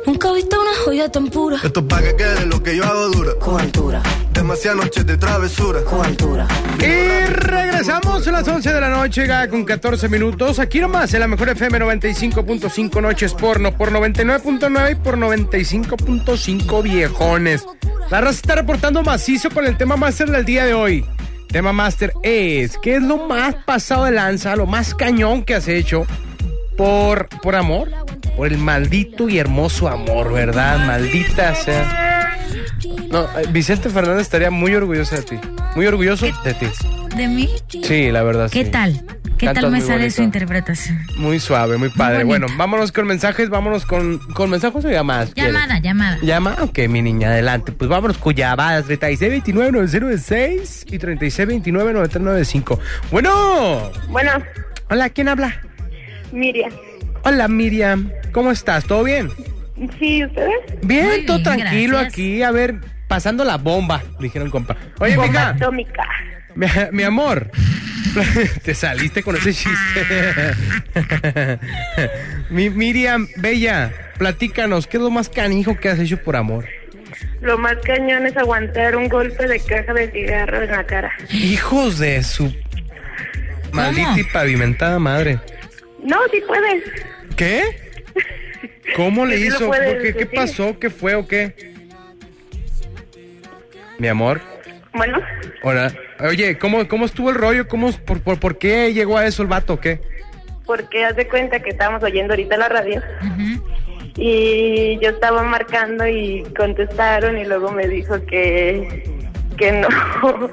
Nunca 0.05 0.29
he 0.29 0.35
visto 0.35 0.59
una 0.59 0.71
joya 0.85 1.11
tan 1.11 1.27
pura. 1.29 1.57
Esto 1.63 1.79
es 1.81 1.85
pa' 1.85 2.01
que 2.01 2.15
quede 2.15 2.45
lo 2.45 2.61
que 2.61 2.75
yo 2.75 2.83
hago 2.83 3.09
dura. 3.09 3.31
Con 3.39 3.59
altura, 3.59 4.01
Demasiadas 4.33 4.83
noches 4.85 5.05
de 5.05 5.17
travesura. 5.17 5.83
con 5.83 6.05
altura. 6.05 6.47
Y 6.79 7.25
regresamos 7.27 8.27
a 8.27 8.31
las 8.31 8.47
11 8.47 8.73
de 8.73 8.81
la 8.81 8.89
noche, 8.89 9.27
ya 9.27 9.47
con 9.47 9.63
14 9.65 10.09
minutos. 10.09 10.59
Aquí 10.59 10.79
nomás, 10.79 11.13
en 11.13 11.19
la 11.21 11.27
mejor 11.27 11.49
FM 11.49 11.79
95.5 11.79 13.01
Noches 13.01 13.33
Porno, 13.33 13.75
por 13.77 13.91
99.9 13.91 14.91
y 14.91 14.95
por 14.95 15.17
95.5 15.17 16.83
Viejones. 16.83 17.65
La 18.09 18.21
raza 18.21 18.39
está 18.41 18.55
reportando 18.55 19.03
macizo 19.03 19.49
con 19.51 19.65
el 19.65 19.77
tema 19.77 19.95
máster 19.97 20.29
del 20.31 20.45
día 20.45 20.65
de 20.65 20.73
hoy. 20.73 21.05
Tema 21.47 21.73
máster 21.73 22.13
es, 22.23 22.77
¿qué 22.81 22.95
es 22.95 23.01
lo 23.01 23.27
más 23.27 23.55
pasado 23.65 24.05
de 24.05 24.11
lanza, 24.11 24.55
lo 24.55 24.65
más 24.65 24.95
cañón 24.95 25.43
que 25.43 25.53
has 25.55 25.67
hecho 25.67 26.05
por, 26.77 27.27
por 27.41 27.55
amor? 27.55 27.89
Por 28.35 28.47
el 28.47 28.57
maldito 28.57 29.29
y 29.29 29.37
hermoso 29.39 29.87
amor, 29.87 30.31
¿verdad? 30.33 30.85
Maldita 30.87 31.53
sea. 31.55 32.37
No, 33.09 33.23
eh, 33.37 33.45
Vicente 33.51 33.89
Fernández 33.89 34.21
estaría 34.23 34.49
muy 34.51 34.73
orgulloso 34.73 35.15
de 35.15 35.21
ti. 35.23 35.39
Muy 35.75 35.85
orgulloso 35.85 36.25
de 36.43 36.53
ti. 36.53 36.67
¿De 37.15 37.27
mí? 37.27 37.49
Sí, 37.83 38.09
la 38.11 38.23
verdad. 38.23 38.49
¿Qué 38.49 38.65
sí. 38.65 38.71
tal? 38.71 39.05
¿Qué 39.37 39.45
Cantas 39.47 39.63
tal 39.63 39.71
me 39.71 39.81
sale 39.81 39.93
bonito. 39.97 40.15
su 40.17 40.21
interpretación? 40.21 40.99
Muy 41.17 41.39
suave, 41.39 41.77
muy 41.77 41.89
padre. 41.89 42.23
bueno, 42.23 42.45
vámonos 42.57 42.91
con 42.91 43.07
mensajes, 43.07 43.49
vámonos 43.49 43.85
con, 43.87 44.19
con 44.33 44.49
mensajes 44.51 44.85
o 44.85 44.89
llamadas. 44.89 45.33
¿quieres? 45.33 45.51
Llamada, 45.53 45.79
llamada. 45.79 46.17
¿Llama? 46.21 46.57
Ok, 46.61 46.77
mi 46.87 47.01
niña, 47.01 47.29
adelante. 47.29 47.71
Pues 47.71 47.89
vámonos 47.89 48.17
con 48.19 48.35
llamadas. 48.35 48.85
3629-9096 48.87 50.85
y 50.93 50.99
3629-9395. 50.99 52.79
Bueno. 53.11 53.91
Bueno, 54.09 54.31
Hola, 54.89 55.09
¿quién 55.09 55.27
habla? 55.29 55.59
Miriam. 56.31 56.71
Hola, 57.23 57.47
Miriam. 57.47 58.11
¿Cómo 58.31 58.51
estás? 58.51 58.85
¿Todo 58.85 59.03
bien? 59.03 59.29
Sí, 59.99 60.23
¿ustedes? 60.25 60.53
Bien, 60.83 61.07
Muy 61.07 61.25
todo 61.25 61.37
bien, 61.37 61.43
tranquilo 61.59 61.97
gracias. 61.97 62.13
aquí. 62.13 62.43
A 62.43 62.51
ver, 62.51 62.75
pasando 63.07 63.43
la 63.43 63.57
bomba, 63.57 64.01
dijeron 64.19 64.49
compa. 64.49 64.75
Oye, 64.99 65.15
Bomba 65.15 65.27
mija. 65.31 65.49
atómica. 65.49 66.03
Mi, 66.55 66.67
mi 66.91 67.03
amor, 67.03 67.49
te 68.63 68.73
saliste 68.75 69.23
con 69.23 69.35
ese 69.35 69.53
chiste. 69.53 70.05
mi, 72.49 72.69
Miriam, 72.69 73.27
Bella, 73.37 73.91
platícanos, 74.17 74.87
¿qué 74.87 74.97
es 74.97 75.03
lo 75.03 75.09
más 75.09 75.29
canijo 75.29 75.77
que 75.77 75.89
has 75.89 75.99
hecho 75.99 76.17
por 76.21 76.35
amor? 76.35 76.65
Lo 77.41 77.57
más 77.57 77.75
cañón 77.83 78.25
es 78.27 78.37
aguantar 78.37 78.95
un 78.95 79.09
golpe 79.09 79.47
de 79.47 79.59
caja 79.59 79.93
de 79.93 80.11
cigarro 80.11 80.61
en 80.61 80.71
la 80.71 80.83
cara. 80.85 81.11
Hijos 81.31 81.97
de 81.97 82.21
su 82.23 82.53
maldita 83.71 84.19
y 84.19 84.23
pavimentada 84.25 84.99
madre. 84.99 85.39
No, 86.03 86.17
sí 86.31 86.41
puedes. 86.47 86.83
¿Qué? 87.35 87.63
¿Cómo 88.95 89.25
le 89.25 89.37
Sí, 89.39 89.47
hizo? 89.47 89.67
puedes 89.67 89.93
¿Por 89.93 90.01
qué, 90.01 90.13
¿Qué 90.13 90.19
decir. 90.25 90.35
pasó? 90.35 90.79
¿Qué 90.79 90.89
fue 90.89 91.15
o 91.15 91.27
qué? 91.27 91.71
Mi 93.99 94.07
amor, 94.07 94.41
Bueno, 94.93 95.19
hola. 95.61 95.93
Oye, 96.19 96.57
¿cómo, 96.57 96.87
cómo 96.87 97.05
estuvo 97.05 97.29
el 97.29 97.35
rollo? 97.35 97.67
¿Cómo, 97.67 97.91
por, 97.91 98.21
por, 98.21 98.39
¿Por 98.39 98.57
qué 98.57 98.93
llegó 98.93 99.17
a 99.17 99.25
eso 99.27 99.41
el 99.43 99.47
vato 99.47 99.73
o 99.73 99.79
qué? 99.79 100.01
porque 100.65 101.03
haz 101.03 101.15
de 101.17 101.27
cuenta 101.27 101.59
que 101.61 101.71
estábamos 101.71 102.01
oyendo 102.01 102.31
ahorita 102.33 102.55
la 102.55 102.69
radio 102.69 103.01
y 104.15 104.97
yo 105.01 105.09
estaba 105.09 105.43
marcando 105.43 106.07
y 106.07 106.43
contestaron 106.57 107.37
y 107.37 107.43
luego 107.43 107.71
me 107.71 107.87
dijo 107.89 108.25
que 108.25 109.03
que 109.61 109.71
no, 109.73 109.87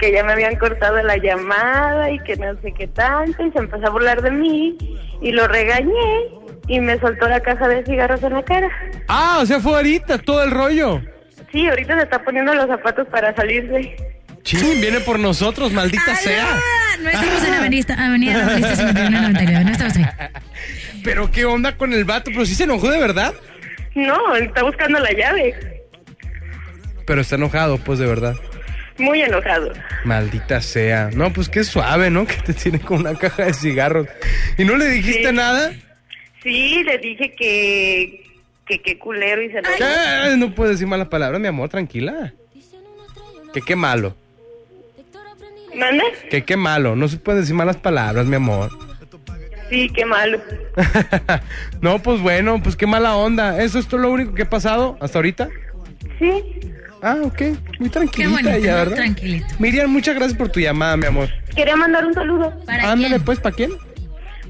que 0.00 0.12
ya 0.12 0.22
me 0.22 0.32
habían 0.32 0.54
cortado 0.54 1.02
la 1.02 1.16
llamada 1.16 2.10
y 2.12 2.18
que 2.20 2.36
no 2.36 2.54
sé 2.62 2.72
qué 2.72 2.86
tanto 2.86 3.44
y 3.44 3.50
se 3.50 3.58
empezó 3.58 3.88
a 3.88 3.90
burlar 3.90 4.22
de 4.22 4.30
mí 4.30 4.78
y 5.20 5.32
lo 5.32 5.48
regañé 5.48 6.28
y 6.68 6.78
me 6.78 6.96
soltó 7.00 7.28
la 7.28 7.40
caja 7.40 7.66
de 7.66 7.84
cigarros 7.84 8.22
en 8.22 8.34
la 8.34 8.44
cara. 8.44 8.70
Ah, 9.08 9.40
o 9.42 9.46
sea, 9.46 9.58
fue 9.58 9.74
ahorita 9.74 10.18
todo 10.18 10.44
el 10.44 10.52
rollo. 10.52 11.00
Sí, 11.50 11.66
ahorita 11.68 11.96
se 11.96 12.04
está 12.04 12.22
poniendo 12.22 12.54
los 12.54 12.68
zapatos 12.68 13.08
para 13.08 13.34
salirse. 13.34 13.96
Chin, 14.44 14.80
viene 14.80 15.00
por 15.00 15.18
nosotros, 15.18 15.72
maldita 15.72 16.14
sea. 16.14 16.46
No 17.00 17.08
estamos 17.08 17.44
en 17.44 17.54
Avenida, 17.54 17.94
Avenida 17.98 18.44
Novelista 18.44 18.76
5199, 18.76 19.64
no 19.64 19.72
estamos 19.72 19.96
ahí. 19.96 20.06
Pero 21.04 21.32
qué 21.32 21.44
onda 21.46 21.76
con 21.76 21.92
el 21.92 22.04
vato, 22.04 22.30
pero 22.32 22.46
sí 22.46 22.54
se 22.54 22.62
enojó 22.62 22.88
de 22.88 23.00
verdad. 23.00 23.34
No, 23.96 24.36
está 24.36 24.62
buscando 24.62 25.00
la 25.00 25.10
llave. 25.10 25.82
Pero 27.04 27.20
está 27.20 27.34
enojado, 27.34 27.78
pues 27.78 27.98
de 27.98 28.06
verdad. 28.06 28.36
Muy 29.02 29.20
enojado. 29.22 29.72
Maldita 30.04 30.60
sea. 30.60 31.10
No, 31.12 31.32
pues 31.32 31.48
qué 31.48 31.64
suave, 31.64 32.08
¿no? 32.10 32.26
Que 32.26 32.36
te 32.36 32.54
tiene 32.54 32.80
con 32.80 33.00
una 33.00 33.14
caja 33.14 33.46
de 33.46 33.54
cigarros. 33.54 34.06
¿Y 34.56 34.64
no 34.64 34.76
le 34.76 34.86
dijiste 34.86 35.28
Sí. 35.28 35.34
nada? 35.34 35.72
Sí, 36.42 36.82
le 36.84 36.98
dije 36.98 37.34
que 37.34 38.22
que 38.66 38.80
qué 38.80 38.96
culero 38.98 39.42
y 39.42 39.50
se 39.50 39.60
lo 39.60 39.68
¿Qué? 39.76 40.36
No 40.36 40.54
puedes 40.54 40.74
decir 40.76 40.86
malas 40.86 41.08
palabras, 41.08 41.40
mi 41.40 41.48
amor, 41.48 41.68
tranquila. 41.68 42.32
Que 43.52 43.60
qué 43.60 43.76
malo. 43.76 44.16
¿Manda? 45.74 46.04
Que 46.30 46.44
qué 46.44 46.56
malo. 46.56 46.94
No 46.96 47.08
se 47.08 47.16
pueden 47.18 47.40
decir 47.42 47.54
malas 47.56 47.76
palabras, 47.76 48.26
mi 48.26 48.36
amor. 48.36 48.70
Sí, 49.68 49.88
qué 49.94 50.04
malo. 50.04 50.40
no, 51.80 51.98
pues 52.00 52.20
bueno, 52.20 52.62
pues 52.62 52.76
qué 52.76 52.86
mala 52.86 53.16
onda. 53.16 53.62
¿Eso 53.62 53.78
es 53.78 53.86
todo 53.88 54.00
lo 54.00 54.10
único 54.10 54.34
que 54.34 54.42
ha 54.42 54.50
pasado 54.50 54.96
hasta 55.00 55.18
ahorita? 55.18 55.48
Sí. 56.18 56.42
Ah, 57.02 57.16
ok. 57.22 57.40
Muy 57.80 57.88
Qué 57.88 57.88
tranquilita 57.90 58.30
bonito, 58.30 58.50
ella, 58.50 58.72
¿no? 58.72 58.78
¿verdad? 58.78 58.96
Tranquilito. 58.96 59.46
Miriam, 59.58 59.90
muchas 59.90 60.14
gracias 60.14 60.38
por 60.38 60.48
tu 60.50 60.60
llamada, 60.60 60.96
mi 60.96 61.06
amor. 61.06 61.28
Quería 61.56 61.74
mandar 61.76 62.06
un 62.06 62.14
saludo 62.14 62.52
¿Para 62.64 62.90
Ándale, 62.92 63.16
quién? 63.16 63.24
pues, 63.24 63.40
¿para 63.40 63.54
quién? 63.56 63.70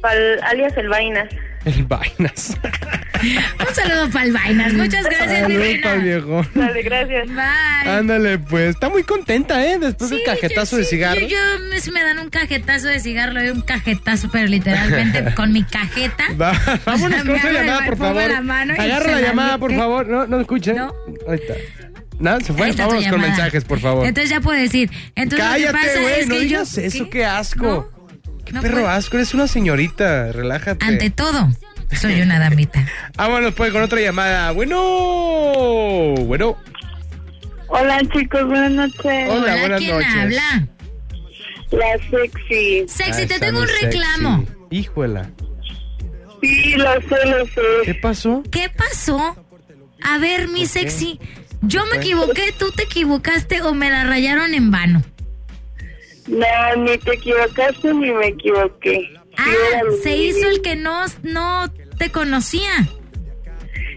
para 0.01 0.17
alias 0.49 0.77
el 0.77 0.89
Vainas. 0.89 1.29
El 1.65 1.85
Vainas. 1.85 2.57
Un 3.23 3.73
saludo 3.75 4.11
para 4.11 4.25
el 4.25 4.33
Vainas. 4.33 4.73
Muchas 4.73 5.05
gracias, 5.05 5.47
reina. 5.49 5.81
pa'l 5.89 6.01
viejo. 6.03 6.45
Dale, 6.57 6.83
gracias. 6.83 7.29
Bye. 7.29 7.89
Ándale, 7.91 8.39
pues. 8.41 8.71
Está 8.71 8.89
muy 8.89 9.05
contenta, 9.05 9.65
¿eh? 9.65 9.79
Después 9.79 10.11
del 10.11 10.19
Sí, 10.19 10.25
cajetazo 10.27 10.73
yo- 10.73 10.79
de 10.79 10.85
sí, 10.85 10.91
cigarro. 10.97 11.21
Yo, 11.21 11.39
si 11.79 11.93
me 11.93 12.03
dan 12.03 12.19
un 12.19 12.31
cajetazo 12.31 12.89
de 12.89 12.99
cigarro, 12.99 13.33
le 13.35 13.43
doy 13.47 13.51
un 13.51 13.61
cajetazo, 13.61 14.29
pero 14.33 14.49
literalmente 14.49 15.33
con 15.37 15.53
mi 15.53 15.63
cajeta. 15.63 16.25
Va, 16.41 16.53
vámonos 16.85 17.23
con 17.25 17.31
agarro 17.37 17.53
llamada, 17.53 17.85
por 17.87 17.97
favor. 17.97 18.29
la 18.29 18.41
mano 18.41 18.75
y 18.75 18.79
Agarra 18.81 19.13
la 19.13 19.21
la 19.21 19.27
llamada, 19.29 19.59
por 19.59 19.71
¿qué? 19.71 19.77
favor. 19.77 20.09
No, 20.09 20.27
no 20.27 20.41
escucha. 20.41 20.73
No. 20.73 20.93
Ahí 21.29 21.37
está. 21.41 21.55
Nada, 22.23 22.41
se 22.41 22.53
fue. 22.53 22.73
Vámonos 22.73 23.03
con 23.05 23.13
llamada. 23.13 23.29
mensajes, 23.29 23.65
por 23.65 23.81
favor. 23.81 24.07
Entonces 24.07 24.31
ya 24.31 24.41
puedo 24.41 24.59
decir. 24.59 24.91
Entonces 25.17 25.47
Cállate, 25.47 25.73
pasa 25.73 26.01
güey. 26.01 26.21
es 26.21 26.27
No 26.29 26.35
que 26.35 26.41
digas 26.41 26.77
yo, 26.77 26.83
eso, 26.83 27.05
¿qué? 27.05 27.11
qué 27.11 27.25
asco. 27.27 27.91
qué 28.45 28.53
no 28.53 28.63
perro 28.63 28.75
puedo. 28.77 28.89
asco. 28.89 29.17
Eres 29.17 29.35
una 29.35 29.47
señorita. 29.49 30.31
Relájate. 30.33 30.85
Ante 30.87 31.11
todo, 31.11 31.49
soy 32.01 32.21
una 32.23 32.39
damita. 32.39 32.87
Vámonos, 33.17 33.55
pues, 33.55 33.73
con 33.73 33.83
otra 33.83 34.01
llamada. 34.01 34.53
Bueno. 34.53 36.15
Bueno. 36.25 36.57
Hola, 37.69 38.01
chicos, 38.13 38.47
buenas 38.47 38.71
noches. 38.71 39.29
Hola, 39.29 39.57
buenas 39.57 39.81
¿quién 39.81 39.95
noches. 39.97 40.15
habla? 40.17 40.69
La 41.73 41.87
sexy. 42.11 42.85
Sexy, 42.87 43.23
Ah, 43.23 43.27
te 43.27 43.41
tengo 43.41 43.61
un 43.61 43.67
reclamo. 43.83 44.39
sexy. 44.47 44.57
Híjola. 44.71 45.31
Sí, 46.43 46.75
lo 46.77 46.93
sé, 46.95 47.27
lo 47.27 47.47
¿Qué 47.85 47.93
sé. 47.93 47.95
pasó? 47.95 48.43
¿Qué 48.51 48.69
pasó? 48.69 49.37
A 50.03 50.19
ver, 50.19 50.49
mi 50.49 50.67
sexy, 50.67 51.19
yo 51.63 51.85
me 51.87 51.97
equivoqué, 51.99 52.53
tú 52.59 52.71
te 52.73 52.85
equivocaste 52.85 53.63
o 53.63 53.75
me 53.75 53.91
la 53.91 54.05
rayaron 54.05 54.55
en 54.55 54.71
vano. 54.71 55.03
No, 56.29 56.77
ni 56.77 56.99
te 56.99 57.15
equivocaste 57.15 57.95
ni 57.95 58.11
me 58.13 58.29
equivoqué. 58.29 59.09
Ah, 59.37 59.81
se 60.03 60.17
hizo 60.17 60.49
el 60.49 60.63
que 60.63 60.77
no, 60.77 61.05
no 61.23 61.71
te 61.99 62.11
conocía. 62.11 62.71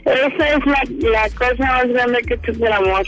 Esa 0.05 0.49
es 0.49 0.65
la, 0.65 1.09
la 1.09 1.29
cosa 1.31 1.63
más 1.63 1.87
grande 1.87 2.21
que 2.21 2.51
es 2.51 2.57
el 2.61 2.71
amor. 2.71 3.05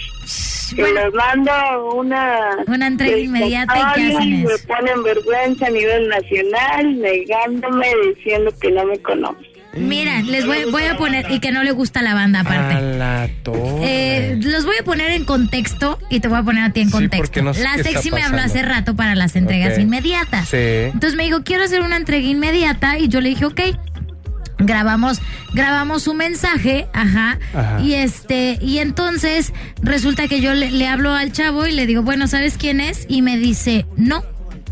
Que 0.75 0.81
Bueno. 0.81 1.05
les 1.05 1.13
mando 1.13 1.95
una... 1.95 2.57
Una 2.67 2.87
entrega 2.87 3.17
inmediata 3.17 3.73
y 3.77 3.93
¿qué 3.95 4.17
hacen 4.17 4.43
me 4.43 4.57
ponen 4.67 5.03
vergüenza 5.03 5.67
a 5.67 5.69
nivel 5.69 6.09
nacional, 6.09 6.99
negándome, 6.99 7.87
diciendo 8.13 8.51
que 8.59 8.71
no 8.71 8.85
me 8.85 8.99
conocen. 9.01 9.56
Mira, 9.75 10.21
les 10.21 10.45
voy, 10.45 10.63
voy 10.71 10.83
a 10.85 10.97
poner, 10.97 11.29
y 11.31 11.39
que 11.39 11.51
no 11.51 11.63
le 11.63 11.71
gusta 11.71 12.01
la 12.01 12.13
banda 12.13 12.39
A 12.39 12.41
aparte. 12.41 12.97
la. 12.97 13.29
Eh, 13.83 14.39
los 14.41 14.65
voy 14.65 14.75
a 14.79 14.83
poner 14.83 15.11
en 15.11 15.25
contexto 15.25 15.99
y 16.09 16.19
te 16.19 16.27
voy 16.27 16.39
a 16.39 16.43
poner 16.43 16.63
a 16.63 16.69
ti 16.71 16.81
en 16.81 16.89
contexto. 16.89 17.17
porque 17.17 17.41
no 17.41 17.53
sé 17.53 17.63
la 17.63 17.75
sexy 17.83 18.09
me 18.11 18.23
habló 18.23 18.41
hace 18.41 18.61
rato 18.63 18.95
para 18.95 19.13
las 19.15 19.35
entregas 19.35 19.77
inmediatas. 19.77 20.49
Sí. 20.49 20.57
Entonces 20.57 21.15
me 21.15 21.23
dijo, 21.23 21.43
quiero 21.43 21.63
hacer 21.63 21.81
una 21.81 21.97
entrega 21.97 22.27
inmediata 22.27 22.97
y 22.97 23.07
yo 23.07 23.21
le 23.21 23.29
dije, 23.29 23.45
ok. 23.45 23.61
Grabamos, 24.59 25.21
grabamos 25.53 26.01
su 26.01 26.15
mensaje, 26.15 26.87
ajá, 26.91 27.37
Ajá. 27.53 27.79
y 27.79 27.93
este, 27.93 28.57
y 28.59 28.79
entonces 28.79 29.53
resulta 29.83 30.27
que 30.27 30.41
yo 30.41 30.55
le, 30.55 30.71
le 30.71 30.87
hablo 30.87 31.13
al 31.13 31.31
chavo 31.31 31.67
y 31.67 31.71
le 31.73 31.85
digo, 31.85 32.01
bueno, 32.01 32.25
¿sabes 32.25 32.57
quién 32.57 32.81
es? 32.81 33.05
Y 33.07 33.21
me 33.21 33.37
dice, 33.37 33.85
no, 33.97 34.23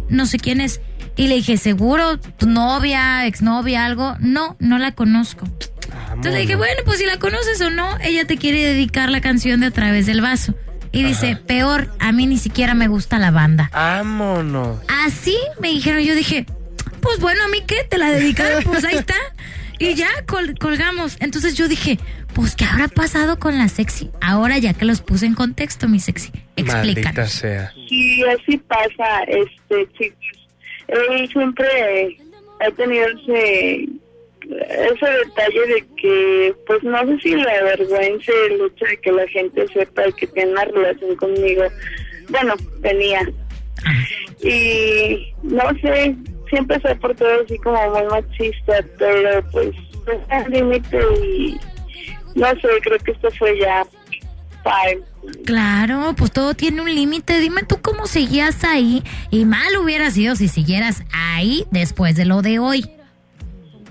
no 0.10 0.26
sé 0.26 0.40
quién 0.40 0.60
es. 0.60 0.82
Y 1.16 1.28
le 1.28 1.36
dije, 1.36 1.58
¿seguro? 1.58 2.18
¿Tu 2.20 2.48
novia, 2.48 3.26
exnovia, 3.26 3.86
algo? 3.86 4.16
No, 4.20 4.56
no 4.60 4.78
la 4.78 4.92
conozco. 4.92 5.46
Entonces 6.10 6.34
le 6.34 6.40
dije, 6.42 6.56
bueno, 6.56 6.82
pues 6.86 7.00
si 7.00 7.06
la 7.06 7.18
conoces 7.20 7.60
o 7.62 7.70
no, 7.70 7.98
ella 8.02 8.26
te 8.26 8.38
quiere 8.38 8.62
dedicar 8.64 9.10
la 9.10 9.22
canción 9.22 9.60
de 9.62 9.68
A 9.68 9.72
través 9.72 10.06
del 10.06 10.22
vaso. 10.22 10.54
Y 10.92 11.04
dice, 11.04 11.36
peor, 11.36 11.94
a 12.00 12.12
mí 12.14 12.26
ni 12.26 12.38
siquiera 12.38 12.74
me 12.74 12.88
gusta 12.88 13.20
la 13.20 13.32
banda. 13.32 13.70
Vámonos. 13.74 14.80
Así 14.88 15.36
me 15.62 15.70
dijeron, 15.70 16.02
yo 16.04 16.16
dije, 16.16 16.46
pues 17.02 17.20
bueno, 17.20 17.44
a 17.44 17.50
mí 17.50 17.60
qué, 17.68 17.84
te 17.90 17.98
la 17.98 18.10
dedicaron, 18.12 18.64
pues 18.64 18.84
ahí 18.84 18.96
está. 18.96 19.16
Y 19.78 19.94
ya 19.96 20.08
col- 20.26 20.58
colgamos. 20.58 21.18
Entonces 21.20 21.56
yo 21.56 21.68
dije, 21.68 22.00
pues 22.34 22.56
¿qué 22.56 22.64
habrá 22.64 22.88
pasado 22.88 23.40
con 23.40 23.58
la 23.58 23.68
sexy? 23.68 24.10
Ahora 24.22 24.58
ya 24.58 24.74
que 24.74 24.86
los 24.86 25.02
puse 25.02 25.26
en 25.26 25.34
contexto, 25.34 25.90
mi 25.90 26.00
sexy. 26.00 26.32
Maldita 26.56 27.02
Explícanos. 27.10 27.32
sea. 27.32 27.74
Sí, 27.90 28.24
así 28.24 28.58
pasa, 28.60 29.24
este, 29.28 29.86
chicos. 29.98 30.45
Él 30.88 31.30
siempre 31.30 32.18
ha 32.60 32.72
tenido 32.72 33.08
ese, 33.08 33.88
ese 34.44 35.06
detalle 35.26 35.68
de 35.68 35.86
que, 35.98 36.56
pues 36.68 36.84
no 36.84 37.06
sé 37.06 37.20
si 37.20 37.36
le 37.36 37.50
avergüence 37.50 38.32
el 38.50 38.66
hecho 38.66 38.86
de 38.86 38.98
que 38.98 39.12
la 39.12 39.28
gente 39.28 39.68
sepa 39.70 40.04
que 40.18 40.28
tiene 40.28 40.52
una 40.52 40.66
relación 40.66 41.16
conmigo. 41.16 41.64
Bueno, 42.30 42.56
tenía. 42.82 43.22
Y 44.42 45.34
no 45.44 45.64
sé, 45.82 46.16
siempre 46.50 46.80
se 46.82 46.90
ha 46.90 46.96
portado 46.96 47.42
así 47.44 47.58
como 47.60 47.90
muy 47.92 48.04
machista, 48.06 48.84
pero 48.98 49.44
pues 49.52 49.72
está 50.08 50.38
al 50.38 50.52
límite 50.52 51.00
y 51.24 51.60
no 52.36 52.50
sé, 52.50 52.68
creo 52.82 53.00
que 53.00 53.12
esto 53.12 53.32
fue 53.32 53.58
ya 53.60 53.86
Claro, 55.46 56.14
pues 56.18 56.32
todo 56.32 56.54
tiene 56.54 56.82
un 56.82 56.94
límite. 56.94 57.40
Dime 57.40 57.64
tú 57.64 57.82
cómo 57.82 58.08
seguías 58.08 58.64
ahí. 58.64 59.04
Y 59.32 59.46
mal 59.46 59.78
hubiera 59.78 60.10
sido 60.12 60.36
si 60.36 60.48
siguieras 60.48 61.04
ahí 61.14 61.66
después 61.72 62.16
de 62.16 62.26
lo 62.26 62.42
de 62.42 62.60
hoy. 62.60 62.90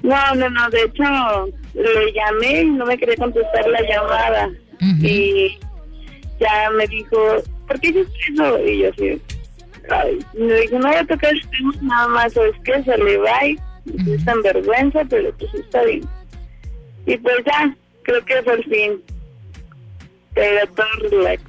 No, 0.03 0.35
no, 0.35 0.51
no, 0.51 0.69
de 0.71 0.83
hecho 0.83 1.03
le 1.75 2.13
llamé 2.13 2.63
y 2.63 2.71
no 2.71 2.85
me 2.85 2.99
quería 2.99 3.17
contestar 3.17 3.67
la 3.69 3.81
llamada. 3.83 4.49
Ujú. 4.75 5.07
Y 5.07 5.59
ya 6.39 6.71
me 6.77 6.87
dijo, 6.87 7.43
¿por 7.67 7.81
qué 7.81 7.89
hiciste 7.89 8.13
eso? 8.35 8.59
Y 8.67 8.79
yo 8.81 8.91
así, 8.91 9.23
ay, 9.91 10.19
me 10.35 10.61
dijo, 10.61 10.79
no 10.79 10.89
voy 10.89 10.97
a 10.97 11.07
tocar 11.07 11.33
el 11.33 11.49
tema 11.49 11.73
nada 11.83 12.09
más, 12.09 12.33
¿sabes 12.33 12.55
qué? 12.65 12.83
Se 12.85 12.99
le 12.99 13.17
va 13.19 13.47
y 13.47 13.57
está 14.13 14.33
en 14.33 14.43
vergüenza, 14.43 15.05
pero 15.09 15.33
pues 15.37 15.55
está 15.55 15.83
bien. 15.85 16.07
Y 17.07 17.17
pues 17.19 17.37
ya, 17.47 17.75
creo 18.03 18.25
que 18.25 18.43
fue 18.43 18.55
el 18.55 18.65
fin. 18.65 19.14
Pero 20.35 20.67
todo 20.75 20.87
relax. 21.11 21.43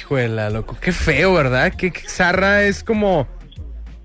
Hijuela, 0.00 0.50
loco. 0.50 0.76
Qué 0.80 0.92
feo, 0.92 1.34
¿verdad? 1.34 1.72
Qué 1.76 1.90
qué 1.92 2.08
zarra 2.08 2.64
es 2.64 2.82
como. 2.82 3.26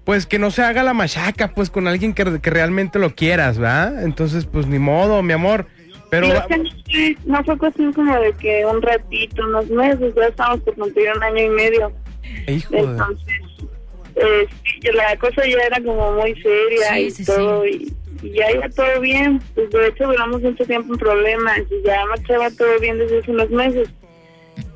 Pues 0.03 0.25
que 0.25 0.37
no 0.37 0.51
se 0.51 0.61
haga 0.61 0.83
la 0.83 0.93
machaca, 0.93 1.53
pues 1.53 1.69
con 1.69 1.87
alguien 1.87 2.13
que, 2.13 2.41
que 2.41 2.49
realmente 2.49 2.99
lo 2.99 3.15
quieras, 3.15 3.57
¿verdad? 3.57 4.03
Entonces, 4.03 4.45
pues 4.45 4.67
ni 4.67 4.77
modo, 4.77 5.23
mi 5.23 5.31
amor. 5.33 5.65
Pero. 6.09 6.27
Que 6.47 6.57
no 6.57 6.69
fue- 6.85 7.17
no 7.25 7.43
fue 7.45 7.57
cuestión 7.57 7.93
como 7.93 8.19
de 8.19 8.33
que 8.33 8.65
un 8.65 8.81
ratito, 8.81 9.41
unos 9.47 9.67
meses, 9.69 10.13
ya 10.15 10.25
estamos 10.27 10.59
por 10.61 10.75
cumplir 10.75 11.09
un 11.15 11.23
año 11.23 11.43
y 11.43 11.49
medio. 11.49 11.93
Hijo 12.47 12.73
de- 12.73 12.79
Entonces, 12.81 13.33
eh, 14.17 14.47
sí, 14.63 14.79
la 14.93 15.15
cosa 15.17 15.41
ya 15.47 15.57
era 15.67 15.81
como 15.81 16.11
muy 16.11 16.35
seria 16.41 16.93
Sí, 16.95 16.99
y 16.99 17.11
sí, 17.11 17.25
todo, 17.25 17.65
y, 17.65 17.93
y 18.23 18.31
ya 18.31 18.51
iba 18.51 18.69
todo 18.69 18.99
bien. 19.01 19.39
Pues 19.53 19.69
de 19.69 19.87
hecho 19.87 20.05
duramos 20.07 20.41
mucho 20.41 20.65
tiempo 20.65 20.93
en 20.93 20.99
problemas 20.99 21.59
y 21.69 21.85
ya 21.87 22.05
marchaba 22.07 22.49
todo 22.51 22.79
bien 22.79 22.97
desde 22.97 23.19
hace 23.19 23.31
unos 23.31 23.49
meses. 23.49 23.89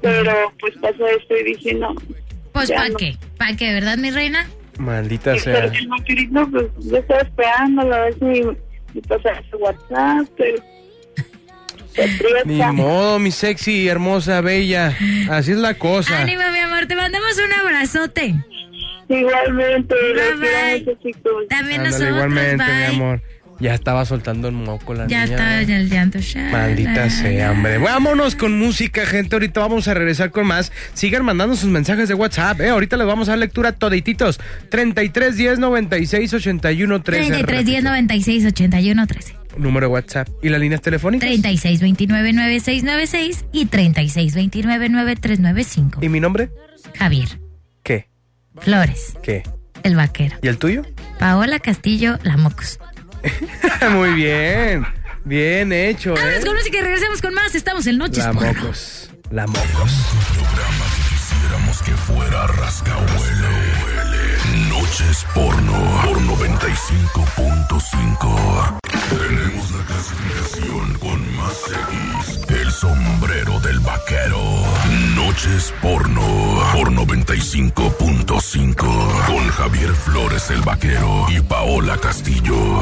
Pero 0.01 0.53
pues 0.59 0.73
pasó 0.81 1.07
esto 1.07 1.35
y 1.37 1.43
dije, 1.43 1.73
no. 1.75 1.95
Pues 2.53 2.69
¿para 2.71 2.89
no. 2.89 2.97
qué? 2.97 3.15
¿Para 3.37 3.55
qué? 3.55 3.73
¿Verdad, 3.73 3.97
mi 3.97 4.11
reina? 4.11 4.47
Maldita 4.77 5.35
Y 5.35 5.39
sea. 5.39 5.53
pero 5.53 5.73
el 5.73 5.87
vaquerito, 5.87 6.47
pues 6.51 6.65
yo 6.79 6.97
estaba 6.97 7.21
esperando 7.21 7.81
a 7.93 7.99
ver 8.05 8.13
si 8.13 8.25
me 8.25 9.01
pasaba 9.07 9.41
su 9.49 9.57
WhatsApp, 9.57 10.27
pero... 10.37 10.61
Ni 12.45 12.61
modo, 12.61 13.17
mi 13.17 13.31
sexy, 13.31 13.87
hermosa, 13.87 14.41
bella. 14.41 14.95
Así 15.31 15.51
es 15.53 15.57
la 15.57 15.73
cosa. 15.73 16.21
Ánimo, 16.21 16.43
mi 16.53 16.59
amor, 16.59 16.85
te 16.85 16.95
mandamos 16.95 17.35
un 17.43 17.51
abrazote. 17.53 18.35
Igualmente, 19.09 19.95
Bye, 20.13 20.35
bye. 20.37 20.79
mucho, 20.85 20.99
chicos. 21.01 21.47
También 21.49 21.81
Ándale, 21.81 21.89
nosotros, 21.89 22.09
igualmente, 22.09 22.63
mi 22.65 22.71
bye. 22.71 22.85
amor. 22.85 23.21
Ya 23.59 23.73
estaba 23.73 24.05
soltando 24.05 24.47
el 24.47 24.53
moco 24.53 24.93
la 24.93 25.07
Ya 25.07 25.25
niña. 25.25 25.63
ya 25.63 25.77
el 25.79 25.89
llanto. 25.89 26.19
Maldita 26.51 27.09
sea, 27.09 27.51
hombre. 27.51 27.77
Vámonos 27.79 28.35
con 28.35 28.57
música, 28.57 29.05
gente. 29.05 29.35
Ahorita 29.35 29.59
vamos 29.61 29.87
a 29.87 29.93
regresar 29.93 30.29
con 30.31 30.45
más. 30.45 30.71
Sigan 30.93 31.25
mandando 31.25 31.55
sus 31.55 31.69
mensajes 31.69 32.07
de 32.07 32.13
WhatsApp, 32.13 32.61
¿eh? 32.61 32.69
Ahorita 32.69 32.97
les 32.97 33.07
vamos 33.07 33.27
a 33.29 33.31
dar 33.31 33.39
lectura 33.39 33.71
todititos. 33.71 34.39
33 34.69 35.35
10 35.37 35.59
96 35.59 36.33
81 36.33 37.01
13. 37.01 37.27
33 37.31 37.65
10 37.65 37.83
96 37.83 38.45
81 38.45 39.07
13. 39.07 39.35
Número 39.57 39.87
de 39.87 39.93
WhatsApp. 39.93 40.27
¿Y 40.43 40.49
las 40.49 40.59
líneas 40.59 40.81
telefónicas? 40.81 41.27
36 41.27 41.81
29 41.81 42.33
9696 42.33 43.45
y 43.51 43.65
36 43.65 44.35
29 44.35 44.89
9395. 44.89 45.99
¿Y 46.03 46.09
mi 46.09 46.19
nombre? 46.19 46.49
Javier 46.97 47.39
¿Qué? 47.83 48.07
Flores, 48.59 49.13
¿Qué? 49.23 49.43
el 49.83 49.95
vaquero. 49.95 50.35
¿Y 50.43 50.47
el 50.47 50.57
tuyo? 50.57 50.83
Paola 51.19 51.57
Castillo, 51.59 52.19
la 52.23 52.37
mocos. 52.37 52.79
Muy 53.91 54.11
bien. 54.13 54.85
Bien 55.25 55.73
hecho, 55.73 56.13
Vámonos 56.13 56.41
¿eh? 56.41 56.45
con 56.45 56.55
música 56.55 56.77
y 56.77 56.81
regresemos 56.81 57.21
con 57.21 57.33
más. 57.33 57.53
Estamos 57.55 57.85
en 57.87 57.97
Noches 57.97 58.23
La 58.23 58.31
Porno. 58.33 58.53
mocos. 58.53 59.09
La 59.31 59.45
mocos. 59.47 59.91
programa 60.33 60.85
que 60.95 61.01
quisiéramos 61.15 61.81
que 61.83 61.91
fuera 61.91 62.47
rascahuele. 62.47 63.77
Noches 64.69 65.25
porno 65.33 66.01
por 66.05 66.17
95.5. 66.21 68.79
Tenemos 69.09 69.71
la 69.71 69.83
clasificación 69.85 70.93
con 70.99 71.35
más 71.35 71.57
X. 71.67 72.39
El 72.49 72.71
sombrero 72.71 73.59
del 73.59 73.79
vaquero. 73.79 74.39
Noches 75.15 75.73
porno 75.81 76.21
por 76.73 76.89
95.5. 76.91 79.25
Con 79.25 79.47
Javier 79.49 79.93
Flores 79.93 80.49
el 80.51 80.61
vaquero 80.61 81.25
y 81.29 81.41
Paola 81.41 81.97
Castillo. 81.97 82.81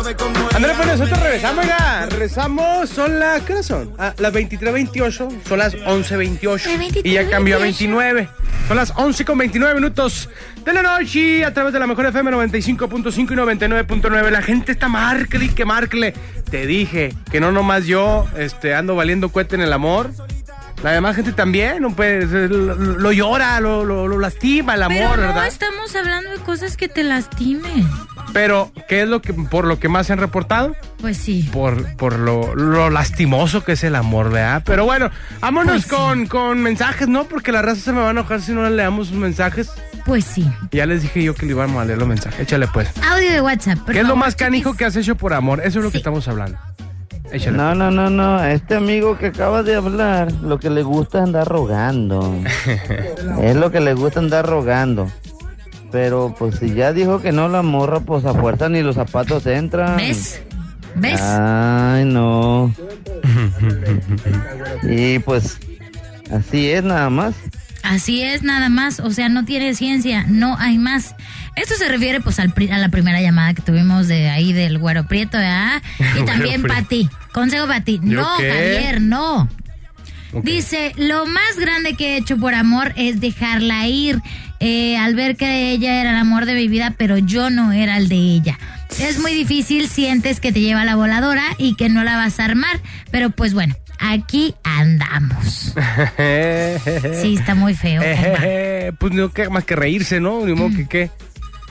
Andrés, 0.00 0.76
pues 0.76 0.88
ella 0.88 0.96
nosotros 0.96 1.22
regresamos, 1.22 1.64
oiga. 1.64 2.06
Regresamos, 2.06 2.88
son 2.88 3.20
las. 3.20 3.42
¿Qué 3.42 3.52
hora 3.52 3.62
son? 3.62 3.92
Ah, 3.98 4.14
las 4.16 4.32
23.28, 4.32 5.42
son 5.46 5.58
las 5.58 5.76
11.28. 5.76 7.02
Y 7.04 7.12
ya 7.12 7.28
cambió 7.28 7.56
a 7.56 7.58
29. 7.58 8.28
Son 8.66 8.76
las 8.78 8.92
11 8.96 9.24
con 9.26 9.36
29 9.36 9.74
minutos 9.74 10.30
de 10.64 10.72
la 10.72 10.82
noche 10.82 11.44
a 11.44 11.52
través 11.52 11.74
de 11.74 11.78
la 11.78 11.86
mejor 11.86 12.06
FM 12.06 12.30
95.5 12.30 13.14
y 13.14 13.24
99.9. 13.24 14.30
La 14.30 14.40
gente 14.40 14.72
está 14.72 14.88
marcle 14.88 15.44
y 15.44 15.48
que 15.50 15.66
marcle. 15.66 16.14
Te 16.50 16.66
dije 16.66 17.14
que 17.30 17.40
no 17.40 17.52
nomás 17.52 17.84
yo 17.84 18.26
este, 18.38 18.74
ando 18.74 18.96
valiendo 18.96 19.28
cuete 19.28 19.56
en 19.56 19.62
el 19.62 19.72
amor. 19.72 20.10
La 20.82 20.92
demás 20.92 21.14
gente 21.14 21.32
también, 21.32 21.82
no 21.82 21.90
puede, 21.94 22.48
lo, 22.48 22.74
lo 22.74 23.12
llora, 23.12 23.60
lo, 23.60 23.84
lo- 23.84 24.08
lo 24.08 24.18
lastima 24.18 24.74
el 24.76 24.82
amor, 24.82 25.10
Pero 25.16 25.22
no 25.22 25.28
¿verdad? 25.28 25.46
estamos 25.46 25.94
hablando 25.94 26.30
de 26.30 26.38
cosas 26.38 26.76
que 26.78 26.88
te 26.88 27.02
lastimen. 27.04 27.86
Pero, 28.32 28.72
¿qué 28.88 29.02
es 29.02 29.08
lo 29.08 29.20
que 29.20 29.34
por 29.34 29.66
lo 29.66 29.78
que 29.78 29.88
más 29.90 30.06
se 30.06 30.14
han 30.14 30.20
reportado? 30.20 30.74
Pues 31.00 31.18
sí. 31.18 31.48
por, 31.52 31.96
por 31.96 32.18
lo, 32.18 32.54
lo 32.54 32.88
lastimoso 32.88 33.62
que 33.64 33.72
es 33.72 33.84
el 33.84 33.94
amor, 33.94 34.30
¿verdad? 34.30 34.62
Pero 34.64 34.84
bueno, 34.86 35.10
vámonos 35.40 35.72
Pues 35.72 35.84
sí. 35.84 35.90
con, 35.90 36.26
con 36.26 36.62
mensajes, 36.62 37.08
¿no? 37.08 37.24
Porque 37.24 37.52
la 37.52 37.60
raza 37.60 37.80
se 37.82 37.92
me 37.92 38.00
va 38.00 38.08
a 38.08 38.10
enojar 38.12 38.40
si 38.40 38.52
no 38.52 38.62
le 38.62 38.70
leamos 38.70 39.08
sus 39.08 39.16
mensajes. 39.16 39.70
Pues 40.06 40.24
sí. 40.24 40.50
Ya 40.72 40.86
les 40.86 41.02
dije 41.02 41.22
yo 41.22 41.34
que 41.34 41.44
le 41.44 41.52
íbamos 41.52 41.82
a 41.82 41.84
leer 41.84 41.98
los 41.98 42.08
mensajes. 42.08 42.40
Échale 42.40 42.66
pues. 42.68 42.88
Audio 43.06 43.30
de 43.32 43.40
WhatsApp. 43.42 43.78
¿Qué 43.90 44.00
es 44.00 44.06
lo 44.06 44.16
más 44.16 44.34
canijo 44.34 44.70
chiquis. 44.70 44.78
que 44.78 44.84
has 44.86 44.96
hecho 44.96 45.14
por 45.16 45.34
amor? 45.34 45.60
Eso 45.62 45.80
es 45.80 45.84
lo 45.84 45.90
que 45.90 45.98
estamos 45.98 46.26
hablando. 46.28 46.56
Échale. 47.32 47.56
No, 47.56 47.74
no, 47.74 47.90
no, 47.90 48.10
no. 48.10 48.44
Este 48.44 48.74
amigo 48.74 49.16
que 49.18 49.26
acaba 49.26 49.62
de 49.62 49.76
hablar, 49.76 50.32
lo 50.32 50.58
que 50.58 50.70
le 50.70 50.82
gusta 50.82 51.18
es 51.18 51.24
andar 51.24 51.48
rogando. 51.48 52.34
es 53.42 53.56
lo 53.56 53.70
que 53.70 53.80
le 53.80 53.94
gusta 53.94 54.20
andar 54.20 54.46
rogando. 54.46 55.10
Pero 55.92 56.34
pues 56.38 56.56
si 56.58 56.74
ya 56.74 56.92
dijo 56.92 57.20
que 57.20 57.32
no 57.32 57.48
la 57.48 57.62
morra, 57.62 58.00
pues 58.00 58.24
a 58.24 58.34
fuerza 58.34 58.68
ni 58.68 58.82
los 58.82 58.96
zapatos 58.96 59.46
entran. 59.46 59.96
¿Ves? 59.96 60.40
¿Ves? 60.94 61.20
Ay, 61.20 62.04
no. 62.04 62.72
y 64.82 65.18
pues 65.20 65.58
así 66.30 66.70
es 66.70 66.84
nada 66.84 67.10
más. 67.10 67.34
Así 67.82 68.22
es, 68.22 68.42
nada 68.42 68.68
más. 68.68 69.00
O 69.00 69.10
sea, 69.10 69.28
no 69.28 69.44
tiene 69.44 69.74
ciencia, 69.74 70.24
no 70.28 70.56
hay 70.58 70.78
más. 70.78 71.14
Esto 71.60 71.74
se 71.74 71.88
refiere 71.88 72.20
pues 72.20 72.38
al 72.38 72.54
a 72.72 72.78
la 72.78 72.88
primera 72.88 73.20
llamada 73.20 73.52
que 73.52 73.60
tuvimos 73.60 74.08
de 74.08 74.30
ahí 74.30 74.54
del 74.54 74.78
Güero 74.78 75.06
Prieto, 75.06 75.36
¿verdad? 75.36 75.82
Y 76.18 76.24
también 76.24 76.62
para 76.62 76.82
ti. 76.82 77.10
Consejo 77.32 77.66
para 77.66 77.84
ti. 77.84 78.00
¿Yo 78.02 78.22
No, 78.22 78.36
qué? 78.38 78.50
Javier, 78.50 79.00
no. 79.02 79.48
Dice, 80.42 80.92
lo 80.96 81.26
más 81.26 81.58
grande 81.58 81.94
que 81.94 82.14
he 82.14 82.16
hecho 82.16 82.38
por 82.38 82.54
amor 82.54 82.92
es 82.96 83.20
dejarla 83.20 83.86
ir 83.88 84.20
eh, 84.60 84.96
al 84.96 85.14
ver 85.14 85.36
que 85.36 85.72
ella 85.72 86.00
era 86.00 86.10
el 86.10 86.16
amor 86.16 86.46
de 86.46 86.54
mi 86.54 86.68
vida, 86.68 86.94
pero 86.96 87.18
yo 87.18 87.50
no 87.50 87.72
era 87.72 87.96
el 87.96 88.08
de 88.08 88.16
ella. 88.16 88.58
Es 88.98 89.18
muy 89.18 89.34
difícil, 89.34 89.88
sientes 89.88 90.40
que 90.40 90.52
te 90.52 90.60
lleva 90.60 90.84
la 90.84 90.94
voladora 90.94 91.42
y 91.58 91.74
que 91.74 91.88
no 91.88 92.04
la 92.04 92.16
vas 92.16 92.38
a 92.40 92.44
armar, 92.44 92.80
pero 93.10 93.30
pues 93.30 93.54
bueno, 93.54 93.74
aquí 93.98 94.54
andamos. 94.64 95.74
Sí, 97.22 97.36
está 97.36 97.54
muy 97.54 97.74
feo. 97.74 98.02
pues 98.98 99.12
no 99.12 99.30
queda 99.32 99.50
más 99.50 99.64
que 99.64 99.76
reírse, 99.76 100.20
¿no? 100.20 100.46
Ni 100.46 100.54
modo 100.54 100.74
que 100.76 100.88
qué. 100.88 101.10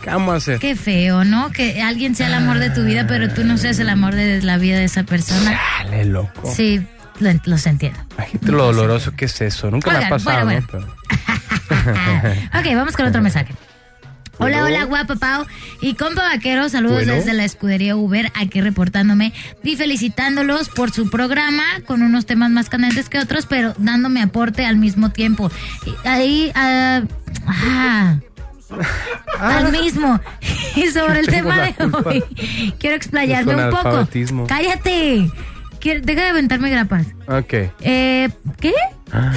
¿Qué 0.02 0.10
vamos 0.10 0.34
a 0.34 0.38
hacer? 0.38 0.60
Qué 0.60 0.76
feo, 0.76 1.24
¿no? 1.26 1.52
Que 1.52 1.82
alguien 1.82 2.16
sea 2.16 2.28
el 2.28 2.34
amor 2.34 2.60
de 2.60 2.70
tu 2.70 2.84
vida, 2.84 3.06
pero 3.08 3.30
tú 3.34 3.43
no 3.43 3.58
seas 3.58 3.80
el 3.80 3.89
amor 3.89 4.16
de 4.16 4.41
la 4.41 4.58
vida 4.58 4.78
de 4.78 4.86
esa 4.86 5.04
persona. 5.04 5.60
Dale, 5.84 6.06
loco. 6.06 6.52
Sí, 6.56 6.86
lo, 7.20 7.30
los 7.45 7.66
entiendo. 7.66 8.00
Imagínate 8.16 8.52
lo 8.52 8.66
doloroso 8.66 9.12
que 9.16 9.26
es 9.26 9.41
eso. 9.41 9.70
Nunca 9.70 9.89
me 9.91 9.97
ha 9.97 10.00
Oigan, 10.00 10.10
pasado, 10.10 10.45
bueno, 10.45 10.68
¿no? 10.74 10.80
ok, 12.60 12.66
vamos 12.76 12.95
con 12.95 13.08
otro 13.08 13.22
mensaje. 13.22 13.54
Hola, 14.41 14.64
hola, 14.64 14.86
guapa 14.86 15.16
Pau. 15.16 15.45
Y 15.82 15.95
compa 15.95 16.24
vaquero, 16.24 16.70
saludos 16.70 17.00
Bueno. 17.00 17.14
desde 17.14 17.34
la 17.34 17.43
escudería 17.43 17.97
Uber, 17.97 18.32
aquí 18.36 18.62
reportándome 18.62 19.34
y 19.66 19.76
felicitándolos 19.76 20.70
por 20.70 20.91
su 20.91 21.10
programa, 21.10 21.64
con 21.86 22.02
unos 22.02 22.26
temas 22.26 22.50
más 22.50 22.70
candentes 22.70 23.10
que 23.10 23.20
otros, 23.20 23.45
pero 23.47 23.74
dándome 23.78 24.22
aporte 24.22 24.66
al 24.66 24.78
mismo 24.78 25.10
tiempo. 25.12 25.52
Y 25.86 26.08
Ahí, 26.08 26.52
ah, 26.56 27.02
ah, 27.47 28.20
al 29.39 29.72
mismo. 29.72 30.20
Y 30.76 30.88
sobre 30.91 31.20
el 31.20 31.28
tema 31.28 31.61
de 31.63 31.74
culpa. 31.74 32.03
hoy, 32.09 32.24
quiero 32.80 32.95
explayarme 32.95 33.55
un 33.55 33.72
poco. 33.72 34.07
Cállate. 34.47 35.30
Quiero- 35.80 36.01
deja 36.01 36.22
de 36.22 36.28
aventarme 36.30 36.70
grapas. 36.70 37.07
Ok. 37.28 37.53
Eh, 37.82 38.30
¿qué? 38.61 38.74
Ah, 39.11 39.34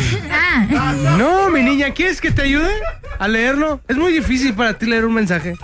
No, 1.18 1.50
mi 1.50 1.62
niña, 1.62 1.90
¿quieres 1.94 2.20
que 2.20 2.30
te 2.30 2.42
ayude 2.42 2.70
a 3.18 3.28
leerlo? 3.28 3.80
Es 3.88 3.96
muy 3.96 4.12
difícil 4.12 4.54
para 4.54 4.74
ti 4.78 4.86
leer 4.86 5.04
un 5.06 5.14
mensaje. 5.14 5.54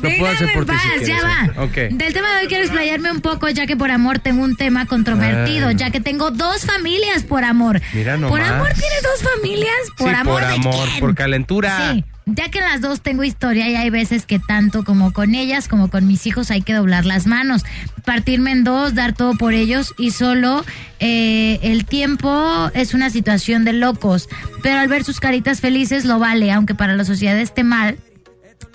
Lo 0.00 0.08
puedo 0.18 0.32
hacer 0.32 0.52
por 0.54 0.64
ti 0.64 0.72
si 1.00 1.04
ya 1.06 1.18
¿eh? 1.18 1.20
va. 1.56 1.62
Ok. 1.64 1.74
Del 1.92 2.12
tema 2.14 2.30
de 2.34 2.42
hoy 2.42 2.48
quiero 2.48 2.64
explayarme 2.64 3.10
un 3.12 3.20
poco, 3.20 3.48
ya 3.50 3.66
que 3.66 3.76
por 3.76 3.90
amor 3.90 4.18
tengo 4.18 4.42
un 4.42 4.56
tema 4.56 4.86
controvertido, 4.86 5.68
Ay. 5.68 5.76
ya 5.76 5.90
que 5.90 6.00
tengo 6.00 6.30
dos 6.30 6.64
familias 6.64 7.22
por 7.24 7.44
amor. 7.44 7.82
Mira 7.92 8.12
¿Por 8.12 8.20
nomás. 8.40 8.50
amor 8.50 8.68
tienes 8.68 9.02
dos 9.02 9.30
familias? 9.34 9.74
¿Por 9.98 10.08
Sí, 10.08 10.14
amor 10.14 10.40
por 10.40 10.48
de 10.48 10.54
amor, 10.54 10.86
quién? 10.88 11.00
por 11.00 11.14
calentura. 11.14 11.92
Sí, 11.92 12.04
ya 12.34 12.50
que 12.50 12.60
las 12.60 12.80
dos 12.80 13.00
tengo 13.00 13.24
historia 13.24 13.68
y 13.68 13.76
hay 13.76 13.90
veces 13.90 14.26
que 14.26 14.38
tanto 14.38 14.84
como 14.84 15.12
con 15.12 15.34
ellas 15.34 15.68
como 15.68 15.90
con 15.90 16.06
mis 16.06 16.26
hijos 16.26 16.50
hay 16.50 16.62
que 16.62 16.74
doblar 16.74 17.06
las 17.06 17.26
manos, 17.26 17.64
partirme 18.04 18.52
en 18.52 18.64
dos, 18.64 18.94
dar 18.94 19.14
todo 19.14 19.34
por 19.36 19.54
ellos 19.54 19.94
y 19.98 20.10
solo 20.10 20.64
eh, 20.98 21.58
el 21.62 21.84
tiempo 21.84 22.70
es 22.74 22.94
una 22.94 23.10
situación 23.10 23.64
de 23.64 23.72
locos, 23.72 24.28
pero 24.62 24.78
al 24.78 24.88
ver 24.88 25.04
sus 25.04 25.20
caritas 25.20 25.60
felices 25.60 26.04
lo 26.04 26.18
vale, 26.18 26.52
aunque 26.52 26.74
para 26.74 26.94
la 26.94 27.04
sociedad 27.04 27.38
esté 27.38 27.64
mal. 27.64 27.98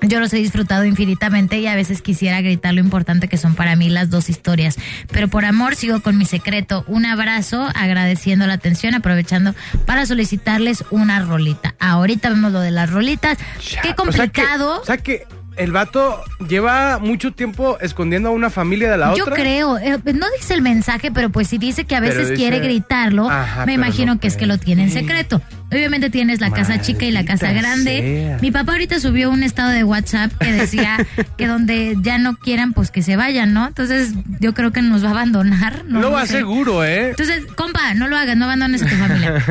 Yo 0.01 0.19
los 0.19 0.33
he 0.33 0.37
disfrutado 0.37 0.83
infinitamente 0.85 1.57
y 1.59 1.67
a 1.67 1.75
veces 1.75 2.01
quisiera 2.01 2.41
gritar 2.41 2.73
lo 2.73 2.81
importante 2.81 3.27
que 3.27 3.37
son 3.37 3.55
para 3.55 3.75
mí 3.75 3.89
las 3.89 4.09
dos 4.09 4.29
historias. 4.29 4.77
Pero 5.11 5.27
por 5.29 5.45
amor 5.45 5.75
sigo 5.75 6.01
con 6.01 6.17
mi 6.17 6.25
secreto. 6.25 6.83
Un 6.87 7.05
abrazo, 7.05 7.69
agradeciendo 7.75 8.45
la 8.45 8.53
atención, 8.55 8.93
aprovechando 8.93 9.55
para 9.85 10.05
solicitarles 10.05 10.83
una 10.91 11.19
rolita. 11.21 11.75
Ahorita 11.79 12.29
vemos 12.29 12.51
lo 12.51 12.59
de 12.59 12.71
las 12.71 12.89
rolitas. 12.91 13.37
Ya, 13.37 13.43
Qué 13.61 13.67
o 13.67 13.71
sea 13.71 13.91
que- 13.91 13.95
complicado. 13.95 14.81
O 14.81 14.85
sea 14.85 14.97
que, 14.97 15.25
el 15.57 15.71
vato 15.71 16.21
lleva 16.49 16.99
mucho 16.99 17.31
tiempo 17.31 17.77
escondiendo 17.79 18.27
a 18.27 18.31
una 18.33 18.49
familia 18.49 18.91
de 18.91 18.97
la 18.97 19.15
Yo 19.15 19.23
otra. 19.23 19.35
creo, 19.37 19.77
eh, 19.77 19.97
no 20.13 20.25
dice 20.37 20.53
el 20.53 20.61
mensaje, 20.61 21.11
pero 21.13 21.29
pues 21.29 21.47
si 21.47 21.57
dice 21.57 21.85
que 21.85 21.95
a 21.95 22.01
veces 22.01 22.23
dice- 22.29 22.33
quiere 22.35 22.59
gritarlo, 22.59 23.29
Ajá, 23.29 23.65
me 23.65 23.71
imagino 23.71 24.15
no 24.15 24.19
que 24.19 24.27
es 24.27 24.35
que 24.35 24.47
lo 24.47 24.57
tiene 24.57 24.83
en 24.83 24.91
secreto. 24.91 25.41
Obviamente 25.71 26.09
tienes 26.09 26.39
la 26.41 26.51
casa 26.51 26.79
chica 26.79 27.05
y 27.05 27.11
la 27.11 27.25
casa 27.25 27.51
grande. 27.51 28.27
sea. 28.27 28.37
Mi 28.41 28.51
papá 28.51 28.73
ahorita 28.73 28.99
subió 28.99 29.29
un 29.31 29.41
estado 29.43 29.71
de 29.71 29.83
WhatsApp 29.83 30.31
que 30.39 30.51
decía 30.51 30.97
que 31.37 31.47
donde 31.47 31.95
ya 32.01 32.17
no 32.17 32.35
quieran, 32.37 32.73
pues 32.73 32.91
que 32.91 33.01
se 33.01 33.15
vayan, 33.15 33.53
¿no? 33.53 33.67
Entonces 33.67 34.13
yo 34.39 34.53
creo 34.53 34.71
que 34.71 34.81
nos 34.81 35.03
va 35.03 35.07
a 35.09 35.11
abandonar. 35.11 35.83
No 35.85 35.99
lo 36.01 36.09
lo 36.09 36.11
va 36.11 36.25
sé. 36.27 36.33
seguro, 36.37 36.85
¿eh? 36.85 37.09
Entonces, 37.09 37.43
compa, 37.55 37.93
no 37.95 38.07
lo 38.07 38.15
hagas, 38.17 38.37
no 38.37 38.45
abandones 38.45 38.83
a 38.83 38.85
tu 38.87 38.95
familia. 38.95 39.43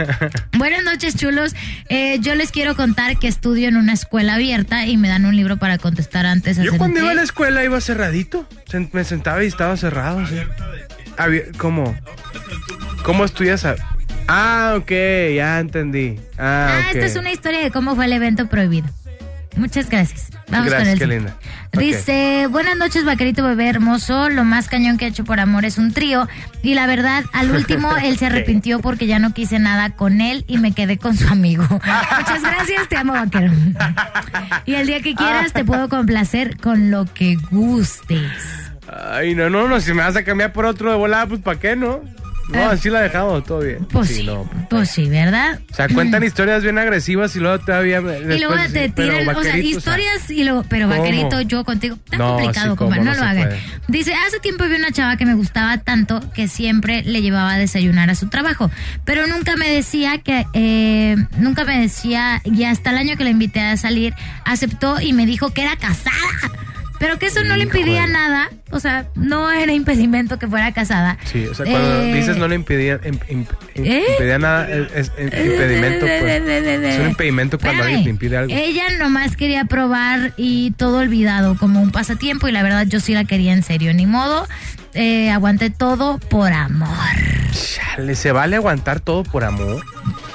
Buenas 0.56 0.84
noches, 0.84 1.16
chulos. 1.16 1.54
Eh, 1.88 2.18
yo 2.20 2.34
les 2.36 2.50
quiero 2.52 2.76
contar 2.76 3.18
que 3.18 3.26
estudio 3.28 3.68
en 3.68 3.76
una 3.76 3.92
escuela 3.92 4.34
abierta 4.34 4.86
y 4.86 4.96
me 4.96 5.08
dan 5.08 5.24
un 5.26 5.36
libro 5.36 5.56
para 5.56 5.78
contestar 5.78 6.26
antes. 6.26 6.56
Yo 6.58 6.78
cuando 6.78 7.00
iba 7.00 7.10
a 7.10 7.14
la 7.14 7.22
escuela 7.22 7.64
iba 7.64 7.80
cerradito. 7.80 8.48
Me 8.92 9.04
sentaba 9.04 9.42
y 9.44 9.48
estaba 9.48 9.76
cerrado. 9.76 10.24
sí. 10.26 10.36
¿Cómo? 11.58 11.94
¿Cómo 13.04 13.24
estudias? 13.24 13.64
a- 13.64 13.76
Ah, 14.28 14.74
ok, 14.76 14.90
ya 15.36 15.60
entendí. 15.60 16.18
Ah, 16.38 16.68
Ah, 16.70 16.90
esta 16.92 17.06
es 17.06 17.16
una 17.16 17.30
historia 17.32 17.60
de 17.60 17.70
cómo 17.70 17.94
fue 17.94 18.06
el 18.06 18.12
evento 18.12 18.48
prohibido. 18.48 18.88
Muchas 19.56 19.88
gracias. 19.88 20.30
Vamos 20.48 20.68
Gracias, 20.68 20.82
con 20.82 20.88
el 20.92 20.98
qué 20.98 21.06
linda. 21.06 21.36
Dice, 21.72 22.48
buenas 22.50 22.76
noches, 22.76 23.04
vaquerito 23.04 23.44
bebé 23.44 23.68
hermoso. 23.68 24.28
Lo 24.28 24.44
más 24.44 24.68
cañón 24.68 24.98
que 24.98 25.04
he 25.04 25.08
hecho 25.08 25.24
por 25.24 25.38
amor 25.38 25.64
es 25.64 25.78
un 25.78 25.92
trío. 25.92 26.28
Y 26.62 26.74
la 26.74 26.86
verdad, 26.86 27.24
al 27.32 27.50
último, 27.52 27.96
él 28.02 28.18
se 28.18 28.26
arrepintió 28.26 28.80
porque 28.80 29.06
ya 29.06 29.18
no 29.20 29.32
quise 29.32 29.60
nada 29.60 29.90
con 29.90 30.20
él 30.20 30.44
y 30.48 30.58
me 30.58 30.72
quedé 30.72 30.98
con 30.98 31.16
su 31.16 31.28
amigo. 31.28 31.64
Muchas 31.70 32.42
gracias, 32.42 32.88
te 32.88 32.96
amo, 32.96 33.12
vaquero. 33.12 33.52
Y 34.66 34.74
el 34.74 34.86
día 34.88 35.00
que 35.00 35.14
quieras, 35.14 35.52
te 35.52 35.64
puedo 35.64 35.88
complacer 35.88 36.56
con 36.56 36.90
lo 36.90 37.04
que 37.06 37.36
gustes. 37.50 38.32
Ay, 39.12 39.34
no, 39.34 39.50
no, 39.50 39.68
no, 39.68 39.80
si 39.80 39.92
me 39.94 40.02
vas 40.02 40.16
a 40.16 40.24
cambiar 40.24 40.52
por 40.52 40.66
otro 40.66 40.90
de 40.90 40.96
volada, 40.96 41.26
pues 41.26 41.40
¿para 41.40 41.58
qué, 41.60 41.76
no? 41.76 42.00
No, 42.48 42.68
así 42.70 42.90
la 42.90 42.98
ha 42.98 43.02
dejado, 43.02 43.42
todo 43.42 43.60
bien. 43.60 43.86
Pues 43.86 44.08
sí, 44.08 44.22
no. 44.24 44.48
pues 44.68 44.90
sí, 44.90 45.08
¿verdad? 45.08 45.60
O 45.70 45.74
sea, 45.74 45.88
cuentan 45.88 46.22
historias 46.22 46.62
bien 46.62 46.76
agresivas 46.78 47.34
y 47.36 47.40
luego 47.40 47.58
todavía. 47.64 48.00
y 48.00 48.38
luego 48.38 48.54
te 48.72 48.88
tiran, 48.90 49.28
o 49.34 49.42
sea, 49.42 49.56
historias 49.58 50.30
y 50.30 50.44
luego, 50.44 50.64
pero 50.68 50.86
¿Cómo? 50.88 51.00
vaquerito, 51.00 51.40
yo 51.42 51.64
contigo. 51.64 51.96
Está 52.04 52.18
No, 52.18 52.36
complicado, 52.36 52.72
sí, 52.72 52.76
compa, 52.76 52.96
no, 52.96 53.04
no 53.04 53.14
lo 53.14 53.22
hagan. 53.22 53.48
puede. 53.48 53.60
Dice, 53.88 54.12
hace 54.14 54.40
tiempo 54.40 54.64
vi 54.64 54.74
una 54.76 54.92
chava 54.92 55.16
que 55.16 55.24
me 55.26 55.34
gustaba 55.34 55.78
tanto 55.78 56.20
que 56.32 56.46
siempre 56.48 57.02
le 57.02 57.22
llevaba 57.22 57.54
a 57.54 57.58
desayunar 57.58 58.10
a 58.10 58.14
su 58.14 58.28
trabajo, 58.28 58.70
pero 59.04 59.26
nunca 59.26 59.56
me 59.56 59.70
decía 59.70 60.18
que, 60.18 60.46
eh, 60.52 61.16
nunca 61.38 61.64
me 61.64 61.80
decía, 61.80 62.40
y 62.44 62.64
hasta 62.64 62.90
el 62.90 62.98
año 62.98 63.16
que 63.16 63.24
la 63.24 63.30
invité 63.30 63.60
a 63.60 63.76
salir, 63.76 64.14
aceptó 64.44 65.00
y 65.00 65.12
me 65.12 65.24
dijo 65.26 65.50
que 65.54 65.62
era 65.62 65.76
casada. 65.76 66.12
Pero 66.98 67.18
que 67.18 67.26
eso 67.26 67.42
no 67.42 67.56
le 67.56 67.64
impedía 67.64 68.06
nada, 68.06 68.48
o 68.70 68.78
sea, 68.80 69.06
no 69.16 69.50
era 69.50 69.72
impedimento 69.72 70.38
que 70.38 70.46
fuera 70.46 70.72
casada. 70.72 71.18
Sí, 71.24 71.44
o 71.46 71.54
sea, 71.54 71.66
cuando 71.66 72.00
Eh, 72.02 72.14
dices 72.14 72.36
no 72.36 72.46
le 72.48 72.54
impedía, 72.54 73.00
im- 73.02 73.18
im- 73.28 73.46
im- 73.74 73.84
¿Eh? 73.84 74.04
impedía 74.12 74.38
nada, 74.38 74.68
es, 74.70 74.86
es- 74.94 75.12
es 75.18 75.46
impedimento, 75.46 76.06
pues. 76.06 76.22
Es 76.22 77.00
un 77.00 77.08
impedimento 77.08 77.58
cuando 77.58 77.82
Espérame. 77.82 77.86
alguien 77.86 78.04
te 78.04 78.10
impide 78.10 78.36
algo. 78.38 78.54
Ella 78.54 78.84
nomás 78.98 79.36
quería 79.36 79.64
probar 79.64 80.32
y 80.36 80.70
todo 80.72 80.98
olvidado 80.98 81.56
como 81.58 81.82
un 81.82 81.90
pasatiempo 81.90 82.48
y 82.48 82.52
la 82.52 82.62
verdad 82.62 82.86
yo 82.86 83.00
sí 83.00 83.12
la 83.12 83.24
quería 83.24 83.52
en 83.52 83.64
serio. 83.64 83.92
Ni 83.92 84.06
modo, 84.06 84.46
eh, 84.94 85.30
aguanté 85.30 85.70
todo 85.70 86.18
por 86.18 86.52
amor. 86.52 86.88
Chale, 87.52 88.14
¿se 88.14 88.32
vale 88.32 88.56
aguantar 88.56 89.00
todo 89.00 89.24
por 89.24 89.44
amor? 89.44 89.84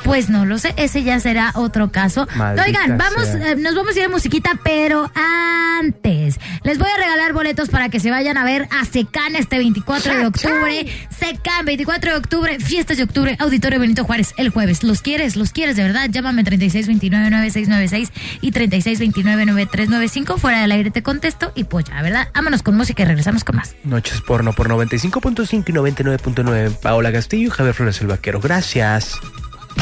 Pues 0.09 0.27
no 0.27 0.43
lo 0.43 0.57
sé, 0.57 0.73
ese 0.75 1.03
ya 1.03 1.19
será 1.19 1.51
otro 1.53 1.91
caso. 1.91 2.27
Maldita 2.35 2.65
Oigan, 2.65 2.97
vamos, 2.97 3.27
eh, 3.27 3.55
nos 3.59 3.75
vamos 3.75 3.95
a 3.95 3.99
ir 3.99 4.05
a 4.05 4.09
musiquita, 4.09 4.59
pero 4.63 5.11
antes 5.13 6.39
les 6.63 6.79
voy 6.79 6.89
a 6.89 6.97
regalar 6.97 7.31
boletos 7.33 7.69
para 7.69 7.89
que 7.89 7.99
se 7.99 8.09
vayan 8.09 8.35
a 8.35 8.43
ver 8.43 8.67
a 8.71 8.85
Secan 8.85 9.35
este 9.35 9.59
24 9.59 10.17
de 10.17 10.25
octubre. 10.25 10.87
Secan, 11.11 11.63
24 11.63 12.11
de 12.13 12.17
octubre, 12.17 12.59
fiestas 12.59 12.97
de 12.97 13.03
octubre, 13.03 13.37
Auditorio 13.39 13.79
Benito 13.79 14.03
Juárez, 14.03 14.33
el 14.37 14.49
jueves. 14.49 14.83
¿Los 14.83 15.03
quieres? 15.03 15.35
¿Los 15.35 15.51
quieres 15.51 15.75
de 15.75 15.83
verdad? 15.83 16.09
Llámame 16.09 16.43
3629-9696 16.43 18.09
y 18.41 18.51
3629-9395. 18.51 20.39
Fuera 20.39 20.61
del 20.61 20.71
aire 20.71 20.89
te 20.89 21.03
contesto 21.03 21.51
y 21.53 21.65
pues 21.65 21.85
ya, 21.85 22.01
¿verdad? 22.01 22.29
Vámonos 22.33 22.63
con 22.63 22.75
música 22.75 23.03
y 23.03 23.05
regresamos 23.05 23.43
con 23.43 23.57
más. 23.57 23.75
Noches 23.83 24.21
porno 24.21 24.53
por 24.53 24.69
95.5 24.69 25.69
y 25.69 25.73
99.9. 25.73 26.79
Paola 26.79 27.11
Castillo 27.11 27.49
y 27.49 27.51
Javier 27.51 27.75
Flores 27.75 28.01
el 28.01 28.07
Vaquero. 28.07 28.39
Gracias. 28.39 29.19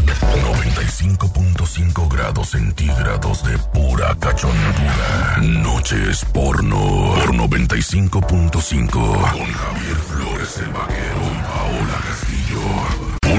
95.5 0.06 2.08
grados 2.10 2.50
centígrados 2.50 3.44
de 3.44 3.58
pura 3.74 4.16
cachondura. 4.20 5.38
Noches 5.42 6.24
porno 6.26 7.16
por 7.16 7.34
95.5. 7.36 8.92
Con 8.92 9.54
Javier 9.54 9.96
Flores 9.98 10.58
el 10.60 10.70
Vaquero 10.70 11.22
y 11.24 11.42
Paola 11.44 12.00
Castillo. 12.08 12.62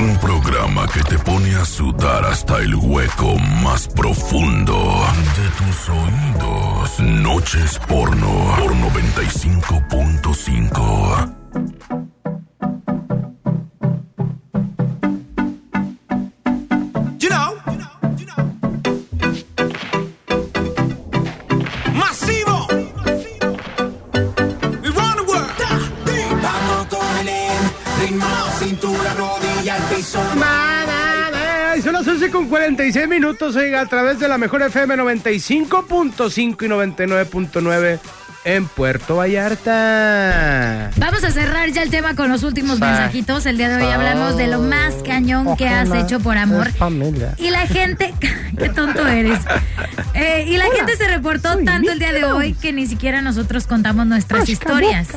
Un 0.01 0.19
programa 0.19 0.87
que 0.89 1.03
te 1.05 1.19
pone 1.19 1.55
a 1.57 1.65
sudar 1.65 2.25
hasta 2.25 2.59
el 2.59 2.75
hueco 2.75 3.37
más 3.63 3.87
profundo 3.89 5.07
de 5.37 5.49
tus 5.57 5.89
oídos. 5.89 7.01
Noches 7.01 7.79
porno 7.87 8.57
por 8.59 8.75
95.5. 8.75 11.35
46 32.69 33.09
minutos, 33.09 33.57
oiga, 33.57 33.81
a 33.81 33.87
través 33.87 34.19
de 34.19 34.29
la 34.29 34.37
mejor 34.37 34.61
FM 34.61 34.97
95.5 34.97 36.39
y 36.39 36.69
99.9 36.69 37.99
en 38.45 38.69
Puerto 38.69 39.16
Vallarta. 39.16 40.91
Vamos 40.97 41.25
a 41.25 41.31
cerrar 41.31 41.71
ya 41.71 41.83
el 41.83 41.89
tema 41.89 42.14
con 42.14 42.29
los 42.29 42.43
últimos 42.43 42.79
mensajitos. 42.79 43.47
El 43.47 43.57
día 43.57 43.71
de 43.71 43.83
hoy 43.83 43.91
hablamos 43.91 44.37
de 44.37 44.49
lo 44.49 44.61
más 44.61 44.97
cañón 44.97 45.57
que 45.57 45.66
has 45.66 45.91
hecho 45.95 46.21
por 46.21 46.37
amor. 46.37 46.69
Y 47.39 47.49
la 47.49 47.66
gente, 47.66 48.12
qué 48.59 48.69
tonto 48.69 49.07
eres. 49.07 49.41
Eh, 50.12 50.45
y 50.49 50.59
la 50.59 50.66
gente 50.66 50.95
se 50.97 51.09
reportó 51.09 51.57
tanto 51.64 51.91
el 51.91 51.99
día 51.99 52.12
de 52.12 52.25
hoy 52.25 52.53
que 52.53 52.75
ni 52.75 52.87
siquiera 52.87 53.23
nosotros 53.23 53.66
contamos 53.66 54.07
nuestras 54.07 54.47
historias. 54.47 55.09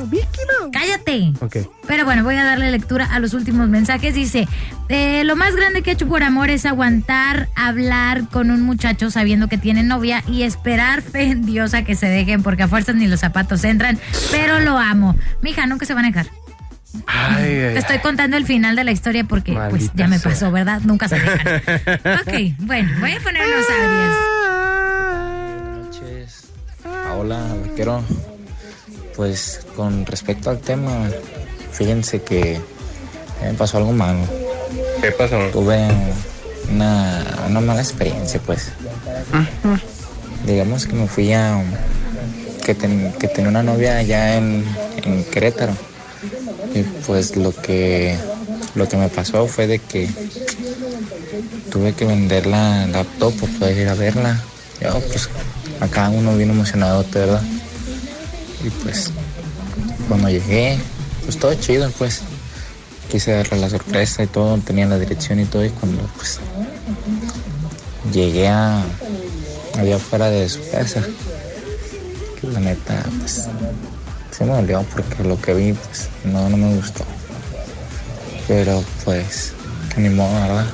Cállate. 0.71 1.33
Ok. 1.41 1.57
Pero 1.91 2.05
bueno, 2.05 2.23
voy 2.23 2.35
a 2.37 2.45
darle 2.45 2.71
lectura 2.71 3.03
a 3.03 3.19
los 3.19 3.33
últimos 3.33 3.67
mensajes. 3.67 4.15
Dice, 4.15 4.47
eh, 4.87 5.25
lo 5.25 5.35
más 5.35 5.57
grande 5.57 5.81
que 5.81 5.89
he 5.89 5.93
hecho 5.93 6.07
por 6.07 6.23
amor 6.23 6.49
es 6.49 6.65
aguantar 6.65 7.49
hablar 7.53 8.29
con 8.29 8.49
un 8.49 8.61
muchacho 8.61 9.11
sabiendo 9.11 9.49
que 9.49 9.57
tiene 9.57 9.83
novia 9.83 10.23
y 10.25 10.43
esperar 10.43 11.01
fe 11.11 11.23
en 11.23 11.45
Dios 11.45 11.73
a 11.73 11.83
que 11.83 11.95
se 11.95 12.05
dejen 12.07 12.43
porque 12.43 12.63
a 12.63 12.69
fuerzas 12.69 12.95
ni 12.95 13.07
los 13.07 13.19
zapatos 13.19 13.65
entran. 13.65 13.99
Pero 14.31 14.61
lo 14.61 14.77
amo. 14.77 15.17
Mija, 15.41 15.65
nunca 15.67 15.85
se 15.85 15.93
van 15.93 16.05
a 16.05 16.07
dejar. 16.07 16.27
Ay, 17.07 17.43
ay, 17.43 17.73
Te 17.73 17.79
estoy 17.79 17.99
contando 17.99 18.37
el 18.37 18.45
final 18.45 18.77
de 18.77 18.85
la 18.85 18.91
historia 18.91 19.25
porque 19.25 19.51
pues 19.69 19.91
ya 19.93 20.07
me 20.07 20.17
sea. 20.17 20.31
pasó, 20.31 20.49
¿verdad? 20.49 20.79
Nunca 20.85 21.09
se 21.09 21.19
dejan. 21.19 21.57
ok, 22.21 22.55
bueno, 22.59 22.89
voy 23.01 23.11
a 23.11 23.19
poner 23.19 23.45
los 23.49 23.65
audios. 23.69 24.15
noches. 25.75 26.51
Hola, 27.17 27.53
vaquero. 27.67 28.01
Pues 29.17 29.67
con 29.75 30.05
respecto 30.05 30.49
al 30.49 30.59
tema, 30.61 31.09
fíjense 31.71 32.21
que 32.21 32.59
me 33.43 33.53
pasó 33.53 33.77
algo 33.77 33.91
malo. 33.91 34.19
¿Qué 35.01 35.11
pasó? 35.11 35.37
Tuve 35.51 35.87
una, 36.71 37.25
una 37.49 37.59
mala 37.61 37.81
experiencia, 37.81 38.39
pues. 38.45 38.71
Digamos 40.45 40.85
que 40.87 40.93
me 40.93 41.07
fui 41.07 41.33
a. 41.33 41.61
que, 42.65 42.75
ten- 42.75 43.13
que 43.19 43.27
tenía 43.27 43.49
una 43.49 43.63
novia 43.63 43.97
allá 43.97 44.35
en, 44.37 44.63
en 45.03 45.23
Querétaro. 45.25 45.73
Y 46.73 46.83
pues 47.05 47.35
lo 47.35 47.53
que. 47.55 48.17
lo 48.75 48.87
que 48.87 48.97
me 48.97 49.09
pasó 49.09 49.47
fue 49.47 49.67
de 49.67 49.79
que 49.79 50.09
tuve 51.71 51.93
que 51.93 52.05
vender 52.05 52.45
la 52.47 52.85
laptop 52.87 53.33
para 53.39 53.51
poder 53.59 53.77
ir 53.77 53.87
a 53.89 53.93
verla. 53.95 54.39
Yo, 54.81 54.99
pues, 54.99 55.29
acá 55.79 56.09
uno 56.09 56.35
bien 56.35 56.49
emocionado, 56.51 57.05
¿verdad? 57.13 57.41
Y 58.63 58.69
pues, 58.69 59.11
cuando 60.07 60.29
llegué, 60.29 60.77
pues 61.23 61.37
todo 61.39 61.53
chido, 61.55 61.89
pues. 61.97 62.21
Quise 63.09 63.31
darle 63.33 63.57
la 63.59 63.69
sorpresa 63.69 64.23
y 64.23 64.27
todo, 64.27 64.57
tenía 64.59 64.85
la 64.85 64.97
dirección 64.97 65.39
y 65.41 65.45
todo, 65.45 65.65
y 65.65 65.69
cuando, 65.69 66.01
pues, 66.15 66.39
llegué 68.13 68.47
a. 68.47 68.83
allá 69.77 69.95
afuera 69.97 70.29
de 70.29 70.47
su 70.47 70.59
casa, 70.71 71.01
que 72.39 72.47
la 72.47 72.59
neta, 72.59 73.03
pues, 73.19 73.47
se 74.31 74.45
me 74.45 74.53
dolió 74.53 74.83
porque 74.93 75.23
lo 75.23 75.39
que 75.41 75.53
vi, 75.53 75.73
pues, 75.73 76.07
no, 76.23 76.47
no 76.49 76.57
me 76.57 76.75
gustó. 76.75 77.03
Pero, 78.47 78.83
pues, 79.05 79.53
ni 79.97 80.09
modo, 80.09 80.33
¿verdad? 80.33 80.65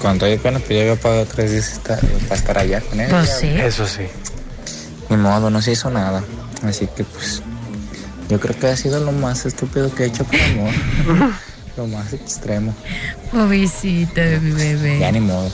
Cuando 0.00 0.26
yo 0.26 0.36
apenas 0.36 0.62
pues, 0.62 0.74
yo 0.76 0.80
había 0.80 0.96
pagado 0.96 1.26
tres 1.26 1.50
días 1.50 1.72
estar- 1.74 2.00
para 2.28 2.34
estar 2.40 2.58
allá 2.58 2.80
con 2.80 3.00
ella. 3.00 3.10
Pues 3.10 3.30
sí. 3.40 3.48
Eso 3.48 3.86
sí. 3.86 4.02
Ni 5.10 5.16
modo, 5.16 5.50
no 5.50 5.60
se 5.60 5.72
hizo 5.72 5.90
nada. 5.90 6.22
Así 6.62 6.86
que 6.96 7.04
pues 7.04 7.42
yo 8.30 8.38
creo 8.38 8.56
que 8.56 8.68
ha 8.68 8.76
sido 8.76 9.04
lo 9.04 9.10
más 9.10 9.44
estúpido 9.44 9.92
que 9.92 10.04
he 10.04 10.06
hecho 10.06 10.24
por 10.24 10.40
amor. 10.40 10.72
lo 11.76 11.86
más 11.88 12.12
extremo. 12.12 12.72
Pobrecito 13.32 14.20
de 14.20 14.38
mi 14.38 14.52
bebé. 14.52 15.00
Ya 15.00 15.10
ni 15.10 15.20
modo. 15.20 15.50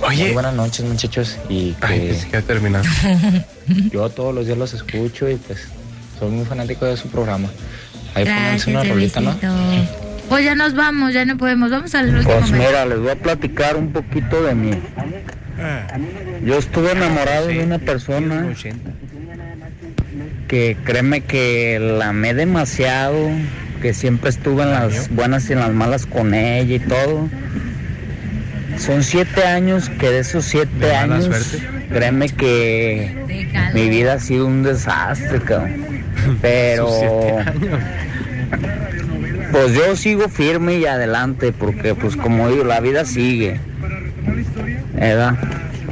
Oye. 0.00 0.24
Muy 0.26 0.32
buenas 0.34 0.54
noches 0.54 0.86
muchachos 0.86 1.36
y 1.48 1.72
que 1.72 1.86
Ay, 1.86 2.28
ya 2.30 2.40
terminado. 2.42 2.84
yo 3.90 4.08
todos 4.10 4.32
los 4.32 4.46
días 4.46 4.56
los 4.56 4.72
escucho 4.74 5.28
y 5.28 5.34
pues 5.34 5.66
soy 6.20 6.30
muy 6.30 6.46
fanático 6.46 6.86
de 6.86 6.96
su 6.96 7.08
programa. 7.08 7.48
Ahí 8.14 8.24
Gracias, 8.24 8.64
pónganse 8.64 8.70
una 8.70 8.84
rolita, 8.84 9.20
¿no? 9.20 9.36
Pues 10.28 10.44
ya 10.44 10.54
nos 10.54 10.74
vamos, 10.74 11.14
ya 11.14 11.24
no 11.24 11.36
podemos. 11.36 11.70
Vamos 11.70 11.94
al 11.96 12.14
último 12.14 12.38
Pues 12.38 12.52
mira, 12.52 12.86
les 12.86 13.00
voy 13.00 13.10
a 13.10 13.16
platicar 13.16 13.76
un 13.76 13.92
poquito 13.92 14.42
de 14.44 14.54
mí. 14.54 14.70
Yo 16.44 16.58
estuve 16.58 16.92
enamorado 16.92 17.48
de 17.48 17.64
una 17.64 17.78
persona 17.78 18.54
que 20.48 20.76
créeme 20.82 21.20
que 21.20 21.78
la 21.78 22.08
amé 22.08 22.34
demasiado, 22.34 23.30
que 23.82 23.94
siempre 23.94 24.30
estuve 24.30 24.62
en 24.62 24.70
las 24.70 25.10
buenas 25.10 25.48
y 25.48 25.52
en 25.52 25.60
las 25.60 25.72
malas 25.72 26.06
con 26.06 26.34
ella 26.34 26.74
y 26.74 26.80
todo. 26.80 27.28
Son 28.78 29.02
siete 29.02 29.44
años 29.44 29.90
que 29.90 30.10
de 30.10 30.20
esos 30.20 30.44
siete 30.44 30.94
años, 30.94 31.24
suerte. 31.26 31.58
créeme 31.90 32.28
que 32.30 33.14
mi 33.74 33.88
vida 33.88 34.14
ha 34.14 34.20
sido 34.20 34.46
un 34.46 34.62
desastre, 34.62 35.40
cabrón. 35.40 36.04
Pero 36.42 36.88
pues 39.52 39.74
yo 39.74 39.96
sigo 39.96 40.28
firme 40.28 40.78
y 40.78 40.86
adelante 40.86 41.52
porque 41.52 41.94
pues 41.94 42.16
como 42.16 42.48
digo, 42.48 42.64
la 42.64 42.80
vida 42.80 43.04
sigue. 43.04 43.60
¿Verdad? 44.94 45.34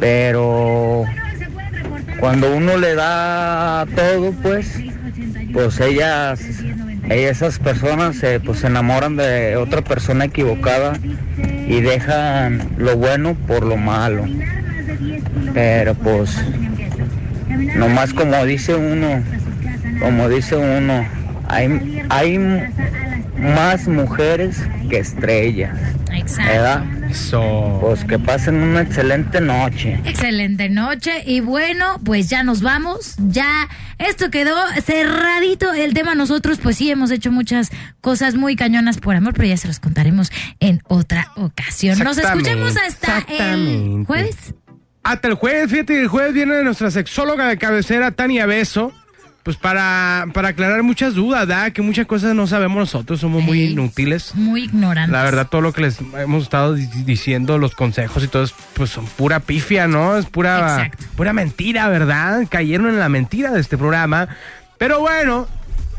Pero 0.01 1.05
cuando 2.21 2.55
uno 2.55 2.77
le 2.77 2.95
da 2.95 3.87
todo, 3.95 4.33
pues, 4.43 4.79
pues 5.53 5.81
ella 5.81 6.35
esas 7.09 7.59
personas 7.59 8.23
eh, 8.23 8.41
pues 8.45 8.61
se 8.61 8.67
enamoran 8.67 9.17
de 9.17 9.57
otra 9.57 9.83
persona 9.83 10.25
equivocada 10.25 10.95
y 11.69 11.81
dejan 11.81 12.69
lo 12.79 12.97
bueno 12.97 13.35
por 13.47 13.65
lo 13.65 13.77
malo. 13.77 14.25
Pero 15.55 15.95
pues, 15.95 16.37
nomás 17.77 18.13
como 18.13 18.45
dice 18.45 18.75
uno, 18.75 19.23
como 20.01 20.29
dice 20.29 20.57
uno, 20.57 21.07
hay, 21.49 22.03
hay 22.09 22.39
más 23.39 23.87
mujeres 23.87 24.61
que 24.91 24.99
estrellas. 24.99 25.79
¿Verdad? 26.39 26.85
Eso. 27.17 27.79
Pues 27.81 28.05
que 28.05 28.19
pasen 28.19 28.57
una 28.57 28.83
excelente 28.83 29.41
noche. 29.41 29.99
Excelente 30.05 30.69
noche 30.69 31.23
y 31.25 31.41
bueno, 31.41 31.99
pues 32.05 32.29
ya 32.29 32.43
nos 32.43 32.61
vamos. 32.61 33.15
Ya 33.29 33.69
esto 33.99 34.31
quedó 34.31 34.55
cerradito 34.85 35.73
el 35.73 35.95
tema. 35.95 36.15
Nosotros 36.15 36.59
pues 36.63 36.77
sí 36.77 36.91
hemos 36.91 37.11
hecho 37.11 37.33
muchas 37.33 37.71
cosas 38.03 38.35
muy 38.35 38.55
cañonas 38.55 38.99
por 38.99 39.17
amor, 39.17 39.33
pero 39.33 39.49
ya 39.49 39.57
se 39.57 39.67
los 39.67 39.81
contaremos 39.81 40.31
en 40.61 40.83
otra 40.89 41.33
ocasión. 41.37 41.99
Nos 41.99 42.19
escuchamos 42.19 42.77
hasta 42.77 43.25
el 43.29 44.05
jueves. 44.07 44.55
Hasta 45.03 45.29
el 45.29 45.35
jueves, 45.35 45.71
fíjate 45.71 45.95
que 45.95 46.01
el 46.03 46.09
jueves 46.09 46.35
viene 46.35 46.63
nuestra 46.65 46.91
sexóloga 46.91 47.49
de 47.49 47.57
cabecera, 47.57 48.11
Tania 48.11 48.45
Beso, 48.45 48.93
pues 49.47 49.57
para, 49.57 50.27
para 50.35 50.49
aclarar 50.49 50.83
muchas 50.83 51.15
dudas, 51.15 51.47
¿verdad? 51.47 51.71
Que 51.71 51.81
muchas 51.81 52.05
cosas 52.07 52.35
no 52.35 52.49
sabemos 52.49 52.79
nosotros, 52.79 53.21
somos 53.21 53.45
muy 53.45 53.63
inútiles. 53.63 54.35
Muy 54.35 54.65
ignorantes. 54.65 55.13
La 55.13 55.23
verdad, 55.23 55.47
todo 55.49 55.61
lo 55.61 55.73
que 55.73 55.83
les 55.83 56.01
hemos 56.19 56.43
estado 56.43 56.75
di- 56.75 56.89
diciendo, 57.05 57.57
los 57.57 57.73
consejos 57.77 58.25
y 58.25 58.27
todo, 58.27 58.43
es, 58.43 58.53
pues 58.75 58.91
son 58.91 59.07
pura 59.07 59.39
pifia, 59.39 59.87
¿no? 59.87 60.17
Es 60.17 60.27
pura, 60.27 60.91
pura 61.17 61.33
mentira, 61.33 61.89
¿verdad? 61.89 62.41
Cayeron 62.51 62.89
en 62.89 62.99
la 62.99 63.09
mentira 63.09 63.53
de 63.53 63.61
este 63.61 63.79
programa. 63.79 64.27
Pero 64.79 64.99
bueno, 64.99 65.47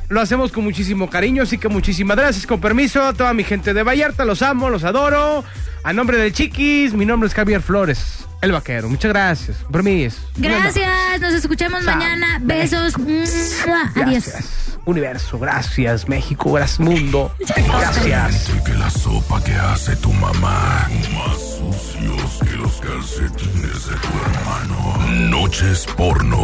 lo 0.09 0.19
hacemos 0.19 0.51
con 0.51 0.65
muchísimo 0.65 1.09
cariño, 1.09 1.43
así 1.43 1.57
que 1.57 1.69
muchísimas 1.69 2.17
gracias. 2.17 2.45
Con 2.45 2.59
permiso, 2.59 3.01
a 3.01 3.13
toda 3.13 3.33
mi 3.33 3.45
gente 3.45 3.73
de 3.73 3.81
Vallarta, 3.81 4.25
los 4.25 4.41
amo, 4.41 4.69
los 4.69 4.83
adoro. 4.83 5.45
A 5.85 5.93
nombre 5.93 6.17
del 6.17 6.33
Chiquis, 6.33 6.93
mi 6.93 7.05
nombre 7.05 7.27
es 7.29 7.33
Javier 7.33 7.61
Flores, 7.61 8.26
el 8.41 8.51
vaquero. 8.51 8.89
Muchas 8.89 9.11
gracias. 9.11 9.57
Permiso. 9.71 10.17
Gracias, 10.35 11.19
nos 11.19 11.33
escuchamos 11.33 11.83
mañana. 11.83 12.39
Besos. 12.41 12.97
Mua. 12.97 13.91
Adiós. 13.95 14.25
Gracias, 14.25 14.77
universo. 14.85 15.39
Gracias, 15.39 16.07
México. 16.07 16.51
Gracias, 16.53 16.79
mundo. 16.79 17.33
Gracias. 17.39 18.51
que 18.65 18.73
la 18.73 18.89
sopa 18.89 19.43
que 19.43 19.53
hace 19.53 19.95
tu 19.97 20.11
mamá. 20.13 20.87
Más 21.13 21.37
sucios 21.57 22.39
que 22.43 22.55
los 22.57 22.79
calcetines 22.79 23.87
de 23.87 23.95
tu 23.95 24.09
hermano. 24.25 24.97
Noches 25.29 25.85
porno. 25.95 26.37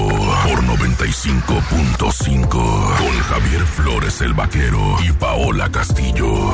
Por 0.43 0.63
95.5. 0.63 2.49
Con 2.49 3.19
Javier 3.29 3.61
Flores 3.65 4.21
el 4.21 4.33
vaquero 4.33 4.97
y 5.03 5.11
Paola 5.11 5.69
Castillo. 5.71 6.53